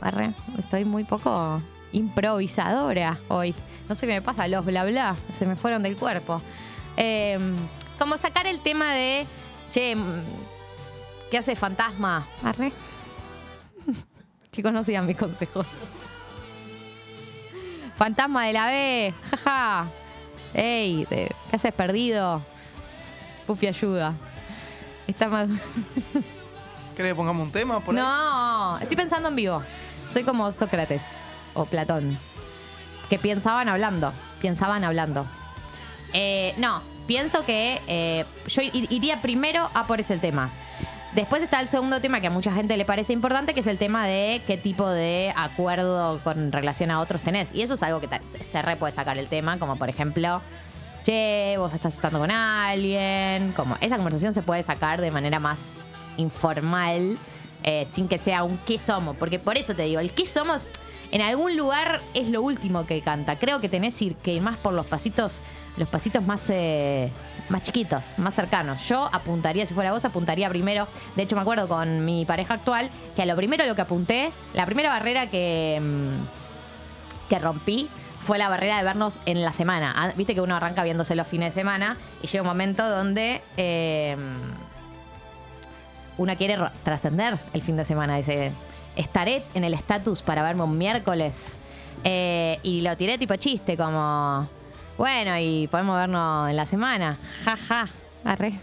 Arre, 0.00 0.32
estoy 0.58 0.84
muy 0.84 1.04
poco 1.04 1.62
improvisadora 1.92 3.16
hoy. 3.28 3.54
No 3.88 3.94
sé 3.94 4.08
qué 4.08 4.14
me 4.14 4.22
pasa, 4.22 4.48
los 4.48 4.64
bla 4.64 4.84
bla, 4.84 5.14
se 5.32 5.46
me 5.46 5.54
fueron 5.54 5.84
del 5.84 5.96
cuerpo. 5.96 6.42
Eh, 6.96 7.38
como 7.96 8.18
sacar 8.18 8.48
el 8.48 8.58
tema 8.58 8.92
de, 8.92 9.24
che, 9.70 9.94
mm, 9.94 10.24
¿qué 11.30 11.38
hace 11.38 11.54
fantasma? 11.54 12.26
Arre. 12.42 12.72
Chicos, 14.50 14.72
no 14.72 14.82
sigan 14.82 15.06
mis 15.06 15.16
consejos. 15.16 15.76
Fantasma 17.94 18.46
de 18.46 18.52
la 18.52 18.66
B, 18.66 19.14
jaja. 19.30 19.86
Ey, 20.54 21.06
¿qué 21.08 21.30
haces 21.52 21.72
perdido? 21.72 22.42
Pupi 23.46 23.68
ayuda. 23.68 24.12
Está 25.06 25.28
más... 25.28 25.48
¿Querés 26.98 27.12
que 27.12 27.14
pongamos 27.14 27.46
un 27.46 27.52
tema? 27.52 27.80
No, 27.92 28.76
estoy 28.80 28.96
pensando 28.96 29.28
en 29.28 29.36
vivo. 29.36 29.62
Soy 30.08 30.24
como 30.24 30.50
Sócrates 30.50 31.26
o 31.54 31.64
Platón, 31.64 32.18
que 33.08 33.20
pensaban 33.20 33.68
hablando, 33.68 34.12
pensaban 34.42 34.82
hablando. 34.82 35.24
Eh, 36.12 36.54
no, 36.56 36.82
pienso 37.06 37.44
que 37.44 37.80
eh, 37.86 38.24
yo 38.48 38.62
ir- 38.62 38.88
iría 38.90 39.22
primero 39.22 39.70
a 39.74 39.86
por 39.86 40.00
ese 40.00 40.18
tema. 40.18 40.50
Después 41.14 41.40
está 41.40 41.60
el 41.60 41.68
segundo 41.68 42.00
tema 42.00 42.20
que 42.20 42.26
a 42.26 42.30
mucha 42.30 42.50
gente 42.50 42.76
le 42.76 42.84
parece 42.84 43.12
importante, 43.12 43.54
que 43.54 43.60
es 43.60 43.68
el 43.68 43.78
tema 43.78 44.04
de 44.04 44.42
qué 44.48 44.56
tipo 44.56 44.88
de 44.90 45.32
acuerdo 45.36 46.20
con 46.24 46.50
relación 46.50 46.90
a 46.90 46.98
otros 46.98 47.22
tenés. 47.22 47.54
Y 47.54 47.62
eso 47.62 47.74
es 47.74 47.82
algo 47.84 48.00
que 48.00 48.08
se 48.24 48.60
re 48.60 48.74
puede 48.74 48.90
sacar 48.90 49.18
el 49.18 49.28
tema, 49.28 49.56
como 49.60 49.76
por 49.76 49.88
ejemplo, 49.88 50.42
che, 51.04 51.54
vos 51.58 51.72
estás 51.74 51.94
estando 51.94 52.18
con 52.18 52.32
alguien. 52.32 53.52
Como 53.52 53.76
esa 53.80 53.94
conversación 53.94 54.34
se 54.34 54.42
puede 54.42 54.64
sacar 54.64 55.00
de 55.00 55.12
manera 55.12 55.38
más 55.38 55.72
informal, 56.18 57.16
eh, 57.62 57.86
sin 57.86 58.06
que 58.08 58.18
sea 58.18 58.44
un 58.44 58.58
qué 58.58 58.78
somos. 58.78 59.16
Porque 59.16 59.38
por 59.38 59.56
eso 59.56 59.74
te 59.74 59.84
digo, 59.84 60.00
el 60.00 60.12
qué 60.12 60.26
somos 60.26 60.68
en 61.10 61.22
algún 61.22 61.56
lugar 61.56 62.00
es 62.12 62.28
lo 62.28 62.42
último 62.42 62.84
que 62.84 63.00
canta. 63.00 63.38
Creo 63.38 63.60
que 63.60 63.68
tenés 63.68 63.98
que 64.22 64.34
ir 64.34 64.42
más 64.42 64.58
por 64.58 64.74
los 64.74 64.86
pasitos, 64.86 65.42
los 65.78 65.88
pasitos 65.88 66.22
más, 66.22 66.50
eh, 66.50 67.10
más 67.48 67.62
chiquitos, 67.62 68.18
más 68.18 68.34
cercanos. 68.34 68.86
Yo 68.88 69.08
apuntaría, 69.10 69.64
si 69.66 69.72
fuera 69.72 69.92
vos, 69.92 70.04
apuntaría 70.04 70.48
primero. 70.50 70.86
De 71.16 71.22
hecho, 71.22 71.34
me 71.34 71.42
acuerdo 71.42 71.66
con 71.66 72.04
mi 72.04 72.26
pareja 72.26 72.54
actual, 72.54 72.90
que 73.16 73.22
a 73.22 73.26
lo 73.26 73.34
primero 73.36 73.64
lo 73.64 73.74
que 73.74 73.82
apunté, 73.82 74.32
la 74.52 74.66
primera 74.66 74.90
barrera 74.90 75.30
que. 75.30 75.78
mm, 75.80 76.48
que 77.28 77.38
rompí 77.38 77.88
fue 78.20 78.38
la 78.38 78.48
barrera 78.48 78.78
de 78.78 78.84
vernos 78.84 79.20
en 79.26 79.42
la 79.42 79.52
semana. 79.52 79.92
Ah, 79.96 80.12
Viste 80.16 80.34
que 80.34 80.40
uno 80.40 80.56
arranca 80.56 80.82
viéndose 80.82 81.14
los 81.14 81.26
fines 81.26 81.54
de 81.54 81.60
semana 81.60 81.96
y 82.22 82.26
llega 82.26 82.42
un 82.42 82.48
momento 82.48 82.88
donde 82.88 83.42
eh, 83.56 84.16
uno 86.18 86.36
quiere 86.36 86.58
trascender 86.82 87.38
el 87.52 87.62
fin 87.62 87.76
de 87.76 87.84
semana. 87.84 88.16
Dice, 88.16 88.52
estaré 88.96 89.42
en 89.54 89.64
el 89.64 89.72
estatus 89.72 90.22
para 90.22 90.42
verme 90.42 90.62
un 90.62 90.76
miércoles. 90.76 91.58
Eh, 92.04 92.58
y 92.62 92.80
lo 92.82 92.96
tiré 92.96 93.18
tipo 93.18 93.34
chiste, 93.36 93.76
como, 93.76 94.48
bueno, 94.96 95.38
y 95.38 95.68
podemos 95.68 95.96
vernos 95.96 96.50
en 96.50 96.56
la 96.56 96.66
semana. 96.66 97.16
Ja, 97.44 97.56
ja, 97.56 97.88
arre. 98.24 98.60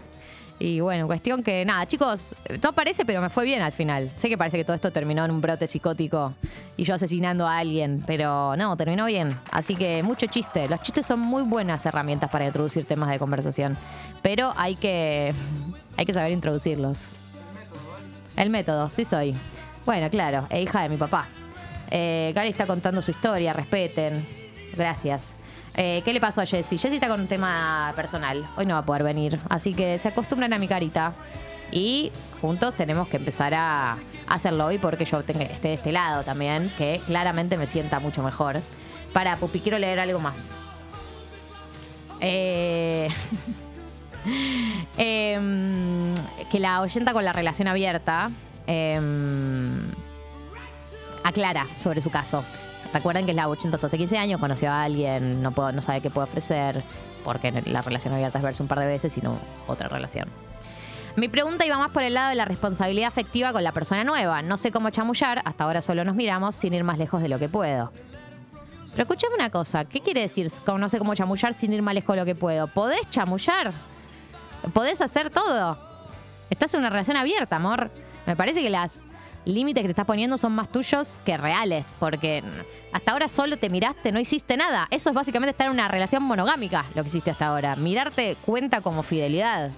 Y 0.58 0.80
bueno, 0.80 1.06
cuestión 1.06 1.42
que 1.42 1.64
nada, 1.66 1.86
chicos, 1.86 2.34
no 2.62 2.72
parece, 2.72 3.04
pero 3.04 3.20
me 3.20 3.28
fue 3.28 3.44
bien 3.44 3.60
al 3.60 3.72
final. 3.72 4.10
Sé 4.16 4.30
que 4.30 4.38
parece 4.38 4.56
que 4.56 4.64
todo 4.64 4.74
esto 4.74 4.90
terminó 4.90 5.24
en 5.24 5.30
un 5.30 5.42
brote 5.42 5.66
psicótico 5.66 6.32
y 6.78 6.84
yo 6.84 6.94
asesinando 6.94 7.46
a 7.46 7.58
alguien, 7.58 8.02
pero 8.06 8.56
no, 8.56 8.74
terminó 8.76 9.04
bien. 9.04 9.38
Así 9.50 9.76
que 9.76 10.02
mucho 10.02 10.26
chiste. 10.26 10.66
Los 10.68 10.80
chistes 10.80 11.04
son 11.04 11.20
muy 11.20 11.42
buenas 11.42 11.84
herramientas 11.84 12.30
para 12.30 12.46
introducir 12.46 12.86
temas 12.86 13.10
de 13.10 13.18
conversación, 13.18 13.76
pero 14.22 14.50
hay 14.56 14.76
que, 14.76 15.34
hay 15.98 16.06
que 16.06 16.14
saber 16.14 16.32
introducirlos. 16.32 17.10
El 18.36 18.50
método, 18.50 18.88
sí 18.90 19.04
soy. 19.04 19.34
Bueno, 19.84 20.10
claro, 20.10 20.46
e 20.50 20.62
hija 20.62 20.82
de 20.82 20.88
mi 20.88 20.96
papá. 20.96 21.28
Eh, 21.90 22.34
está 22.44 22.66
contando 22.66 23.00
su 23.02 23.10
historia, 23.10 23.52
respeten. 23.52 24.26
Gracias. 24.76 25.38
Eh, 25.74 26.02
¿Qué 26.04 26.12
le 26.12 26.20
pasó 26.20 26.40
a 26.40 26.46
Jessy? 26.46 26.78
Jessy 26.78 26.96
está 26.96 27.08
con 27.08 27.20
un 27.20 27.28
tema 27.28 27.92
personal. 27.96 28.48
Hoy 28.56 28.66
no 28.66 28.74
va 28.74 28.80
a 28.80 28.84
poder 28.86 29.02
venir. 29.04 29.38
Así 29.48 29.74
que 29.74 29.98
se 29.98 30.08
acostumbran 30.08 30.52
a 30.52 30.58
mi 30.58 30.68
carita. 30.68 31.12
Y 31.72 32.12
juntos 32.40 32.74
tenemos 32.74 33.08
que 33.08 33.16
empezar 33.16 33.52
a 33.54 33.96
hacerlo 34.28 34.66
hoy 34.66 34.78
porque 34.78 35.04
yo 35.04 35.22
tengo- 35.24 35.40
esté 35.42 35.68
de 35.68 35.74
este 35.74 35.92
lado 35.92 36.22
también, 36.22 36.72
que 36.78 37.00
claramente 37.06 37.56
me 37.58 37.66
sienta 37.66 38.00
mucho 38.00 38.22
mejor. 38.22 38.60
Para, 39.12 39.36
Pupi, 39.36 39.60
quiero 39.60 39.78
leer 39.78 39.98
algo 40.00 40.20
más. 40.20 40.58
Eh, 42.20 43.08
em, 44.98 46.14
que 46.50 46.60
la 46.60 46.80
oyenta 46.80 47.12
con 47.12 47.24
la 47.24 47.32
relación 47.32 47.68
abierta 47.68 48.30
em, 48.66 49.90
aclara 51.24 51.66
sobre 51.76 52.00
su 52.00 52.10
caso. 52.10 52.44
Recuerden 52.92 53.24
que 53.24 53.32
es 53.32 53.36
la 53.36 53.46
bochenta 53.46 53.78
hace 53.82 53.98
15 53.98 54.18
años, 54.18 54.40
conoció 54.40 54.70
a 54.70 54.84
alguien, 54.84 55.42
no, 55.42 55.52
puedo, 55.52 55.72
no 55.72 55.82
sabe 55.82 56.00
qué 56.00 56.10
puede 56.10 56.24
ofrecer, 56.24 56.82
porque 57.24 57.50
la 57.66 57.82
relación 57.82 58.14
abierta 58.14 58.38
es 58.38 58.44
verse 58.44 58.62
un 58.62 58.68
par 58.68 58.78
de 58.78 58.86
veces, 58.86 59.12
sino 59.12 59.36
otra 59.66 59.88
relación. 59.88 60.28
Mi 61.16 61.28
pregunta 61.28 61.64
iba 61.64 61.78
más 61.78 61.90
por 61.90 62.02
el 62.02 62.14
lado 62.14 62.28
de 62.28 62.34
la 62.34 62.44
responsabilidad 62.44 63.08
afectiva 63.08 63.52
con 63.52 63.64
la 63.64 63.72
persona 63.72 64.04
nueva. 64.04 64.42
No 64.42 64.58
sé 64.58 64.70
cómo 64.70 64.90
chamullar, 64.90 65.40
hasta 65.44 65.64
ahora 65.64 65.80
solo 65.80 66.04
nos 66.04 66.14
miramos 66.14 66.54
sin 66.54 66.74
ir 66.74 66.84
más 66.84 66.98
lejos 66.98 67.22
de 67.22 67.28
lo 67.28 67.38
que 67.38 67.48
puedo. 67.48 67.90
Pero 68.90 69.02
escúchame 69.02 69.34
una 69.34 69.50
cosa, 69.50 69.84
¿qué 69.84 70.00
quiere 70.00 70.22
decir 70.22 70.50
no 70.78 70.88
sé 70.88 70.98
cómo 70.98 71.14
chamullar 71.14 71.54
sin 71.54 71.72
ir 71.72 71.82
más 71.82 71.94
lejos 71.94 72.14
de 72.14 72.20
lo 72.20 72.26
que 72.26 72.34
puedo? 72.34 72.66
¿Podés 72.68 73.08
chamullar? 73.10 73.72
¿Podés 74.72 75.00
hacer 75.00 75.30
todo? 75.30 75.78
Estás 76.50 76.74
en 76.74 76.80
una 76.80 76.90
relación 76.90 77.16
abierta, 77.16 77.56
amor. 77.56 77.90
Me 78.26 78.36
parece 78.36 78.60
que 78.60 78.70
las 78.70 79.04
límites 79.44 79.82
que 79.82 79.88
te 79.88 79.92
estás 79.92 80.06
poniendo 80.06 80.36
son 80.38 80.54
más 80.54 80.68
tuyos 80.68 81.20
que 81.24 81.36
reales, 81.36 81.94
porque 81.98 82.42
hasta 82.92 83.12
ahora 83.12 83.28
solo 83.28 83.56
te 83.56 83.70
miraste, 83.70 84.12
no 84.12 84.20
hiciste 84.20 84.56
nada. 84.56 84.88
Eso 84.90 85.10
es 85.10 85.14
básicamente 85.14 85.50
estar 85.52 85.68
en 85.68 85.72
una 85.72 85.88
relación 85.88 86.22
monogámica, 86.22 86.86
lo 86.94 87.02
que 87.02 87.08
hiciste 87.08 87.30
hasta 87.30 87.46
ahora. 87.46 87.76
Mirarte 87.76 88.36
cuenta 88.44 88.80
como 88.80 89.02
fidelidad. 89.02 89.70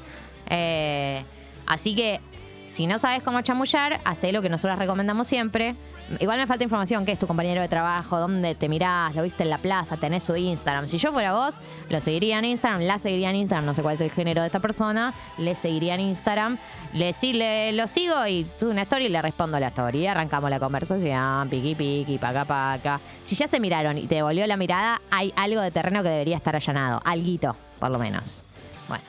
Eh, 0.49 1.23
así 1.67 1.95
que 1.95 2.21
si 2.67 2.87
no 2.87 2.99
sabes 2.99 3.23
cómo 3.23 3.41
chamullar, 3.43 4.01
hace 4.05 4.33
lo 4.33 4.43
que 4.43 4.49
nosotros 4.49 4.79
recomendamos 4.79 5.27
siempre. 5.27 5.75
Igual 6.21 6.39
me 6.39 6.47
falta 6.47 6.65
información, 6.65 7.05
¿qué 7.05 7.13
es 7.13 7.19
tu 7.19 7.27
compañero 7.27 7.61
de 7.61 7.69
trabajo? 7.69 8.19
¿Dónde 8.19 8.55
te 8.55 8.69
mirás? 8.71 9.15
¿Lo 9.15 9.23
viste 9.23 9.43
en 9.43 9.51
la 9.51 9.59
plaza? 9.59 9.99
¿Tenés 9.99 10.25
su 10.25 10.35
Instagram? 10.35 10.87
Si 10.87 10.97
yo 10.97 11.13
fuera 11.13 11.35
vos, 11.35 11.61
lo 11.91 12.01
seguiría 12.01 12.39
en 12.39 12.47
Instagram, 12.47 12.81
la 12.81 12.99
seguiría 12.99 13.29
en 13.29 13.37
Instagram, 13.37 13.67
no 13.67 13.75
sé 13.75 13.83
cuál 13.83 13.95
es 13.95 14.01
el 14.01 14.11
género 14.11 14.41
de 14.41 14.47
esta 14.47 14.61
persona, 14.61 15.13
le 15.37 15.55
seguiría 15.55 15.95
en 15.97 16.01
Instagram, 16.01 16.59
le, 16.95 17.13
le 17.35 17.73
lo 17.73 17.87
sigo 17.87 18.27
y 18.27 18.47
tú 18.59 18.71
una 18.71 18.83
story 18.83 19.05
y 19.05 19.09
le 19.11 19.21
respondo 19.21 19.61
la 19.61 19.69
story. 19.69 20.07
Arrancamos 20.07 20.49
la 20.49 20.59
conversación, 20.59 21.51
piqui 21.51 21.75
piqui, 21.75 22.17
paca 22.17 22.47
paca. 22.47 23.01
Si 23.21 23.37
ya 23.37 23.47
se 23.47 23.61
miraron 23.61 23.99
y 23.99 24.07
te 24.07 24.15
devolvió 24.15 24.47
la 24.47 24.57
mirada, 24.57 25.03
hay 25.11 25.33
algo 25.37 25.61
de 25.61 25.71
terreno 25.71 26.03
que 26.03 26.09
debería 26.09 26.37
estar 26.39 26.57
allanado. 26.57 27.03
Alguito, 27.05 27.55
por 27.79 27.91
lo 27.91 27.99
menos. 27.99 28.45
Bueno. 28.89 29.05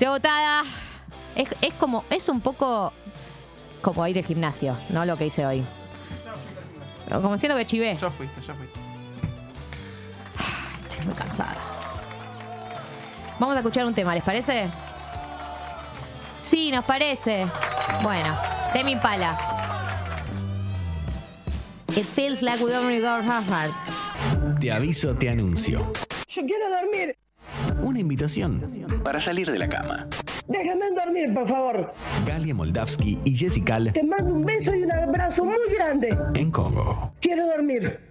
Degotada. 0.00 0.62
Es, 1.36 1.48
es 1.60 1.72
como, 1.74 2.04
es 2.10 2.28
un 2.28 2.40
poco 2.40 2.92
como 3.80 4.06
ir 4.06 4.14
de 4.14 4.22
gimnasio, 4.22 4.76
no 4.90 5.04
lo 5.04 5.16
que 5.16 5.26
hice 5.26 5.46
hoy. 5.46 5.64
Como 7.10 7.36
siento 7.38 7.56
que 7.58 7.66
chivé. 7.66 7.96
Ya 7.96 8.10
fuiste, 8.10 8.40
ya 8.40 8.54
fuiste. 8.54 8.78
Estoy 10.88 11.04
muy 11.06 11.14
cansada. 11.14 11.56
Vamos 13.38 13.56
a 13.56 13.60
escuchar 13.60 13.86
un 13.86 13.94
tema, 13.94 14.14
¿les 14.14 14.22
parece? 14.22 14.68
Sí, 16.40 16.70
nos 16.70 16.84
parece. 16.84 17.46
Bueno, 18.02 18.36
Demi 18.74 18.96
Pala. 18.96 19.38
It 21.96 22.04
feels 22.04 22.42
like 22.42 22.62
we 22.62 22.76
only 22.76 23.00
go 23.00 23.08
hard. 23.08 23.72
Te 24.60 24.70
aviso, 24.70 25.14
te 25.14 25.28
anuncio. 25.28 25.92
Yo 26.28 26.42
quiero 26.46 26.70
dormir. 26.70 27.16
Una 27.80 27.98
invitación 27.98 28.62
para 29.02 29.20
salir 29.20 29.50
de 29.50 29.58
la 29.58 29.68
cama. 29.68 30.06
Déjame 30.50 30.90
dormir, 30.96 31.32
por 31.32 31.46
favor. 31.46 31.92
Galia 32.26 32.52
Moldavsky 32.54 33.20
y 33.24 33.36
Jessica 33.36 33.78
Te 33.92 34.02
mando 34.02 34.34
un 34.34 34.44
beso 34.44 34.74
y 34.74 34.82
un 34.82 34.90
abrazo 34.90 35.44
muy 35.44 35.54
grande. 35.76 36.18
en 36.34 36.50
Congo. 36.50 37.12
Quiero 37.20 37.46
dormir. 37.46 38.09